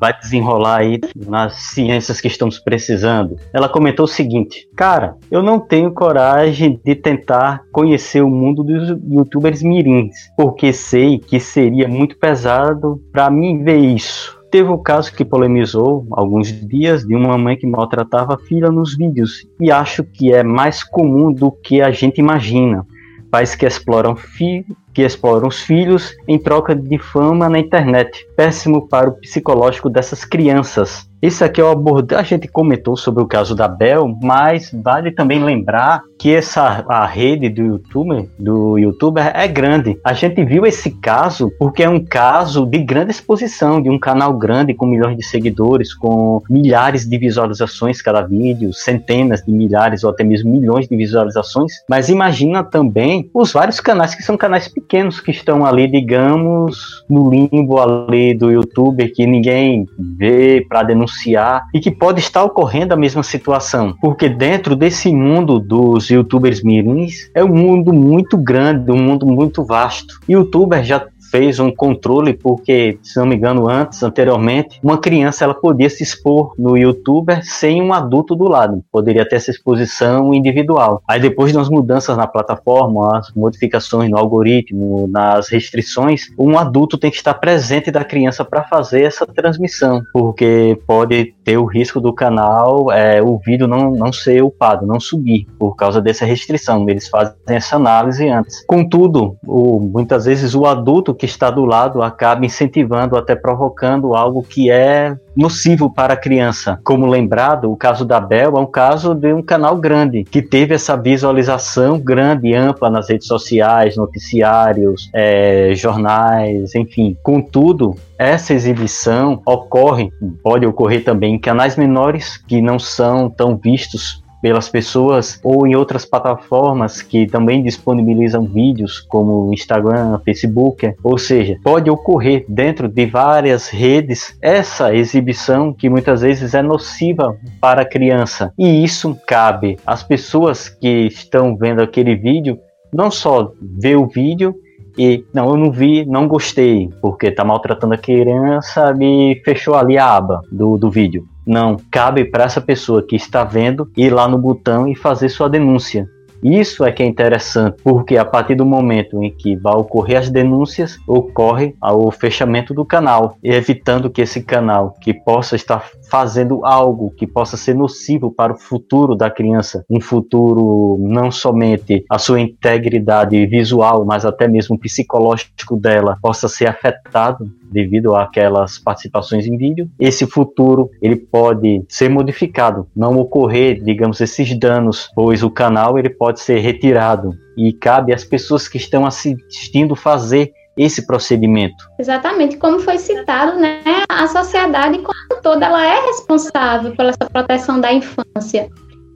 vai 0.00 0.18
desenrolar 0.18 0.78
aí 0.78 1.00
nas 1.14 1.54
ciências 1.54 2.20
que 2.20 2.28
estamos 2.28 2.58
precisando. 2.58 3.36
Ela 3.52 3.68
comentou 3.68 4.04
o 4.04 4.08
seguinte: 4.08 4.68
Cara, 4.76 5.16
eu 5.30 5.42
não 5.42 5.58
tenho 5.58 5.92
coragem 5.92 6.80
de 6.84 6.94
tentar 6.94 7.62
conhecer 7.72 8.22
o 8.22 8.30
mundo 8.30 8.62
dos 8.62 8.88
youtubers 9.08 9.62
mirins, 9.62 10.14
porque 10.36 10.72
sei 10.72 11.18
que 11.18 11.40
seria 11.40 11.88
muito 11.88 12.18
pesado 12.18 13.00
para 13.12 13.30
mim 13.30 13.62
ver 13.62 13.78
isso. 13.78 14.36
Teve 14.50 14.70
o 14.70 14.78
caso 14.78 15.12
que 15.12 15.24
polemizou 15.24 16.06
alguns 16.12 16.48
dias 16.48 17.04
de 17.04 17.14
uma 17.14 17.36
mãe 17.36 17.56
que 17.56 17.66
maltratava 17.66 18.34
a 18.34 18.38
filha 18.38 18.70
nos 18.70 18.96
vídeos, 18.96 19.46
e 19.60 19.70
acho 19.70 20.04
que 20.04 20.32
é 20.32 20.42
mais 20.42 20.84
comum 20.84 21.32
do 21.32 21.50
que 21.50 21.82
a 21.82 21.90
gente 21.90 22.18
imagina. 22.18 22.86
Pais 23.30 23.54
que 23.54 23.66
exploram 23.66 24.14
filhos 24.14 24.76
que 24.96 25.02
exploram 25.02 25.46
os 25.46 25.60
filhos 25.60 26.16
em 26.26 26.38
troca 26.38 26.74
de 26.74 26.96
fama 26.96 27.50
na 27.50 27.58
internet. 27.58 28.26
Péssimo 28.34 28.88
para 28.88 29.10
o 29.10 29.12
psicológico 29.12 29.90
dessas 29.90 30.24
crianças. 30.24 31.06
Isso 31.22 31.44
aqui 31.44 31.60
é 31.60 31.64
o 31.64 31.70
abordagem. 31.70 32.20
A 32.20 32.22
gente 32.22 32.48
comentou 32.48 32.96
sobre 32.96 33.22
o 33.22 33.26
caso 33.26 33.54
da 33.54 33.66
Bel, 33.66 34.16
mas 34.22 34.70
vale 34.72 35.10
também 35.10 35.42
lembrar 35.42 36.02
que 36.18 36.32
essa 36.32 36.84
a 36.88 37.06
rede 37.06 37.48
do 37.48 37.62
YouTuber, 37.62 38.26
do 38.38 38.78
YouTuber 38.78 39.32
é 39.34 39.48
grande. 39.48 39.98
A 40.04 40.12
gente 40.12 40.44
viu 40.44 40.64
esse 40.64 40.90
caso 40.90 41.50
porque 41.58 41.82
é 41.82 41.88
um 41.88 42.04
caso 42.04 42.64
de 42.64 42.78
grande 42.78 43.10
exposição, 43.10 43.82
de 43.82 43.90
um 43.90 43.98
canal 43.98 44.34
grande 44.34 44.74
com 44.74 44.86
milhões 44.86 45.16
de 45.16 45.24
seguidores, 45.24 45.94
com 45.94 46.42
milhares 46.48 47.06
de 47.06 47.18
visualizações 47.18 48.00
cada 48.00 48.22
vídeo, 48.22 48.72
centenas 48.72 49.42
de 49.42 49.50
milhares 49.50 50.04
ou 50.04 50.10
até 50.10 50.22
mesmo 50.22 50.52
milhões 50.52 50.86
de 50.86 50.96
visualizações. 50.96 51.72
Mas 51.88 52.08
imagina 52.08 52.62
também 52.62 53.28
os 53.34 53.52
vários 53.52 53.80
canais 53.80 54.14
que 54.14 54.22
são 54.22 54.36
canais 54.36 54.68
pequenos 54.68 54.85
que 55.20 55.30
estão 55.30 55.64
ali, 55.64 55.86
digamos, 55.86 57.04
no 57.08 57.30
limbo 57.30 57.80
ali 57.80 58.34
do 58.34 58.50
YouTuber 58.50 59.12
que 59.12 59.26
ninguém 59.26 59.86
vê 60.16 60.64
para 60.68 60.82
denunciar 60.82 61.64
e 61.74 61.80
que 61.80 61.90
pode 61.90 62.20
estar 62.20 62.44
ocorrendo 62.44 62.94
a 62.94 62.96
mesma 62.96 63.22
situação, 63.22 63.94
porque 64.00 64.28
dentro 64.28 64.76
desse 64.76 65.12
mundo 65.12 65.58
dos 65.58 66.08
YouTubers 66.08 66.62
mirins 66.62 67.30
é 67.34 67.44
um 67.44 67.54
mundo 67.54 67.92
muito 67.92 68.36
grande, 68.36 68.90
um 68.90 69.02
mundo 69.02 69.26
muito 69.26 69.64
vasto. 69.64 70.20
YouTuber 70.28 70.84
já 70.84 71.06
fez 71.36 71.60
um 71.60 71.70
controle 71.70 72.32
porque, 72.32 72.98
se 73.02 73.18
não 73.18 73.26
me 73.26 73.36
engano, 73.36 73.68
antes, 73.68 74.02
anteriormente, 74.02 74.80
uma 74.82 74.96
criança 74.96 75.44
ela 75.44 75.52
podia 75.52 75.90
se 75.90 76.02
expor 76.02 76.54
no 76.58 76.78
YouTuber 76.78 77.44
sem 77.44 77.82
um 77.82 77.92
adulto 77.92 78.34
do 78.34 78.48
lado, 78.48 78.82
poderia 78.90 79.28
ter 79.28 79.36
essa 79.36 79.50
exposição 79.50 80.32
individual. 80.32 81.02
Aí 81.06 81.20
depois 81.20 81.52
das 81.52 81.68
mudanças 81.68 82.16
na 82.16 82.26
plataforma, 82.26 83.18
as 83.18 83.30
modificações 83.34 84.10
no 84.10 84.16
algoritmo, 84.16 85.06
nas 85.08 85.50
restrições, 85.50 86.22
um 86.38 86.58
adulto 86.58 86.96
tem 86.96 87.10
que 87.10 87.18
estar 87.18 87.34
presente 87.34 87.90
da 87.90 88.02
criança 88.02 88.42
para 88.42 88.64
fazer 88.64 89.02
essa 89.02 89.26
transmissão, 89.26 90.00
porque 90.14 90.78
pode 90.86 91.34
ter 91.44 91.58
o 91.58 91.66
risco 91.66 92.00
do 92.00 92.14
canal, 92.14 92.90
é, 92.90 93.22
o 93.22 93.38
vídeo 93.38 93.66
não, 93.66 93.90
não 93.90 94.12
ser 94.12 94.42
upado, 94.42 94.86
não 94.86 94.98
subir, 94.98 95.46
por 95.58 95.76
causa 95.76 96.00
dessa 96.00 96.24
restrição. 96.24 96.88
Eles 96.88 97.08
fazem 97.08 97.34
essa 97.46 97.76
análise 97.76 98.26
antes. 98.26 98.64
Contudo, 98.66 99.36
o, 99.46 99.78
muitas 99.78 100.24
vezes 100.24 100.54
o 100.54 100.64
adulto 100.64 101.14
que 101.14 101.25
está 101.26 101.50
do 101.50 101.64
lado 101.64 102.02
acaba 102.02 102.46
incentivando, 102.46 103.16
até 103.16 103.36
provocando 103.36 104.14
algo 104.14 104.42
que 104.42 104.70
é 104.70 105.16
nocivo 105.36 105.92
para 105.92 106.14
a 106.14 106.16
criança. 106.16 106.80
Como 106.82 107.06
lembrado, 107.06 107.70
o 107.70 107.76
caso 107.76 108.04
da 108.04 108.18
Bel 108.18 108.56
é 108.56 108.60
um 108.60 108.66
caso 108.66 109.14
de 109.14 109.32
um 109.34 109.42
canal 109.42 109.76
grande, 109.76 110.24
que 110.24 110.40
teve 110.40 110.74
essa 110.74 110.96
visualização 110.96 111.98
grande 111.98 112.54
ampla 112.54 112.88
nas 112.88 113.10
redes 113.10 113.26
sociais, 113.26 113.96
noticiários, 113.96 115.10
é, 115.12 115.72
jornais, 115.74 116.74
enfim. 116.74 117.16
Contudo, 117.22 117.94
essa 118.18 118.54
exibição 118.54 119.42
ocorre, 119.44 120.10
pode 120.42 120.64
ocorrer 120.64 121.04
também 121.04 121.34
em 121.34 121.38
canais 121.38 121.76
menores 121.76 122.38
que 122.38 122.62
não 122.62 122.78
são 122.78 123.28
tão 123.28 123.56
vistos 123.56 124.24
pelas 124.46 124.68
pessoas 124.68 125.40
ou 125.42 125.66
em 125.66 125.74
outras 125.74 126.04
plataformas 126.04 127.02
que 127.02 127.26
também 127.26 127.64
disponibilizam 127.64 128.44
vídeos 128.44 129.00
como 129.00 129.52
Instagram, 129.52 130.20
Facebook, 130.24 130.94
ou 131.02 131.18
seja, 131.18 131.58
pode 131.64 131.90
ocorrer 131.90 132.44
dentro 132.48 132.86
de 132.86 133.06
várias 133.06 133.68
redes 133.68 134.38
essa 134.40 134.94
exibição 134.94 135.72
que 135.72 135.90
muitas 135.90 136.20
vezes 136.20 136.54
é 136.54 136.62
nociva 136.62 137.36
para 137.60 137.82
a 137.82 137.84
criança. 137.84 138.52
E 138.56 138.84
isso 138.84 139.18
cabe 139.26 139.80
às 139.84 140.04
pessoas 140.04 140.68
que 140.68 141.08
estão 141.08 141.56
vendo 141.56 141.82
aquele 141.82 142.14
vídeo 142.14 142.56
não 142.92 143.10
só 143.10 143.50
ver 143.60 143.96
o 143.96 144.06
vídeo 144.06 144.54
e 144.96 145.24
não, 145.34 145.50
eu 145.50 145.56
não 145.56 145.72
vi, 145.72 146.06
não 146.06 146.28
gostei, 146.28 146.88
porque 147.02 147.32
tá 147.32 147.44
maltratando 147.44 147.94
a 147.94 147.98
criança, 147.98 148.94
me 148.94 149.42
fechou 149.44 149.74
ali 149.74 149.98
a 149.98 150.08
aba 150.08 150.40
do, 150.52 150.78
do 150.78 150.88
vídeo. 150.88 151.26
Não, 151.46 151.76
cabe 151.90 152.24
para 152.24 152.44
essa 152.44 152.60
pessoa 152.60 153.06
que 153.06 153.14
está 153.14 153.44
vendo 153.44 153.88
ir 153.96 154.12
lá 154.12 154.26
no 154.26 154.36
botão 154.36 154.88
e 154.88 154.96
fazer 154.96 155.28
sua 155.28 155.48
denúncia. 155.48 156.08
Isso 156.42 156.84
é 156.84 156.92
que 156.92 157.02
é 157.02 157.06
interessante, 157.06 157.78
porque 157.82 158.16
a 158.16 158.24
partir 158.24 158.54
do 158.54 158.66
momento 158.66 159.22
em 159.22 159.30
que 159.30 159.56
vai 159.56 159.74
ocorrer 159.74 160.18
as 160.18 160.30
denúncias, 160.30 160.98
ocorre 161.06 161.74
o 161.82 162.10
fechamento 162.10 162.74
do 162.74 162.84
canal, 162.84 163.36
evitando 163.42 164.10
que 164.10 164.22
esse 164.22 164.42
canal 164.42 164.94
que 165.00 165.14
possa 165.14 165.56
estar 165.56 165.88
fazendo 166.10 166.64
algo 166.64 167.10
que 167.10 167.26
possa 167.26 167.56
ser 167.56 167.74
nocivo 167.74 168.30
para 168.30 168.52
o 168.52 168.58
futuro 168.58 169.14
da 169.14 169.30
criança, 169.30 169.84
um 169.88 170.00
futuro 170.00 170.96
não 171.00 171.30
somente 171.30 172.04
a 172.08 172.18
sua 172.18 172.40
integridade 172.40 173.44
visual, 173.46 174.04
mas 174.04 174.24
até 174.24 174.46
mesmo 174.46 174.78
psicológico 174.78 175.76
dela 175.76 176.18
possa 176.20 176.48
ser 176.48 176.68
afetado 176.68 177.50
devido 177.70 178.14
àquelas 178.14 178.78
participações 178.78 179.46
em 179.46 179.56
vídeo, 179.56 179.88
esse 179.98 180.26
futuro 180.26 180.90
ele 181.00 181.16
pode 181.16 181.84
ser 181.88 182.08
modificado, 182.08 182.86
não 182.94 183.18
ocorrer, 183.18 183.82
digamos, 183.82 184.20
esses 184.20 184.58
danos, 184.58 185.10
pois 185.14 185.42
o 185.42 185.50
canal 185.50 185.98
ele 185.98 186.10
pode 186.10 186.40
ser 186.40 186.58
retirado 186.58 187.32
e 187.56 187.72
cabe 187.72 188.12
às 188.12 188.24
pessoas 188.24 188.68
que 188.68 188.76
estão 188.76 189.06
assistindo 189.06 189.96
fazer 189.96 190.52
esse 190.76 191.06
procedimento. 191.06 191.88
Exatamente, 191.98 192.58
como 192.58 192.80
foi 192.80 192.98
citado, 192.98 193.58
né, 193.58 193.80
a 194.08 194.26
sociedade 194.28 194.98
como 194.98 195.42
toda 195.42 195.66
ela 195.66 195.84
é 195.84 196.06
responsável 196.06 196.94
pela 196.94 197.12
proteção 197.32 197.80
da 197.80 197.92
infância, 197.92 198.68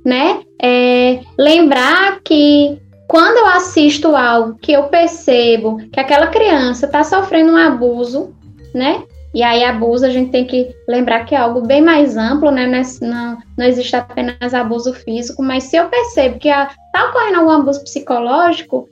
né? 0.04 0.40
É, 0.62 1.20
lembrar 1.38 2.20
que 2.24 2.80
quando 3.06 3.38
eu 3.38 3.46
assisto 3.46 4.14
algo 4.14 4.56
que 4.62 4.72
eu 4.72 4.84
percebo 4.84 5.78
que 5.92 5.98
aquela 5.98 6.28
criança 6.28 6.86
está 6.86 7.02
sofrendo 7.02 7.52
um 7.52 7.56
abuso, 7.56 8.34
né? 8.74 9.04
E 9.32 9.44
aí, 9.44 9.62
abuso, 9.62 10.04
a 10.04 10.10
gente 10.10 10.32
tem 10.32 10.44
que 10.44 10.74
lembrar 10.88 11.24
que 11.24 11.34
é 11.34 11.38
algo 11.38 11.64
bem 11.64 11.80
mais 11.80 12.16
amplo, 12.16 12.50
né? 12.50 12.66
Não, 13.00 13.38
não 13.56 13.64
existe 13.64 13.94
apenas 13.94 14.52
abuso 14.52 14.92
físico, 14.92 15.42
mas 15.42 15.64
se 15.64 15.76
eu 15.76 15.88
percebo 15.88 16.38
que 16.38 16.48
está 16.48 17.08
ocorrendo 17.08 17.38
algum 17.38 17.50
abuso 17.50 17.82
psicológico, 17.84 18.88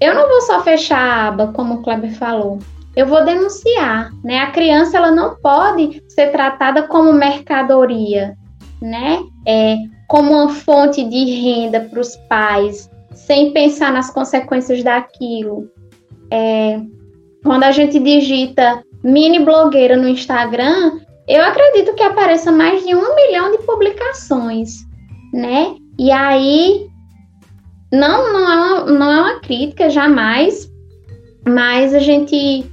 eu 0.00 0.14
não 0.14 0.28
vou 0.28 0.40
só 0.42 0.62
fechar 0.62 0.98
a 0.98 1.28
aba, 1.28 1.52
como 1.52 1.74
o 1.74 1.82
Kleber 1.82 2.14
falou. 2.14 2.58
Eu 2.94 3.06
vou 3.06 3.22
denunciar, 3.22 4.10
né? 4.24 4.38
A 4.38 4.50
criança 4.50 4.96
ela 4.96 5.10
não 5.10 5.36
pode 5.36 6.02
ser 6.08 6.28
tratada 6.32 6.84
como 6.84 7.12
mercadoria, 7.12 8.34
né? 8.80 9.22
É, 9.46 9.76
como 10.08 10.32
uma 10.32 10.48
fonte 10.48 11.04
de 11.04 11.24
renda 11.24 11.80
para 11.80 12.00
os 12.00 12.16
pais, 12.28 12.90
sem 13.12 13.52
pensar 13.52 13.92
nas 13.92 14.10
consequências 14.10 14.82
daquilo. 14.82 15.70
É, 16.30 16.80
quando 17.44 17.64
a 17.64 17.72
gente 17.72 17.98
digita 17.98 18.82
mini 19.06 19.38
blogueira 19.44 19.96
no 19.96 20.08
Instagram, 20.08 21.00
eu 21.28 21.42
acredito 21.42 21.94
que 21.94 22.02
apareça 22.02 22.50
mais 22.50 22.84
de 22.84 22.94
um 22.94 23.14
milhão 23.14 23.52
de 23.52 23.58
publicações, 23.58 24.84
né? 25.32 25.76
E 25.98 26.10
aí 26.10 26.88
não, 27.92 28.32
não, 28.32 28.50
é 28.50 28.56
uma, 28.56 28.84
não 28.86 29.12
é 29.12 29.20
uma 29.20 29.40
crítica, 29.40 29.88
jamais, 29.88 30.70
mas 31.46 31.94
a 31.94 32.00
gente, 32.00 32.70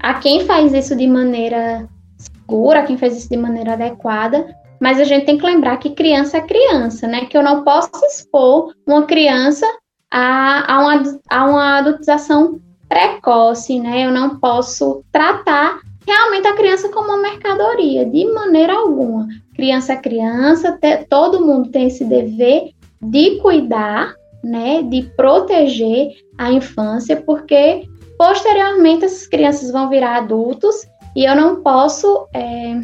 a 0.00 0.14
quem 0.14 0.44
faz 0.44 0.72
isso 0.74 0.94
de 0.94 1.06
maneira 1.06 1.88
segura, 2.18 2.84
quem 2.84 2.98
faz 2.98 3.16
isso 3.16 3.30
de 3.30 3.36
maneira 3.38 3.72
adequada, 3.72 4.54
mas 4.80 5.00
a 5.00 5.04
gente 5.04 5.24
tem 5.24 5.38
que 5.38 5.46
lembrar 5.46 5.78
que 5.78 5.90
criança 5.90 6.36
é 6.36 6.42
criança, 6.42 7.08
né? 7.08 7.24
Que 7.24 7.36
eu 7.36 7.42
não 7.42 7.64
posso 7.64 7.90
expor 8.06 8.74
uma 8.86 9.06
criança 9.06 9.66
a, 10.10 10.74
a, 10.74 10.80
uma, 10.80 11.02
a 11.28 11.44
uma 11.46 11.78
adultização 11.78 12.60
precoce, 12.90 13.78
né? 13.78 14.04
Eu 14.04 14.10
não 14.10 14.40
posso 14.40 15.04
tratar 15.12 15.80
realmente 16.04 16.48
a 16.48 16.56
criança 16.56 16.88
como 16.88 17.08
uma 17.08 17.22
mercadoria, 17.22 18.04
de 18.04 18.26
maneira 18.32 18.74
alguma. 18.74 19.28
Criança 19.54 19.92
é 19.92 19.96
criança, 19.96 20.72
te, 20.72 21.04
todo 21.08 21.46
mundo 21.46 21.70
tem 21.70 21.86
esse 21.86 22.04
dever 22.04 22.72
de 23.00 23.36
cuidar 23.36 24.14
né, 24.42 24.82
de 24.82 25.02
proteger 25.16 26.12
a 26.36 26.50
infância, 26.50 27.16
porque 27.16 27.86
posteriormente 28.18 29.04
essas 29.04 29.26
crianças 29.26 29.70
vão 29.70 29.88
virar 29.88 30.16
adultos 30.16 30.86
e 31.14 31.24
eu 31.24 31.36
não 31.36 31.62
posso 31.62 32.26
é, 32.34 32.80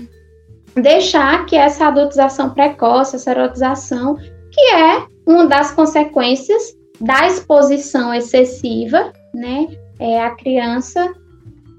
deixar 0.75 1.47
que 1.47 1.57
essa 1.57 1.87
adultização 1.87 2.51
precoce, 2.51 3.17
essa 3.17 3.31
erotização, 3.31 4.17
que 4.51 4.61
é 4.73 5.07
uma 5.27 5.47
das 5.47 5.73
consequências 5.73 6.75
da 7.01 7.27
exposição 7.27 8.15
excessiva, 8.15 9.13
né, 9.35 9.67
é, 9.99 10.21
a 10.21 10.31
criança 10.31 11.13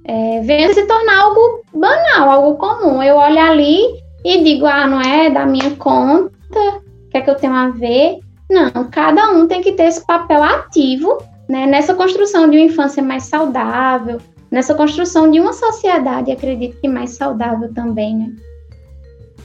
é, 0.04 0.42
venha 0.42 0.74
se 0.74 0.86
tornar 0.86 1.20
algo 1.20 1.62
banal, 1.74 2.30
algo 2.30 2.58
comum. 2.58 3.04
Eu 3.04 3.16
olho 3.16 3.40
ali 3.40 3.80
e 4.24 4.44
digo, 4.44 4.66
ah, 4.66 4.88
não 4.88 5.02
é 5.02 5.30
da 5.30 5.46
minha 5.46 5.72
conta, 5.76 6.32
o 6.50 7.10
que 7.10 7.18
é 7.18 7.22
que 7.22 7.30
eu 7.30 7.36
tenho 7.36 7.54
a 7.54 7.70
ver? 7.70 8.20
Não, 8.50 8.72
cada 8.90 9.32
um 9.32 9.48
tem 9.48 9.62
que 9.62 9.74
ter 9.74 9.84
esse 9.84 10.06
papel 10.06 10.42
ativo 10.42 11.18
né, 11.48 11.66
nessa 11.66 11.94
construção 11.94 12.50
de 12.50 12.58
uma 12.58 12.66
infância 12.66 13.04
mais 13.04 13.24
saudável, 13.24 14.20
nessa 14.50 14.74
construção 14.74 15.30
de 15.30 15.40
uma 15.40 15.54
sociedade, 15.54 16.32
acredito 16.32 16.80
que 16.80 16.88
mais 16.88 17.12
saudável 17.12 17.74
também, 17.74 18.16
né? 18.16 18.36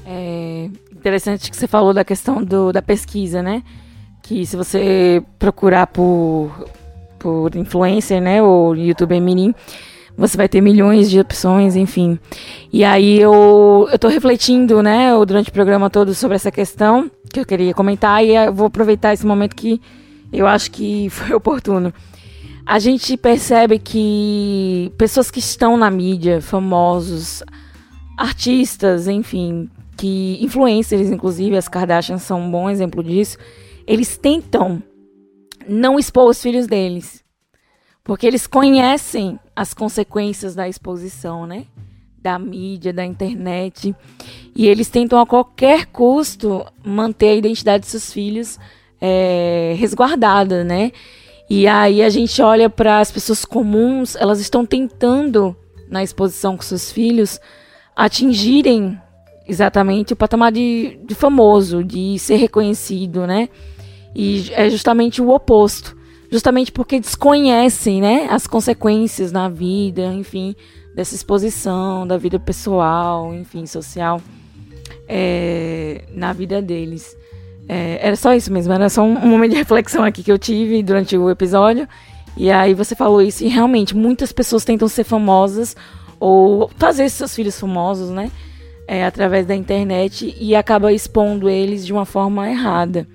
É 0.06 0.68
interessante 0.92 1.50
que 1.50 1.56
você 1.56 1.66
falou 1.66 1.92
da 1.92 2.04
questão 2.04 2.42
do, 2.42 2.72
da 2.72 2.82
pesquisa, 2.82 3.42
né? 3.42 3.62
Que 4.22 4.44
se 4.46 4.56
você 4.56 5.22
procurar 5.38 5.86
por, 5.88 6.68
por 7.22 7.54
influencer, 7.54 8.20
né, 8.20 8.42
ou 8.42 8.74
youtuber 8.74 9.22
mirim, 9.22 9.54
você 10.16 10.36
vai 10.36 10.48
ter 10.48 10.60
milhões 10.60 11.08
de 11.08 11.20
opções, 11.20 11.76
enfim. 11.76 12.18
E 12.72 12.84
aí 12.84 13.20
eu, 13.20 13.88
eu 13.90 13.98
tô 13.98 14.08
refletindo, 14.08 14.82
né, 14.82 15.12
durante 15.24 15.50
o 15.50 15.52
programa 15.52 15.88
todo 15.88 16.12
sobre 16.14 16.34
essa 16.34 16.50
questão 16.50 17.08
que 17.32 17.38
eu 17.38 17.46
queria 17.46 17.72
comentar 17.72 18.24
e 18.24 18.34
eu 18.34 18.52
vou 18.52 18.66
aproveitar 18.66 19.14
esse 19.14 19.24
momento 19.24 19.54
que 19.54 19.80
eu 20.32 20.46
acho 20.46 20.70
que 20.72 21.08
foi 21.10 21.32
oportuno. 21.32 21.94
A 22.66 22.78
gente 22.78 23.16
percebe 23.16 23.78
que 23.78 24.92
pessoas 24.98 25.30
que 25.30 25.38
estão 25.38 25.76
na 25.76 25.90
mídia, 25.90 26.40
famosos, 26.40 27.42
artistas, 28.18 29.08
enfim, 29.08 29.68
que 29.96 30.38
influencers, 30.40 31.08
inclusive, 31.08 31.56
as 31.56 31.68
Kardashians 31.68 32.22
são 32.22 32.40
um 32.40 32.50
bom 32.50 32.68
exemplo 32.68 33.02
disso, 33.02 33.36
eles 33.86 34.16
tentam 34.16 34.82
não 35.68 35.98
expor 35.98 36.28
os 36.28 36.40
filhos 36.40 36.66
deles. 36.66 37.22
Porque 38.04 38.26
eles 38.26 38.46
conhecem 38.46 39.38
as 39.54 39.72
consequências 39.72 40.54
da 40.54 40.68
exposição, 40.68 41.46
né? 41.46 41.66
Da 42.20 42.38
mídia, 42.38 42.92
da 42.92 43.04
internet. 43.04 43.94
E 44.54 44.66
eles 44.66 44.88
tentam 44.88 45.20
a 45.20 45.26
qualquer 45.26 45.86
custo 45.86 46.64
manter 46.84 47.28
a 47.28 47.34
identidade 47.34 47.84
de 47.84 47.90
seus 47.90 48.12
filhos 48.12 48.58
é, 49.00 49.74
resguardada, 49.78 50.64
né? 50.64 50.92
E 51.50 51.66
aí 51.66 52.02
a 52.02 52.08
gente 52.08 52.40
olha 52.40 52.70
para 52.70 53.00
as 53.00 53.10
pessoas 53.10 53.44
comuns, 53.44 54.16
elas 54.16 54.40
estão 54.40 54.64
tentando, 54.64 55.56
na 55.88 56.02
exposição 56.02 56.56
com 56.56 56.62
seus 56.62 56.90
filhos, 56.90 57.38
atingirem 57.94 58.98
exatamente 59.46 60.12
o 60.12 60.16
patamar 60.16 60.50
de, 60.50 60.98
de 61.04 61.14
famoso, 61.14 61.84
de 61.84 62.18
ser 62.18 62.36
reconhecido, 62.36 63.26
né? 63.26 63.48
E 64.14 64.50
é 64.52 64.68
justamente 64.68 65.22
o 65.22 65.30
oposto 65.30 65.96
justamente 66.32 66.72
porque 66.72 66.98
desconhecem, 66.98 68.00
né, 68.00 68.26
as 68.30 68.46
consequências 68.46 69.30
na 69.30 69.50
vida, 69.50 70.06
enfim, 70.14 70.56
dessa 70.94 71.14
exposição, 71.14 72.06
da 72.06 72.16
vida 72.16 72.40
pessoal, 72.40 73.34
enfim, 73.34 73.66
social, 73.66 74.18
é, 75.06 76.04
na 76.14 76.32
vida 76.32 76.62
deles. 76.62 77.14
É, 77.68 77.98
era 78.00 78.16
só 78.16 78.34
isso 78.34 78.50
mesmo, 78.50 78.72
era 78.72 78.88
só 78.88 79.02
um, 79.02 79.28
momento 79.28 79.50
de 79.50 79.58
reflexão 79.58 80.02
aqui 80.02 80.22
que 80.22 80.32
eu 80.32 80.38
tive 80.38 80.82
durante 80.82 81.18
o 81.18 81.28
episódio. 81.28 81.86
E 82.34 82.50
aí 82.50 82.72
você 82.72 82.94
falou 82.94 83.20
isso, 83.20 83.44
e 83.44 83.48
realmente 83.48 83.94
muitas 83.94 84.32
pessoas 84.32 84.64
tentam 84.64 84.88
ser 84.88 85.04
famosas 85.04 85.76
ou 86.18 86.70
fazer 86.78 87.10
seus 87.10 87.34
filhos 87.34 87.60
famosos, 87.60 88.08
né? 88.08 88.30
É, 88.88 89.04
através 89.04 89.46
da 89.46 89.54
internet 89.54 90.34
e 90.40 90.56
acaba 90.56 90.92
expondo 90.92 91.48
eles 91.48 91.84
de 91.84 91.92
uma 91.92 92.06
forma 92.06 92.50
errada 92.50 93.06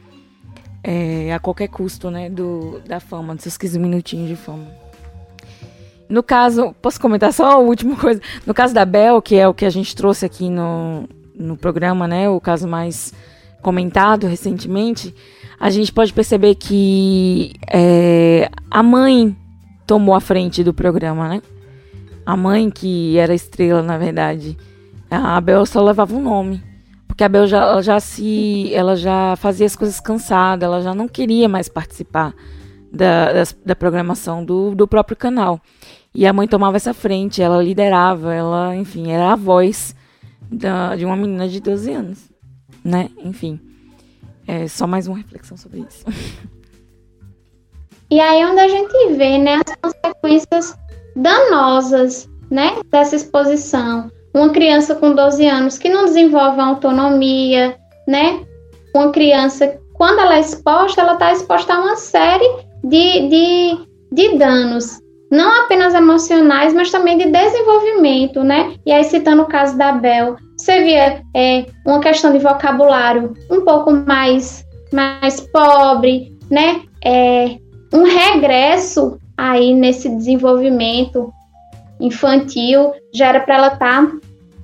é, 0.90 1.34
a 1.34 1.40
qualquer 1.40 1.68
custo, 1.68 2.10
né, 2.10 2.30
do, 2.30 2.80
da 2.88 3.02
fama, 3.02 3.36
dos 3.36 3.44
seus 3.44 3.58
15 3.58 3.78
minutinhos 3.78 4.30
de 4.30 4.38
fama. 4.38 4.66
No 6.08 6.24
caso, 6.24 6.74
posso 6.82 6.98
comentar 7.02 7.34
só 7.34 7.52
a 7.52 7.58
última 7.58 7.98
coisa? 8.00 8.22
No 8.46 8.54
caso 8.54 8.74
da 8.74 8.86
Bel, 8.86 9.22
que 9.22 9.36
é 9.36 9.46
o 9.46 9.54
que 9.54 9.66
a 9.66 9.70
gente 9.70 9.94
trouxe 9.94 10.26
aqui 10.26 10.50
no, 10.50 11.04
no 11.36 11.58
programa, 11.58 12.08
né, 12.08 12.30
o 12.30 12.40
caso 12.40 12.66
mais 12.70 13.14
comentado 13.62 14.28
recentemente, 14.28 15.14
a 15.60 15.70
gente 15.70 15.92
pode 15.92 16.14
perceber 16.14 16.56
que 16.56 17.54
é, 17.70 18.50
a 18.72 18.82
mãe 18.82 19.36
tomou 19.86 20.16
a 20.16 20.22
frente 20.22 20.64
do 20.64 20.74
programa, 20.74 21.28
né? 21.28 21.42
A 22.26 22.38
mãe, 22.38 22.70
que 22.70 23.18
era 23.18 23.34
estrela, 23.34 23.82
na 23.82 23.98
verdade, 23.98 24.58
a 25.12 25.36
Abel 25.36 25.66
só 25.66 25.84
levava 25.84 26.16
um 26.16 26.22
nome. 26.22 26.64
Porque 27.18 27.24
a 27.24 27.26
Abel 27.26 27.48
já, 27.48 27.82
já 27.82 28.00
se. 28.00 28.72
Ela 28.72 28.96
já 28.96 29.36
fazia 29.38 29.66
as 29.66 29.76
coisas 29.76 30.00
cansada, 30.00 30.68
ela 30.68 30.84
já 30.84 30.94
não 30.94 31.08
queria 31.08 31.50
mais 31.50 31.68
participar 31.68 32.32
da, 32.94 33.34
da, 33.34 33.44
da 33.66 33.76
programação 33.76 34.46
do, 34.46 34.76
do 34.76 34.88
próprio 34.88 35.18
canal. 35.18 35.60
E 36.14 36.28
a 36.28 36.32
mãe 36.32 36.48
tomava 36.48 36.78
essa 36.78 36.94
frente, 36.94 37.42
ela 37.42 37.60
liderava, 37.60 38.36
ela, 38.36 38.76
enfim, 38.76 39.10
era 39.10 39.34
a 39.34 39.36
voz 39.36 39.96
da, 40.44 40.96
de 40.96 41.06
uma 41.06 41.16
menina 41.16 41.48
de 41.48 41.60
12 41.60 41.92
anos, 41.92 42.20
né? 42.86 43.10
Enfim, 43.18 43.60
é 44.48 44.68
só 44.68 44.86
mais 44.86 45.08
uma 45.08 45.18
reflexão 45.18 45.58
sobre 45.58 45.88
isso. 45.90 46.06
E 48.12 48.20
aí 48.20 48.46
onde 48.46 48.60
a 48.60 48.68
gente 48.68 49.16
vê, 49.16 49.40
né, 49.40 49.60
as 49.82 49.94
consequências 49.94 50.78
danosas, 51.16 52.30
né, 52.52 52.80
dessa 52.92 53.16
exposição. 53.16 54.10
Uma 54.38 54.50
criança 54.50 54.94
com 54.94 55.16
12 55.16 55.48
anos 55.48 55.80
que 55.80 55.90
não 55.90 56.06
desenvolve 56.06 56.62
autonomia, 56.62 57.76
né? 58.08 58.42
Uma 58.96 59.12
criança, 59.12 59.80
quando 59.96 60.20
ela 60.20 60.38
é 60.38 60.42
exposta, 60.42 61.02
ela 61.02 61.14
está 61.14 61.32
exposta 61.32 61.74
a 61.74 61.80
uma 61.80 61.96
série 61.96 62.48
de, 62.84 63.28
de, 63.30 63.78
de 64.12 64.38
danos, 64.38 65.00
não 65.32 65.64
apenas 65.64 65.96
emocionais, 65.96 66.72
mas 66.72 66.92
também 66.92 67.18
de 67.18 67.32
desenvolvimento, 67.32 68.44
né? 68.44 68.76
E 68.86 68.92
aí, 68.92 69.04
citando 69.06 69.42
o 69.42 69.48
caso 69.48 69.76
da 69.76 69.94
Bel, 69.94 70.36
você 70.56 70.84
via 70.84 71.20
é, 71.36 71.66
uma 71.84 72.00
questão 72.00 72.32
de 72.32 72.38
vocabulário 72.38 73.34
um 73.50 73.62
pouco 73.62 73.92
mais, 73.92 74.64
mais 74.94 75.40
pobre, 75.40 76.38
né? 76.48 76.82
É, 77.04 77.58
um 77.92 78.04
regresso 78.04 79.18
aí 79.36 79.74
nesse 79.74 80.08
desenvolvimento 80.10 81.34
infantil, 82.00 82.94
já 83.14 83.28
era 83.28 83.40
para 83.40 83.56
ela 83.56 83.68
estar 83.74 84.06
tá, 84.06 84.12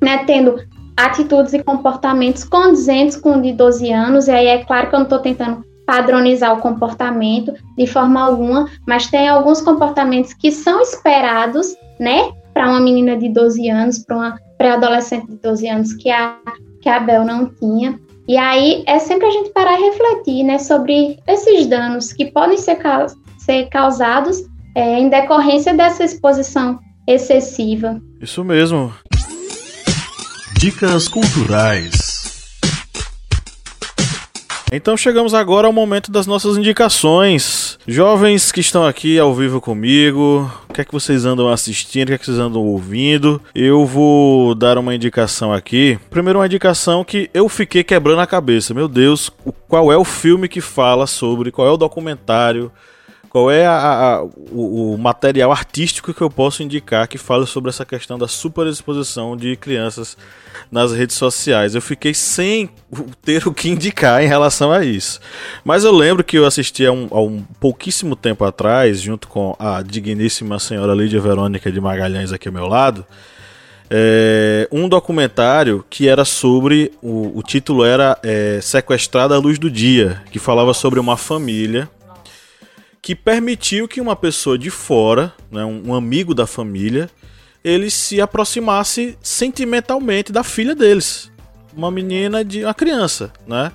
né, 0.03 0.23
tendo 0.25 0.59
atitudes 0.95 1.53
e 1.53 1.63
comportamentos 1.63 2.43
condizentes 2.43 3.17
com 3.17 3.37
o 3.37 3.41
de 3.41 3.53
12 3.53 3.91
anos, 3.91 4.27
e 4.27 4.31
aí 4.31 4.47
é 4.47 4.63
claro 4.63 4.89
que 4.89 4.95
eu 4.95 4.99
não 4.99 5.05
estou 5.05 5.19
tentando 5.19 5.63
padronizar 5.85 6.53
o 6.53 6.61
comportamento 6.61 7.53
de 7.77 7.87
forma 7.87 8.21
alguma, 8.21 8.69
mas 8.87 9.07
tem 9.07 9.27
alguns 9.27 9.61
comportamentos 9.61 10.33
que 10.33 10.51
são 10.51 10.81
esperados, 10.81 11.75
né, 11.99 12.31
para 12.53 12.69
uma 12.69 12.79
menina 12.79 13.17
de 13.17 13.29
12 13.29 13.69
anos, 13.69 13.99
para 13.99 14.15
uma 14.15 14.39
pré-adolescente 14.57 15.27
de 15.27 15.35
12 15.37 15.67
anos 15.67 15.93
que 15.93 16.09
a, 16.09 16.37
que 16.81 16.87
a 16.87 16.99
Bel 16.99 17.25
não 17.25 17.47
tinha. 17.47 17.99
E 18.27 18.37
aí 18.37 18.83
é 18.87 18.99
sempre 18.99 19.27
a 19.27 19.31
gente 19.31 19.49
parar 19.49 19.77
e 19.77 19.83
refletir, 19.83 20.43
né, 20.43 20.57
sobre 20.59 21.17
esses 21.27 21.65
danos 21.65 22.13
que 22.13 22.31
podem 22.31 22.57
ser, 22.57 22.77
ser 23.39 23.67
causados 23.69 24.43
é, 24.75 24.99
em 24.99 25.09
decorrência 25.09 25.73
dessa 25.73 26.03
exposição 26.03 26.79
excessiva. 27.07 28.01
Isso 28.21 28.43
mesmo. 28.43 28.93
Dicas 30.63 31.09
culturais. 31.09 32.23
Então 34.71 34.95
chegamos 34.95 35.33
agora 35.33 35.67
ao 35.67 35.73
momento 35.73 36.09
das 36.09 36.25
nossas 36.25 36.55
indicações. 36.55 37.77
Jovens 37.85 38.49
que 38.49 38.61
estão 38.61 38.87
aqui 38.87 39.19
ao 39.19 39.35
vivo 39.35 39.59
comigo, 39.59 40.49
o 40.69 40.73
que 40.73 40.79
é 40.79 40.85
que 40.85 40.93
vocês 40.93 41.25
andam 41.25 41.49
assistindo, 41.49 42.03
o 42.03 42.07
que 42.07 42.13
é 42.13 42.17
que 42.17 42.25
vocês 42.25 42.39
andam 42.39 42.61
ouvindo? 42.61 43.41
Eu 43.53 43.85
vou 43.85 44.55
dar 44.55 44.77
uma 44.77 44.95
indicação 44.95 45.51
aqui. 45.51 45.99
Primeiro 46.09 46.39
uma 46.39 46.45
indicação 46.45 47.03
que 47.03 47.29
eu 47.33 47.49
fiquei 47.49 47.83
quebrando 47.83 48.21
a 48.21 48.25
cabeça. 48.25 48.73
Meu 48.73 48.87
Deus, 48.87 49.29
qual 49.67 49.91
é 49.91 49.97
o 49.97 50.05
filme 50.05 50.47
que 50.47 50.61
fala 50.61 51.05
sobre, 51.05 51.51
qual 51.51 51.67
é 51.67 51.71
o 51.71 51.77
documentário 51.77 52.71
qual 53.33 53.49
é 53.49 53.65
a, 53.65 53.73
a, 53.73 54.23
o, 54.23 54.93
o, 54.93 54.97
material 54.99 55.51
artístico 55.51 56.13
que 56.13 56.21
eu 56.21 56.29
posso 56.29 56.61
indicar 56.61 57.07
que 57.07 57.17
fala 57.17 57.47
sobre 57.47 57.71
essa 57.71 57.83
questão 57.83 58.15
da 58.15 58.27
superexposição 58.27 59.35
de 59.35 59.55
crianças 59.55 60.15
nas 60.71 60.93
redes 60.93 61.15
sociais? 61.15 61.73
Eu 61.73 61.81
fiquei 61.81 62.13
sem 62.13 62.69
ter 63.23 63.47
o 63.47 63.51
que 63.51 63.69
indicar 63.69 64.23
em 64.23 64.27
relação 64.27 64.71
a 64.71 64.85
isso. 64.85 65.19
Mas 65.65 65.83
eu 65.83 65.91
lembro 65.91 66.23
que 66.23 66.37
eu 66.37 66.45
assisti 66.45 66.85
há 66.85 66.91
um, 66.91 67.07
há 67.09 67.21
um 67.21 67.43
pouquíssimo 67.59 68.15
tempo 68.15 68.45
atrás, 68.45 69.01
junto 69.01 69.27
com 69.27 69.55
a 69.57 69.81
digníssima 69.81 70.59
senhora 70.59 70.93
Lídia 70.93 71.19
Verônica 71.19 71.71
de 71.71 71.81
Magalhães 71.81 72.31
aqui 72.31 72.47
ao 72.47 72.53
meu 72.53 72.67
lado, 72.67 73.03
é, 73.89 74.67
um 74.71 74.87
documentário 74.87 75.83
que 75.89 76.07
era 76.07 76.23
sobre. 76.23 76.91
O, 77.01 77.39
o 77.39 77.41
título 77.41 77.83
era 77.83 78.15
é, 78.21 78.59
Sequestrada 78.61 79.33
à 79.33 79.39
Luz 79.39 79.57
do 79.57 79.71
Dia, 79.71 80.21
que 80.29 80.37
falava 80.37 80.71
sobre 80.71 80.99
uma 80.99 81.17
família 81.17 81.89
que 83.03 83.13
permitiu 83.13 83.85
que 83.85 83.99
uma 83.99 84.15
pessoa 84.15 84.57
de 84.57 84.69
fora, 84.69 85.33
né, 85.51 85.65
um 85.65 85.93
amigo 85.93 86.33
da 86.33 86.47
família, 86.47 87.09
ele 87.61 87.89
se 87.91 88.21
aproximasse 88.21 89.17
sentimentalmente 89.21 90.31
da 90.31 90.41
filha 90.41 90.73
deles, 90.73 91.29
uma 91.75 91.91
menina 91.91 92.45
de 92.45 92.63
uma 92.63 92.73
criança, 92.73 93.33
né? 93.45 93.73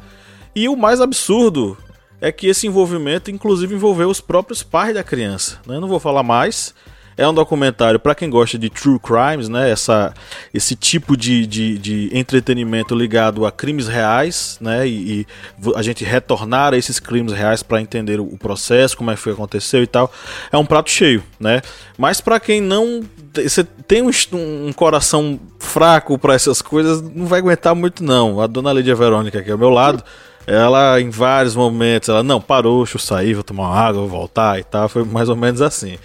E 0.56 0.66
o 0.66 0.74
mais 0.74 1.02
absurdo 1.02 1.76
é 2.22 2.32
que 2.32 2.46
esse 2.46 2.66
envolvimento, 2.66 3.30
inclusive, 3.30 3.74
envolveu 3.74 4.08
os 4.08 4.18
próprios 4.18 4.62
pais 4.62 4.94
da 4.94 5.04
criança. 5.04 5.60
Né? 5.66 5.78
não 5.78 5.88
vou 5.88 6.00
falar 6.00 6.22
mais, 6.22 6.74
é 7.18 7.26
um 7.26 7.34
documentário 7.34 7.98
para 7.98 8.14
quem 8.14 8.30
gosta 8.30 8.56
de 8.56 8.70
true 8.70 8.98
crimes, 9.00 9.48
né? 9.48 9.68
Essa, 9.68 10.14
esse 10.54 10.76
tipo 10.76 11.16
de, 11.16 11.44
de, 11.48 11.76
de 11.76 12.10
entretenimento 12.16 12.94
ligado 12.94 13.44
a 13.44 13.50
crimes 13.50 13.88
reais, 13.88 14.56
né? 14.60 14.86
E, 14.86 15.20
e 15.20 15.26
a 15.74 15.82
gente 15.82 16.04
retornar 16.04 16.72
a 16.74 16.78
esses 16.78 17.00
crimes 17.00 17.32
reais 17.32 17.60
para 17.60 17.80
entender 17.80 18.20
o 18.20 18.38
processo, 18.38 18.96
como 18.96 19.10
é 19.10 19.14
que 19.14 19.20
foi 19.20 19.32
aconteceu 19.32 19.82
e 19.82 19.86
tal. 19.86 20.12
É 20.52 20.56
um 20.56 20.64
prato 20.64 20.90
cheio, 20.90 21.24
né? 21.40 21.60
Mas 21.98 22.20
para 22.20 22.38
quem 22.38 22.60
não 22.60 23.02
você 23.34 23.64
tem 23.86 24.02
um, 24.02 24.10
um 24.32 24.72
coração 24.72 25.38
fraco 25.58 26.16
para 26.18 26.34
essas 26.34 26.62
coisas, 26.62 27.02
não 27.02 27.26
vai 27.26 27.40
aguentar 27.40 27.74
muito 27.74 28.02
não. 28.02 28.40
A 28.40 28.46
dona 28.46 28.72
Lídia 28.72 28.94
Verônica 28.94 29.40
aqui 29.40 29.50
ao 29.50 29.58
meu 29.58 29.70
lado, 29.70 30.04
ela 30.46 31.00
em 31.00 31.10
vários 31.10 31.56
momentos, 31.56 32.08
ela 32.08 32.22
não 32.22 32.40
parou, 32.40 32.84
deixa 32.84 32.96
eu 32.96 33.00
sair, 33.00 33.34
vou 33.34 33.42
tomar 33.42 33.64
uma 33.64 33.76
água, 33.76 34.00
vou 34.02 34.08
voltar 34.08 34.58
e 34.58 34.62
tal, 34.62 34.88
foi 34.88 35.04
mais 35.04 35.28
ou 35.28 35.36
menos 35.36 35.60
assim. 35.60 35.98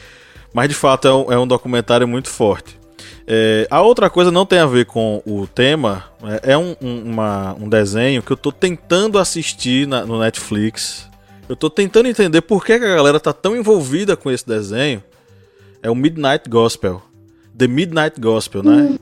Mas 0.54 0.70
de 0.70 0.76
fato 0.76 1.08
é 1.08 1.14
um, 1.14 1.32
é 1.34 1.40
um 1.40 1.48
documentário 1.48 2.08
muito 2.08 2.30
forte. 2.30 2.80
É, 3.26 3.68
a 3.70 3.82
outra 3.82 4.10
coisa 4.10 4.32
não 4.32 4.46
tem 4.46 4.60
a 4.60 4.66
ver 4.66 4.86
com 4.86 5.22
o 5.26 5.48
tema, 5.48 6.06
é, 6.24 6.54
é 6.54 6.58
um, 6.58 6.76
um, 6.82 7.04
uma, 7.04 7.56
um 7.56 7.70
desenho 7.70 8.22
que 8.22 8.32
eu 8.32 8.36
estou 8.36 8.52
tentando 8.52 9.18
assistir 9.18 9.88
na, 9.88 10.06
no 10.06 10.20
Netflix. 10.20 11.10
Eu 11.48 11.54
estou 11.54 11.70
tentando 11.70 12.08
entender 12.08 12.42
por 12.42 12.64
que, 12.66 12.78
que 12.78 12.86
a 12.86 12.96
galera 12.96 13.20
tá 13.20 13.34
tão 13.34 13.56
envolvida 13.56 14.16
com 14.16 14.30
esse 14.30 14.46
desenho. 14.46 15.04
É 15.82 15.90
o 15.90 15.96
Midnight 15.96 16.50
Gospel. 16.50 17.02
The 17.58 17.68
Midnight 17.68 18.20
Gospel, 18.20 18.64
né? 18.64 18.98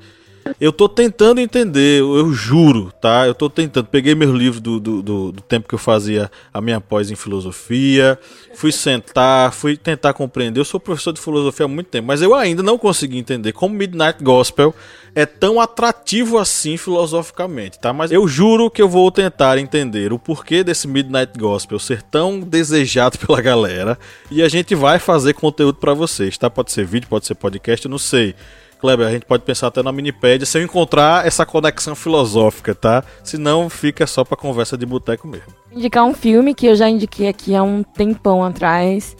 Eu 0.59 0.71
tô 0.71 0.87
tentando 0.87 1.39
entender, 1.39 1.99
eu 2.01 2.31
juro, 2.33 2.91
tá? 3.01 3.25
Eu 3.27 3.33
tô 3.33 3.49
tentando. 3.49 3.87
Peguei 3.87 4.15
meus 4.15 4.35
livros 4.35 4.61
do, 4.61 4.79
do, 4.79 5.01
do, 5.01 5.31
do, 5.31 5.41
tempo 5.41 5.67
que 5.67 5.75
eu 5.75 5.79
fazia 5.79 6.31
a 6.53 6.61
minha 6.61 6.79
pós 6.79 7.11
em 7.11 7.15
filosofia, 7.15 8.17
fui 8.55 8.71
sentar, 8.71 9.51
fui 9.53 9.75
tentar 9.77 10.13
compreender. 10.13 10.59
Eu 10.59 10.65
sou 10.65 10.79
professor 10.79 11.13
de 11.13 11.21
filosofia 11.21 11.65
há 11.65 11.69
muito 11.69 11.87
tempo, 11.87 12.07
mas 12.07 12.21
eu 12.21 12.33
ainda 12.33 12.61
não 12.61 12.77
consegui 12.77 13.17
entender 13.17 13.51
como 13.51 13.75
Midnight 13.75 14.23
Gospel 14.23 14.73
é 15.13 15.25
tão 15.25 15.59
atrativo 15.59 16.37
assim 16.37 16.77
filosoficamente, 16.77 17.79
tá? 17.79 17.91
Mas 17.91 18.11
eu 18.11 18.27
juro 18.27 18.69
que 18.69 18.81
eu 18.81 18.87
vou 18.87 19.11
tentar 19.11 19.57
entender 19.57 20.13
o 20.13 20.19
porquê 20.19 20.63
desse 20.63 20.87
Midnight 20.87 21.37
Gospel 21.37 21.79
ser 21.79 22.01
tão 22.01 22.39
desejado 22.39 23.17
pela 23.19 23.41
galera 23.41 23.97
e 24.29 24.41
a 24.41 24.47
gente 24.47 24.73
vai 24.73 24.99
fazer 24.99 25.33
conteúdo 25.33 25.79
para 25.79 25.93
vocês, 25.93 26.37
tá? 26.37 26.49
Pode 26.49 26.71
ser 26.71 26.85
vídeo, 26.85 27.09
pode 27.09 27.25
ser 27.25 27.35
podcast, 27.35 27.85
eu 27.85 27.91
não 27.91 27.97
sei. 27.97 28.35
Kleber, 28.81 29.07
a 29.07 29.11
gente 29.11 29.25
pode 29.25 29.43
pensar 29.43 29.67
até 29.67 29.83
na 29.83 29.91
minipédia 29.91 30.45
se 30.45 30.57
eu 30.57 30.63
encontrar 30.63 31.25
essa 31.25 31.45
conexão 31.45 31.95
filosófica, 31.95 32.73
tá? 32.73 33.03
Senão 33.23 33.69
fica 33.69 34.07
só 34.07 34.25
pra 34.25 34.35
conversa 34.35 34.75
de 34.75 34.87
boteco 34.87 35.27
mesmo. 35.27 35.53
Indicar 35.71 36.03
um 36.03 36.15
filme 36.15 36.55
que 36.55 36.65
eu 36.65 36.75
já 36.75 36.89
indiquei 36.89 37.27
aqui 37.27 37.55
há 37.55 37.61
um 37.61 37.83
tempão 37.83 38.43
atrás, 38.43 39.15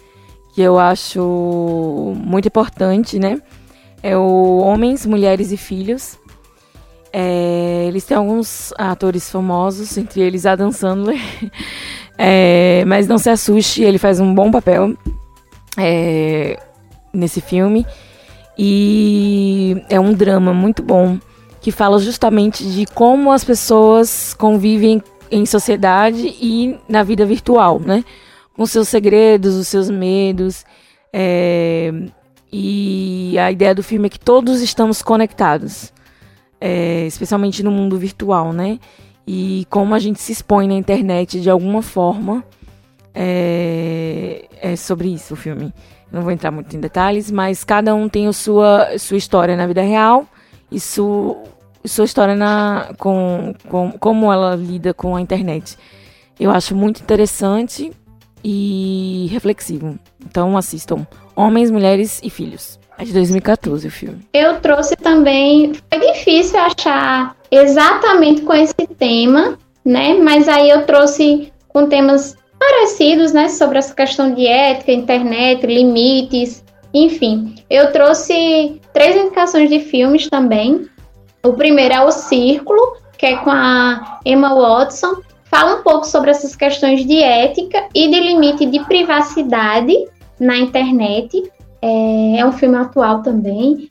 que 0.56 0.62
eu 0.62 0.80
acho 0.80 2.14
muito 2.18 2.48
importante, 2.48 3.20
né? 3.20 3.40
É 4.02 4.18
o 4.18 4.58
Homens, 4.58 5.06
Mulheres 5.06 5.52
e 5.52 5.58
Filhos. 5.58 6.18
É, 7.14 7.86
eles 7.88 8.04
têm 8.04 8.18
alguns 8.18 8.74
atores 8.78 9.30
famosos, 9.30 9.96
entre 9.96 10.22
eles 10.22 10.46
Adam 10.46 10.72
Sandler. 10.72 11.20
É, 12.24 12.84
mas 12.86 13.08
não 13.08 13.18
se 13.18 13.32
assuste, 13.32 13.82
ele 13.82 13.98
faz 13.98 14.20
um 14.20 14.36
bom 14.36 14.52
papel 14.52 14.96
é, 15.76 16.60
nesse 17.12 17.42
filme. 17.42 17.84
E 18.64 19.84
é 19.90 20.00
um 20.00 20.14
drama 20.14 20.54
muito 20.54 20.84
bom 20.84 21.18
que 21.60 21.72
fala 21.72 21.98
justamente 21.98 22.64
de 22.64 22.86
como 22.86 23.32
as 23.32 23.44
pessoas 23.44 24.36
convivem 24.36 25.02
em 25.32 25.48
sociedade 25.48 26.36
e 26.40 26.78
na 26.88 27.02
vida 27.02 27.26
virtual, 27.26 27.80
né? 27.80 28.06
Com 28.56 28.68
seus 28.68 28.88
segredos, 28.88 29.56
os 29.56 29.68
seus 29.68 29.90
medos. 29.90 30.64
É... 31.12 31.92
E 32.54 33.36
a 33.40 33.52
ideia 33.52 33.74
do 33.74 33.82
filme 33.82 34.06
é 34.06 34.10
que 34.10 34.20
todos 34.20 34.62
estamos 34.62 35.02
conectados, 35.02 35.92
é... 36.60 37.08
especialmente 37.08 37.64
no 37.64 37.72
mundo 37.72 37.98
virtual, 37.98 38.54
né? 38.54 38.78
e 39.26 39.66
como 39.70 39.94
a 39.94 40.00
gente 40.00 40.20
se 40.20 40.32
expõe 40.32 40.68
na 40.68 40.74
internet 40.74 41.40
de 41.40 41.50
alguma 41.50 41.82
forma. 41.82 42.44
É, 43.14 44.46
é 44.62 44.76
sobre 44.76 45.10
isso 45.10 45.34
o 45.34 45.38
filme. 45.38 45.74
Não 46.12 46.22
vou 46.22 46.32
entrar 46.32 46.52
muito 46.52 46.76
em 46.76 46.80
detalhes, 46.80 47.32
mas 47.32 47.64
cada 47.64 47.96
um 47.96 48.10
tem 48.10 48.28
a 48.28 48.34
sua, 48.34 48.98
sua 48.98 49.18
história 49.18 49.56
na 49.56 49.66
vida 49.66 49.82
real 49.82 50.28
e 50.72 50.80
su, 50.80 51.38
sua 51.86 52.06
história 52.06 52.36
na, 52.36 52.94
com, 52.98 53.54
com 53.70 53.92
como 53.94 54.32
ela 54.32 54.56
lida 54.56 54.94
com 54.94 55.16
a 55.16 55.22
internet. 55.22 55.78
Eu 56.40 56.52
acho 56.52 56.76
muito 56.76 57.02
interessante 57.02 57.92
e 58.44 59.28
reflexivo. 59.32 59.98
Então 60.26 60.58
assistam 60.58 61.06
Homens, 61.36 61.72
Mulheres 61.72 62.20
e 62.24 62.30
Filhos. 62.30 62.80
É 62.98 63.04
de 63.04 63.14
2014 63.14 63.88
o 63.88 63.92
filme. 63.92 64.20
Eu 64.34 64.60
trouxe 64.60 64.96
também. 64.96 65.74
Foi 65.92 66.14
difícil 66.14 66.60
achar 66.60 67.36
exatamente 67.50 68.42
com 68.42 68.54
esse 68.54 68.76
tema, 68.98 69.58
né? 69.84 70.14
Mas 70.16 70.48
aí 70.48 70.70
eu 70.70 70.86
trouxe 70.86 71.52
com 71.68 71.88
temas 71.88 72.36
parecidos, 72.62 73.34
né? 73.34 73.50
Sobre 73.50 73.80
essa 73.80 73.94
questão 73.96 74.36
de 74.36 74.46
ética, 74.46 74.92
internet, 74.92 75.66
limites, 75.66 76.64
enfim. 76.94 77.56
Eu 77.68 77.92
trouxe 77.92 78.80
três 78.94 79.16
indicações 79.16 79.68
de 79.68 79.80
filmes 79.80 80.30
também. 80.30 80.88
O 81.44 81.54
primeiro 81.54 81.96
é 81.96 82.02
O 82.02 82.12
Círculo, 82.12 82.98
que 83.18 83.26
é 83.26 83.38
com 83.38 83.50
a 83.50 84.20
Emma 84.24 84.54
Watson. 84.54 85.22
Fala 85.46 85.80
um 85.80 85.84
pouco 85.84 86.06
sobre 86.06 86.30
essas 86.30 86.56
questões 86.56 87.04
de 87.04 87.22
ética 87.22 87.88
e 87.96 88.08
de 88.08 88.20
limite 88.20 88.68
de 88.68 88.80
privacidade 88.86 89.94
na 90.40 90.56
internet. 90.58 91.52
É, 91.82 92.38
é 92.38 92.46
um 92.46 92.52
filme 92.52 92.78
atual 92.78 93.24
também. 93.24 93.90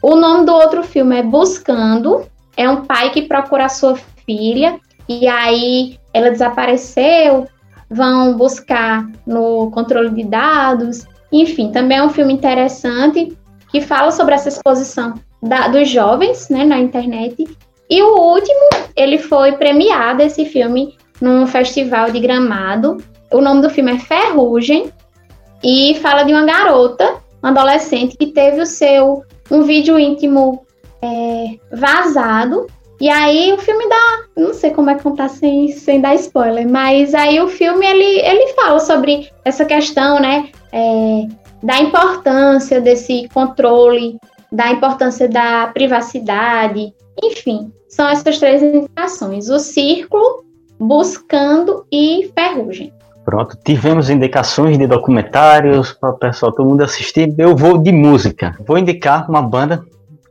O 0.00 0.16
nome 0.16 0.46
do 0.46 0.54
outro 0.54 0.82
filme 0.82 1.18
é 1.18 1.22
Buscando. 1.22 2.24
É 2.56 2.68
um 2.68 2.86
pai 2.86 3.10
que 3.10 3.22
procura 3.22 3.66
a 3.66 3.68
sua 3.68 3.94
filha 4.24 4.80
e 5.06 5.28
aí 5.28 5.98
ela 6.14 6.30
desapareceu. 6.30 7.46
Vão 7.90 8.36
buscar 8.36 9.06
no 9.26 9.70
controle 9.70 10.10
de 10.10 10.24
dados. 10.24 11.06
Enfim, 11.32 11.70
também 11.70 11.98
é 11.98 12.02
um 12.02 12.10
filme 12.10 12.32
interessante 12.32 13.36
que 13.70 13.80
fala 13.80 14.10
sobre 14.10 14.34
essa 14.34 14.48
exposição 14.48 15.14
da, 15.42 15.68
dos 15.68 15.88
jovens 15.88 16.48
né, 16.48 16.64
na 16.64 16.78
internet. 16.78 17.46
E 17.88 18.02
o 18.02 18.16
último, 18.16 18.68
ele 18.96 19.18
foi 19.18 19.52
premiado, 19.52 20.22
esse 20.22 20.44
filme, 20.44 20.96
num 21.20 21.46
festival 21.46 22.10
de 22.10 22.20
gramado. 22.20 22.96
O 23.32 23.40
nome 23.40 23.62
do 23.62 23.70
filme 23.70 23.92
é 23.92 23.98
Ferrugem 23.98 24.92
e 25.62 25.94
fala 26.00 26.22
de 26.22 26.32
uma 26.32 26.44
garota 26.44 27.24
um 27.42 27.48
adolescente 27.48 28.16
que 28.16 28.26
teve 28.26 28.60
o 28.60 28.66
seu 28.66 29.24
um 29.50 29.62
vídeo 29.62 29.98
íntimo 29.98 30.66
é, 31.00 31.58
vazado. 31.72 32.66
E 33.00 33.10
aí 33.10 33.52
o 33.52 33.58
filme 33.58 33.88
dá, 33.88 34.24
não 34.36 34.54
sei 34.54 34.70
como 34.70 34.88
é 34.88 34.94
contar 34.98 35.28
sem, 35.28 35.68
sem 35.72 36.00
dar 36.00 36.14
spoiler, 36.14 36.66
mas 36.68 37.14
aí 37.14 37.40
o 37.40 37.48
filme 37.48 37.84
ele, 37.84 38.20
ele 38.20 38.54
fala 38.54 38.80
sobre 38.80 39.30
essa 39.44 39.64
questão, 39.66 40.18
né, 40.18 40.48
é, 40.72 41.26
da 41.62 41.78
importância 41.78 42.80
desse 42.80 43.28
controle, 43.34 44.18
da 44.50 44.70
importância 44.70 45.28
da 45.28 45.66
privacidade, 45.68 46.94
enfim, 47.22 47.70
são 47.88 48.08
essas 48.08 48.38
três 48.38 48.62
indicações: 48.62 49.48
o 49.48 49.58
círculo, 49.58 50.44
buscando 50.78 51.84
e 51.90 52.30
ferrugem. 52.34 52.92
Pronto, 53.24 53.58
tivemos 53.64 54.08
indicações 54.08 54.78
de 54.78 54.86
documentários 54.86 55.92
para 55.92 56.10
o 56.10 56.18
pessoal, 56.18 56.52
todo 56.52 56.68
mundo 56.68 56.82
assistir. 56.82 57.34
Eu 57.36 57.56
vou 57.56 57.76
de 57.76 57.90
música. 57.90 58.54
Vou 58.64 58.78
indicar 58.78 59.28
uma 59.28 59.42
banda 59.42 59.84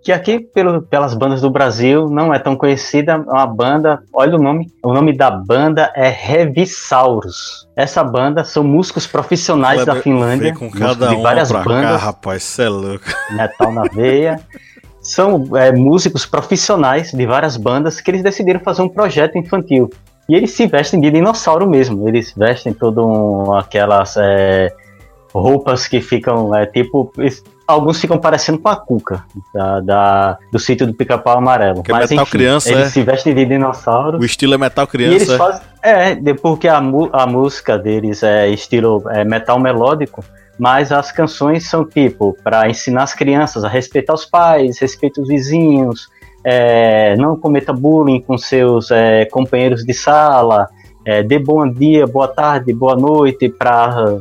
que 0.06 0.12
aqui 0.12 0.40
pelo, 0.40 0.84
pelas 0.84 1.16
bandas 1.16 1.42
do 1.42 1.50
Brasil 1.50 2.08
não 2.08 2.32
é 2.32 2.38
tão 2.38 2.56
conhecida, 2.56 3.18
uma 3.18 3.48
banda, 3.48 4.04
olha 4.14 4.36
o 4.36 4.40
nome, 4.40 4.72
o 4.84 4.94
nome 4.94 5.18
da 5.18 5.32
banda 5.32 5.92
é 5.96 6.08
Revisaurus. 6.10 7.68
Essa 7.76 8.04
banda 8.04 8.44
são 8.44 8.64
músicos 8.64 9.08
profissionais 9.08 9.84
da 9.84 9.96
Finlândia, 9.96 10.54
com 10.54 10.70
cada 10.70 11.08
de 11.08 11.16
várias 11.16 11.52
bandas, 11.52 11.66
cá, 11.66 11.98
rapaz, 11.98 12.44
cê 12.44 12.66
é 12.66 12.70
louco. 12.70 13.06
Metal 13.32 13.74
na 13.74 13.82
veia. 13.92 14.40
São 15.02 15.44
é, 15.58 15.72
músicos 15.72 16.24
profissionais 16.24 17.12
de 17.12 17.26
várias 17.26 17.58
bandas 17.58 18.00
que 18.00 18.12
eles 18.12 18.22
decidiram 18.22 18.60
fazer 18.60 18.84
um 18.84 18.90
projeto 18.90 19.40
infantil. 19.40 19.90
E 20.30 20.36
eles 20.36 20.52
se 20.52 20.68
vestem 20.68 21.02
de 21.02 21.10
dinossauro 21.10 21.68
mesmo. 21.68 22.08
Eles 22.08 22.32
vestem 22.38 22.74
todo 22.74 23.04
um, 23.08 23.54
aquelas 23.54 24.18
é, 24.18 24.72
roupas 25.34 25.88
que 25.88 26.00
ficam 26.00 26.54
é, 26.54 26.68
tipo. 26.68 27.12
Alguns 27.68 28.00
ficam 28.00 28.18
parecendo 28.18 28.60
com 28.60 28.70
a 28.70 28.76
Cuca 28.76 29.26
da, 29.54 29.80
da 29.80 30.38
do 30.52 30.60
sítio 30.60 30.86
do 30.86 30.94
Pica-Pau 30.94 31.38
Amarelo. 31.38 31.82
Que 31.82 31.92
é 31.92 31.94
Mas, 31.94 32.12
é 32.12 32.14
metal 32.14 32.24
enfim, 32.24 32.32
criança, 32.32 32.72
eles 32.72 32.88
é? 32.88 32.90
se 32.90 33.02
vestem 33.02 33.34
de 33.34 33.46
dinossauro. 33.46 34.20
O 34.20 34.26
estilo 34.26 34.54
é 34.54 34.58
metal 34.58 34.86
criança. 34.86 35.14
E 35.14 35.16
eles 35.16 35.30
é? 35.30 35.38
fazem, 35.38 35.62
é, 35.82 36.34
porque 36.36 36.68
a, 36.68 36.78
a 36.78 37.26
música 37.26 37.78
deles 37.78 38.22
é 38.22 38.48
estilo 38.50 39.04
é, 39.10 39.24
metal 39.24 39.60
melódico 39.60 40.24
mas 40.58 40.92
as 40.92 41.12
canções 41.12 41.68
são 41.68 41.84
tipo 41.84 42.36
para 42.44 42.70
ensinar 42.70 43.04
as 43.04 43.14
crianças 43.14 43.64
a 43.64 43.68
respeitar 43.68 44.14
os 44.14 44.26
pais, 44.26 44.80
respeitar 44.80 45.22
os 45.22 45.28
vizinhos, 45.28 46.08
é, 46.44 47.16
não 47.18 47.36
cometa 47.36 47.74
bullying 47.74 48.22
com 48.22 48.38
seus 48.38 48.92
é, 48.92 49.26
companheiros 49.26 49.84
de 49.84 49.94
sala, 49.94 50.70
é, 51.04 51.22
dê 51.22 51.38
bom 51.38 51.68
dia, 51.70 52.08
boa 52.08 52.28
tarde, 52.28 52.74
boa 52.74 52.96
noite 52.96 53.50
para 53.50 54.20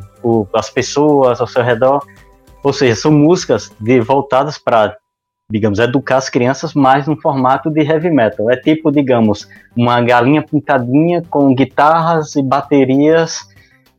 as 0.55 0.71
pessoas 0.71 1.41
ao 1.41 1.47
seu 1.47 1.63
redor. 1.63 2.05
Ou 2.65 2.73
seja, 2.73 2.97
são 2.97 3.13
músicas 3.13 3.71
de, 3.79 4.01
voltadas 4.01 4.57
para, 4.57 4.97
digamos, 5.51 5.79
educar 5.79 6.17
as 6.17 6.31
crianças, 6.31 6.73
mas 6.73 7.07
no 7.07 7.21
formato 7.21 7.71
de 7.71 7.83
heavy 7.83 8.11
metal. 8.11 8.51
É 8.51 8.57
tipo, 8.57 8.91
digamos, 8.91 9.47
uma 9.77 10.01
galinha 10.01 10.43
pintadinha 10.43 11.23
com 11.29 11.55
guitarras 11.55 12.35
e 12.35 12.43
baterias 12.43 13.41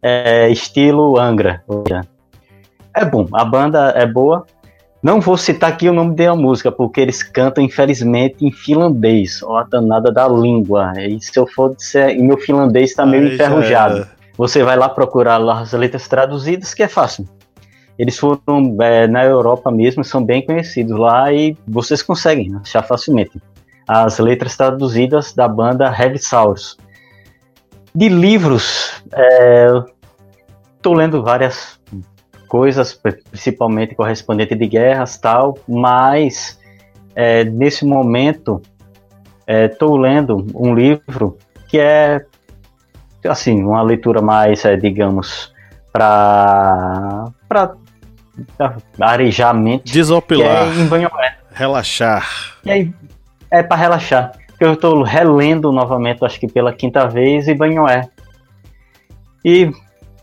é, 0.02 0.50
estilo 0.50 1.20
Angra. 1.20 1.64
É 2.94 3.06
bom, 3.06 3.28
a 3.34 3.46
banda 3.46 3.94
é 3.96 4.06
boa, 4.06 4.46
não 5.06 5.22
vou 5.22 5.38
citar 5.38 5.70
aqui 5.70 5.88
o 5.88 5.94
nome 5.94 6.16
da 6.16 6.36
música, 6.36 6.72
porque 6.72 7.00
eles 7.00 7.22
cantam, 7.22 7.64
infelizmente, 7.64 8.44
em 8.44 8.52
finlandês. 8.52 9.44
Ó, 9.44 9.58
a 9.58 9.64
danada 9.64 10.12
da 10.12 10.28
língua. 10.28 10.94
E 10.98 11.22
se 11.22 11.38
eu 11.38 11.46
for 11.46 11.76
dizer, 11.76 12.18
meu 12.18 12.40
finlandês 12.40 12.90
está 12.90 13.06
meio 13.06 13.28
Ai, 13.28 13.36
enferrujado. 13.36 14.08
Você 14.36 14.64
vai 14.64 14.76
lá 14.76 14.90
procurar 14.90 15.40
as 15.48 15.74
letras 15.74 16.08
traduzidas, 16.08 16.74
que 16.74 16.82
é 16.82 16.88
fácil. 16.88 17.28
Eles 17.98 18.18
foram 18.18 18.76
é, 18.82 19.08
na 19.08 19.24
Europa 19.24 19.72
mesmo, 19.72 20.04
são 20.04 20.24
bem 20.24 20.46
conhecidos 20.46 20.98
lá 20.98 21.32
e 21.32 21.58
vocês 21.68 22.02
conseguem 22.02 22.54
achar 22.56 22.84
facilmente. 22.84 23.42
As 23.88 24.20
letras 24.20 24.58
traduzidas 24.58 25.34
da 25.34 25.48
banda 25.48 25.86
Heavy 25.86 26.20
Saurus. 26.20 26.78
De 27.94 28.10
livros, 28.10 29.02
estou 30.76 30.94
é, 30.94 30.98
lendo 30.98 31.24
várias 31.24 31.80
coisas, 32.48 32.94
principalmente 32.94 33.96
correspondente 33.96 34.56
de 34.56 34.68
guerras 34.68 35.18
tal, 35.18 35.58
mas 35.68 36.60
é, 37.16 37.46
nesse 37.46 37.86
momento 37.86 38.62
estou 39.48 39.98
é, 39.98 40.10
lendo 40.10 40.46
um 40.54 40.76
livro 40.76 41.38
que 41.68 41.80
é 41.80 42.26
assim 43.26 43.64
uma 43.64 43.82
leitura 43.82 44.22
mais, 44.22 44.66
é, 44.66 44.76
digamos, 44.76 45.54
para 45.94 47.32
para 47.48 47.76
arejar 49.00 49.50
a 49.50 49.54
mente, 49.54 49.92
desopilar, 49.92 50.68
é 50.68 50.82
em 50.82 50.88
Banhoé. 50.88 51.36
relaxar. 51.54 52.28
é, 52.66 52.88
é 53.52 53.64
para 53.64 53.78
relaxar. 53.78 54.32
Eu 54.60 54.74
estou 54.74 55.04
relendo 55.04 55.72
novamente, 55.72 56.24
acho 56.24 56.40
que 56.40 56.48
pela 56.48 56.72
quinta 56.72 57.08
vez, 57.08 57.48
em 57.48 57.56
Banhoé. 57.56 58.08
E 59.44 59.70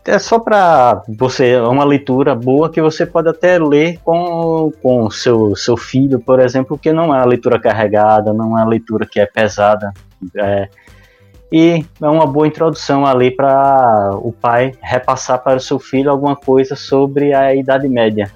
é 0.05 0.19
só 0.19 0.37
para 0.37 1.01
você 1.07 1.51
é 1.51 1.61
uma 1.61 1.85
leitura 1.85 2.35
boa 2.35 2.69
que 2.69 2.81
você 2.81 3.05
pode 3.05 3.29
até 3.29 3.57
ler 3.57 3.99
com 4.03 4.71
com 4.81 5.09
seu 5.09 5.55
seu 5.55 5.77
filho, 5.77 6.19
por 6.19 6.39
exemplo, 6.39 6.77
que 6.77 6.91
não 6.91 7.05
é 7.05 7.19
uma 7.19 7.25
leitura 7.25 7.59
carregada, 7.59 8.33
não 8.33 8.45
é 8.45 8.61
uma 8.61 8.65
leitura 8.65 9.05
que 9.09 9.19
é 9.19 9.25
pesada, 9.25 9.93
é, 10.37 10.67
e 11.51 11.85
é 12.01 12.07
uma 12.07 12.25
boa 12.25 12.47
introdução 12.47 13.05
ali 13.05 13.31
para 13.31 14.11
o 14.15 14.31
pai 14.31 14.73
repassar 14.81 15.43
para 15.43 15.57
o 15.57 15.61
seu 15.61 15.79
filho 15.79 16.09
alguma 16.09 16.35
coisa 16.35 16.75
sobre 16.75 17.33
a 17.33 17.53
Idade 17.55 17.87
Média. 17.87 18.31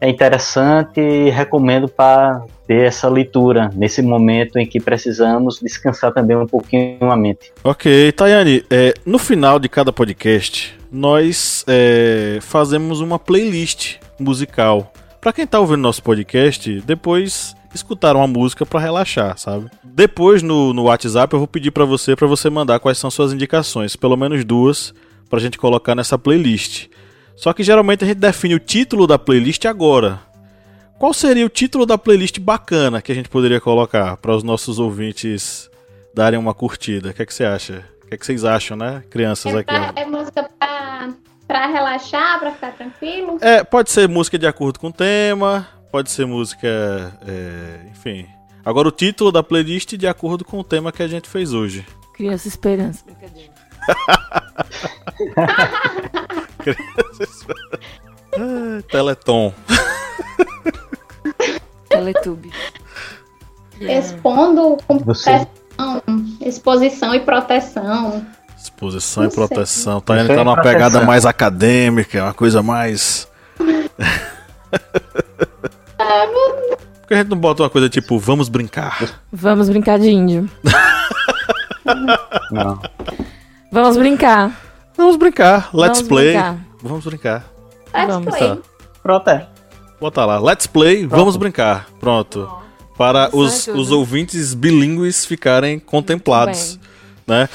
É 0.00 0.08
interessante 0.08 1.00
e 1.00 1.30
recomendo 1.30 1.88
para 1.88 2.42
ter 2.66 2.86
essa 2.86 3.08
leitura 3.08 3.70
nesse 3.74 4.02
momento 4.02 4.58
em 4.58 4.66
que 4.66 4.80
precisamos 4.80 5.60
descansar 5.60 6.12
também 6.12 6.36
um 6.36 6.46
pouquinho 6.46 7.10
a 7.10 7.16
mente. 7.16 7.52
Ok, 7.62 8.10
Tayane, 8.12 8.64
é, 8.68 8.94
no 9.06 9.18
final 9.18 9.58
de 9.58 9.68
cada 9.68 9.92
podcast 9.92 10.76
nós 10.90 11.64
é, 11.66 12.38
fazemos 12.42 13.00
uma 13.00 13.18
playlist 13.18 13.96
musical. 14.18 14.92
Para 15.20 15.32
quem 15.32 15.46
tá 15.46 15.58
ouvindo 15.58 15.78
nosso 15.78 16.02
podcast, 16.02 16.82
depois 16.84 17.54
escutar 17.74 18.14
uma 18.16 18.26
música 18.26 18.64
para 18.66 18.80
relaxar, 18.80 19.36
sabe? 19.38 19.66
Depois 19.82 20.42
no, 20.42 20.72
no 20.72 20.84
WhatsApp 20.84 21.32
eu 21.32 21.38
vou 21.38 21.48
pedir 21.48 21.70
para 21.70 21.84
você 21.84 22.14
para 22.16 22.26
você 22.26 22.48
mandar 22.50 22.78
quais 22.80 22.98
são 22.98 23.10
suas 23.10 23.32
indicações, 23.32 23.96
pelo 23.96 24.16
menos 24.16 24.44
duas, 24.44 24.94
pra 25.30 25.38
gente 25.40 25.58
colocar 25.58 25.94
nessa 25.94 26.18
playlist. 26.18 26.88
Só 27.36 27.52
que 27.52 27.62
geralmente 27.62 28.04
a 28.04 28.06
gente 28.06 28.18
define 28.18 28.54
o 28.54 28.58
título 28.60 29.06
da 29.06 29.18
playlist 29.18 29.64
agora. 29.64 30.20
Qual 30.98 31.12
seria 31.12 31.44
o 31.44 31.48
título 31.48 31.84
da 31.84 31.98
playlist 31.98 32.38
bacana 32.38 33.02
que 33.02 33.10
a 33.10 33.14
gente 33.14 33.28
poderia 33.28 33.60
colocar 33.60 34.16
para 34.18 34.36
os 34.36 34.42
nossos 34.44 34.78
ouvintes 34.78 35.68
darem 36.14 36.38
uma 36.38 36.52
curtida. 36.54 37.08
O 37.10 37.14
que, 37.14 37.22
é 37.22 37.26
que 37.26 37.32
você 37.34 37.44
acha? 37.44 37.84
O 38.04 38.06
que, 38.08 38.14
é 38.14 38.18
que 38.18 38.26
vocês 38.26 38.44
acham, 38.44 38.76
né? 38.76 39.02
Crianças 39.10 39.52
É, 39.52 39.58
aqui. 39.58 39.64
pra- 39.74 39.92
é 39.96 40.04
música 40.04 40.48
pra 41.48 41.66
relaxar, 41.66 42.38
pra 42.38 42.52
ficar 42.52 42.72
tranquilo? 42.72 43.38
É, 43.40 43.64
pode 43.64 43.90
ser 43.90 44.08
música 44.08 44.38
de 44.38 44.46
acordo 44.46 44.78
com 44.78 44.88
o 44.88 44.92
tema, 44.92 45.66
pode 45.92 46.10
ser 46.10 46.26
música. 46.26 46.66
é, 47.26 47.80
enfim. 47.90 48.26
Agora 48.64 48.88
o 48.88 48.92
título 48.92 49.30
da 49.30 49.42
playlist 49.42 49.94
de 49.96 50.06
acordo 50.06 50.44
com 50.44 50.58
o 50.58 50.64
tema 50.64 50.90
que 50.90 51.02
a 51.02 51.08
gente 51.08 51.28
fez 51.28 51.52
hoje. 51.52 51.86
Criança 52.14 52.48
Esperança. 52.48 53.04
Brincadeira. 53.04 53.52
Ah, 58.34 58.82
Teleton. 58.90 59.52
Teletube. 61.88 62.50
Expondo 63.78 64.78
com 64.86 64.98
Você. 65.00 65.30
proteção, 65.30 66.02
exposição 66.40 67.14
e 67.14 67.20
proteção. 67.20 68.26
Exposição 68.56 69.24
Não 69.24 69.28
e 69.28 69.32
sei. 69.32 69.46
proteção. 69.46 70.00
Tá 70.00 70.18
indo 70.18 70.28
tá 70.28 70.32
é 70.32 70.36
numa 70.36 70.62
pegada 70.62 71.02
mais 71.02 71.26
acadêmica, 71.26 72.24
uma 72.24 72.32
coisa 72.32 72.62
mais. 72.62 73.28
Por 77.00 77.08
que 77.08 77.14
a 77.14 77.16
gente 77.18 77.28
não 77.30 77.36
bota 77.38 77.62
uma 77.62 77.70
coisa 77.70 77.88
tipo, 77.88 78.18
vamos 78.18 78.48
brincar? 78.48 79.22
Vamos 79.32 79.68
brincar 79.68 79.98
de 79.98 80.10
índio. 80.10 80.48
Não. 82.50 82.80
Vamos 83.70 83.96
brincar. 83.96 84.60
Vamos 84.96 85.16
brincar. 85.16 85.70
Let's 85.74 85.98
Vamos 86.00 86.08
play. 86.08 86.32
brincar. 86.32 86.56
Vamos 86.82 87.04
brincar. 87.04 87.52
Let's 87.94 88.06
Vamos, 88.14 88.36
play. 88.36 88.48
tá. 88.48 88.58
Pronto, 89.02 89.30
é. 89.30 89.46
Bota 90.00 90.24
lá. 90.24 90.38
Let's 90.38 90.66
play. 90.66 91.06
Vamos 91.06 91.36
brincar. 91.36 91.86
Pronto. 91.98 92.48
Para 92.96 93.28
Isso 93.32 93.70
é 93.70 93.74
os, 93.74 93.80
os 93.86 93.90
ouvintes 93.90 94.54
bilíngues 94.54 95.24
ficarem 95.24 95.78
contemplados. 95.78 96.78
né? 97.26 97.48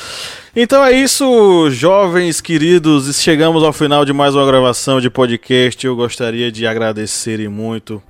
Então 0.55 0.83
é 0.83 0.91
isso, 0.91 1.69
jovens 1.69 2.41
queridos. 2.41 3.15
Chegamos 3.21 3.63
ao 3.63 3.71
final 3.71 4.03
de 4.03 4.11
mais 4.11 4.33
uma 4.35 4.45
gravação 4.45 4.99
de 4.99 5.09
podcast. 5.09 5.85
Eu 5.85 5.95
gostaria 5.95 6.51
de 6.51 6.65
agradecer 6.65 7.39
e 7.39 7.47
muito 7.47 8.01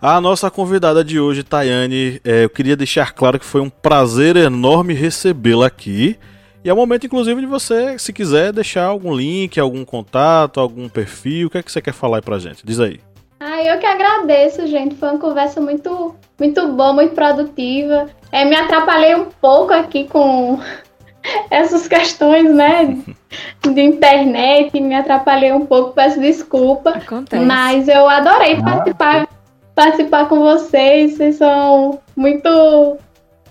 a 0.00 0.20
nossa 0.20 0.50
convidada 0.50 1.02
de 1.04 1.18
hoje, 1.20 1.42
Tayane. 1.42 2.20
É, 2.24 2.44
eu 2.44 2.50
queria 2.50 2.76
deixar 2.76 3.12
claro 3.12 3.38
que 3.38 3.44
foi 3.44 3.60
um 3.60 3.70
prazer 3.70 4.36
enorme 4.36 4.94
recebê-la 4.94 5.66
aqui. 5.66 6.16
E 6.64 6.68
é 6.68 6.72
o 6.72 6.76
momento, 6.76 7.06
inclusive, 7.06 7.40
de 7.40 7.46
você, 7.46 7.96
se 7.98 8.12
quiser, 8.12 8.52
deixar 8.52 8.86
algum 8.86 9.14
link, 9.14 9.58
algum 9.60 9.84
contato, 9.84 10.58
algum 10.58 10.88
perfil. 10.88 11.46
O 11.46 11.50
que 11.50 11.58
é 11.58 11.62
que 11.62 11.70
você 11.70 11.80
quer 11.80 11.92
falar 11.94 12.16
aí 12.18 12.22
pra 12.22 12.38
gente? 12.38 12.66
Diz 12.66 12.80
aí. 12.80 12.98
Ah, 13.38 13.62
eu 13.62 13.78
que 13.78 13.86
agradeço, 13.86 14.66
gente. 14.66 14.96
Foi 14.96 15.10
uma 15.10 15.18
conversa 15.20 15.60
muito, 15.60 16.16
muito 16.38 16.66
boa, 16.72 16.92
muito 16.92 17.14
produtiva. 17.14 18.06
É, 18.32 18.44
me 18.44 18.56
atrapalhei 18.56 19.14
um 19.14 19.26
pouco 19.26 19.72
aqui 19.74 20.08
com 20.08 20.58
essas 21.50 21.86
questões, 21.86 22.52
né, 22.52 22.98
de 23.62 23.80
internet. 23.80 24.80
Me 24.80 24.94
atrapalhei 24.94 25.52
um 25.52 25.66
pouco, 25.66 25.92
peço 25.92 26.18
desculpa. 26.20 26.90
Acontece. 26.90 27.44
Mas 27.44 27.86
eu 27.88 28.08
adorei 28.08 28.54
Ah. 28.56 28.62
participar, 28.64 29.28
participar 29.76 30.28
com 30.28 30.40
vocês. 30.40 31.16
Vocês 31.16 31.36
são 31.36 32.00
muito, 32.16 32.96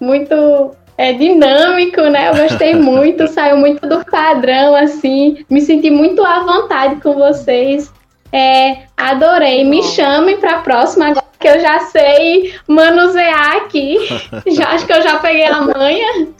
muito 0.01 0.71
é, 0.97 1.13
dinâmico, 1.13 2.01
né? 2.01 2.29
Eu 2.29 2.35
gostei 2.35 2.73
muito, 2.75 3.27
saiu 3.27 3.55
muito 3.55 3.87
do 3.87 4.03
padrão, 4.03 4.75
assim. 4.75 5.45
Me 5.49 5.61
senti 5.61 5.89
muito 5.89 6.25
à 6.25 6.39
vontade 6.39 6.99
com 6.99 7.13
vocês. 7.13 7.93
É, 8.33 8.79
adorei. 8.97 9.63
Me 9.63 9.81
chamem 9.83 10.37
para 10.37 10.57
a 10.57 10.61
próxima, 10.61 11.07
agora 11.07 11.25
que 11.39 11.47
eu 11.47 11.59
já 11.59 11.79
sei 11.81 12.55
manusear 12.67 13.57
aqui. 13.57 13.99
já, 14.51 14.71
acho 14.71 14.85
que 14.85 14.93
eu 14.93 15.01
já 15.03 15.19
peguei 15.19 15.45
a 15.45 15.61
manha. 15.61 16.27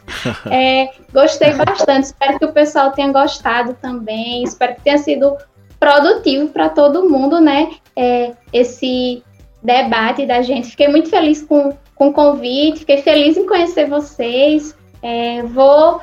É, 0.50 0.92
gostei 1.12 1.52
bastante. 1.54 2.06
Espero 2.06 2.40
que 2.40 2.46
o 2.46 2.54
pessoal 2.54 2.92
tenha 2.92 3.12
gostado 3.12 3.76
também. 3.82 4.44
Espero 4.44 4.76
que 4.76 4.82
tenha 4.82 4.98
sido 4.98 5.36
produtivo 5.80 6.48
para 6.50 6.70
todo 6.70 7.10
mundo, 7.10 7.42
né? 7.42 7.72
É, 7.96 8.32
esse 8.54 9.24
debate 9.66 10.26
da 10.26 10.42
gente. 10.42 10.70
Fiquei 10.70 10.88
muito 10.88 11.10
feliz 11.10 11.42
com, 11.42 11.74
com 11.96 12.10
o 12.10 12.14
convite, 12.14 12.80
fiquei 12.80 12.98
feliz 12.98 13.36
em 13.36 13.46
conhecer 13.46 13.90
vocês. 13.90 14.78
É, 15.02 15.44
vou 15.44 16.02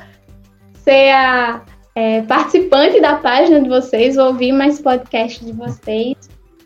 ser 0.75 1.11
a 1.11 1.63
é, 1.95 2.23
participante 2.23 3.01
da 3.01 3.17
página 3.17 3.61
de 3.61 3.69
vocês, 3.69 4.17
vou 4.17 4.27
ouvir 4.27 4.53
mais 4.53 4.81
podcasts 4.81 5.45
de 5.45 5.53
vocês. 5.53 6.17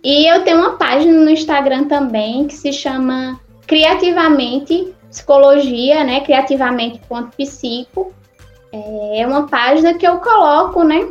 E 0.02 0.27
eu 0.31 0.44
tenho 0.44 0.59
uma 0.59 0.77
página 0.77 1.12
no 1.12 1.31
Instagram 1.31 1.85
também 1.85 2.47
que 2.47 2.55
se 2.55 2.73
chama 2.73 3.40
Criativamente 3.66 4.94
Psicologia, 5.10 6.05
né? 6.05 6.20
Criativamente.psico. 6.20 8.12
É 8.73 9.27
uma 9.27 9.48
página 9.48 9.94
que 9.94 10.06
eu 10.06 10.18
coloco, 10.18 10.85
né? 10.85 11.09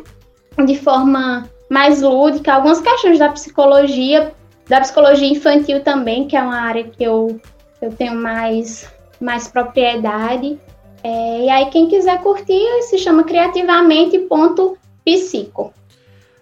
De 0.64 0.78
forma 0.78 1.50
mais 1.70 2.02
lúdica, 2.02 2.54
algumas 2.54 2.80
questões 2.80 3.20
da 3.20 3.30
psicologia, 3.30 4.32
da 4.68 4.82
psicologia 4.82 5.28
infantil 5.28 5.82
também, 5.82 6.28
que 6.28 6.36
é 6.36 6.42
uma 6.42 6.60
área 6.60 6.84
que 6.84 7.04
eu, 7.04 7.40
eu 7.82 7.92
tenho 7.92 8.16
mais, 8.16 8.88
mais 9.20 9.48
propriedade. 9.48 10.58
É, 11.04 11.46
e 11.46 11.50
aí, 11.50 11.66
quem 11.68 11.88
quiser 11.88 12.20
curtir, 12.22 12.82
se 12.84 12.98
chama 12.98 13.24
criativamente.psico. 13.24 15.74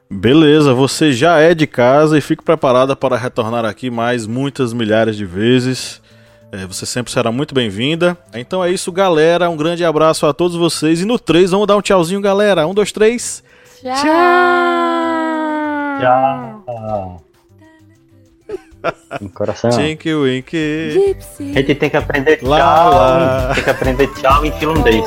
Beleza, 0.10 0.74
você 0.74 1.12
já 1.12 1.40
é 1.40 1.54
de 1.54 1.68
casa 1.68 2.18
e 2.18 2.22
fique 2.22 2.42
preparada 2.44 2.96
para 2.96 3.18
retornar 3.18 3.66
aqui 3.66 3.90
mais 3.90 4.26
muitas 4.28 4.72
milhares 4.72 5.18
de 5.18 5.26
vezes. 5.26 6.02
É, 6.52 6.68
você 6.68 6.86
sempre 6.86 7.12
será 7.12 7.32
muito 7.32 7.56
bem-vinda. 7.56 8.16
Então 8.36 8.64
é 8.64 8.72
isso, 8.72 8.92
galera. 8.92 9.50
Um 9.50 9.58
grande 9.58 9.84
abraço 9.84 10.28
a 10.28 10.34
todos 10.34 10.56
vocês. 10.56 11.02
E 11.02 11.06
no 11.06 11.18
3, 11.18 11.50
vamos 11.50 11.66
dar 11.66 11.76
um 11.76 11.82
tchauzinho, 11.82 12.22
galera. 12.22 12.68
Um, 12.68 12.76
dois, 12.76 12.92
três. 12.92 13.44
Tchau. 13.82 13.96
Tchau. 16.00 17.33
Um 19.22 19.28
coração. 19.28 19.70
Tink 19.72 20.14
Wink. 20.14 21.16
A 21.40 21.44
gente 21.60 21.76
tem 21.76 21.90
que 21.90 21.98
aprender 21.98 22.38
tchau. 22.38 22.50
Lá, 22.50 22.90
lá. 22.90 23.52
Tem 23.54 23.64
que 23.64 23.70
aprender 23.70 24.08
tchau 24.16 24.46
em 24.46 24.52
finlandês. 24.54 25.06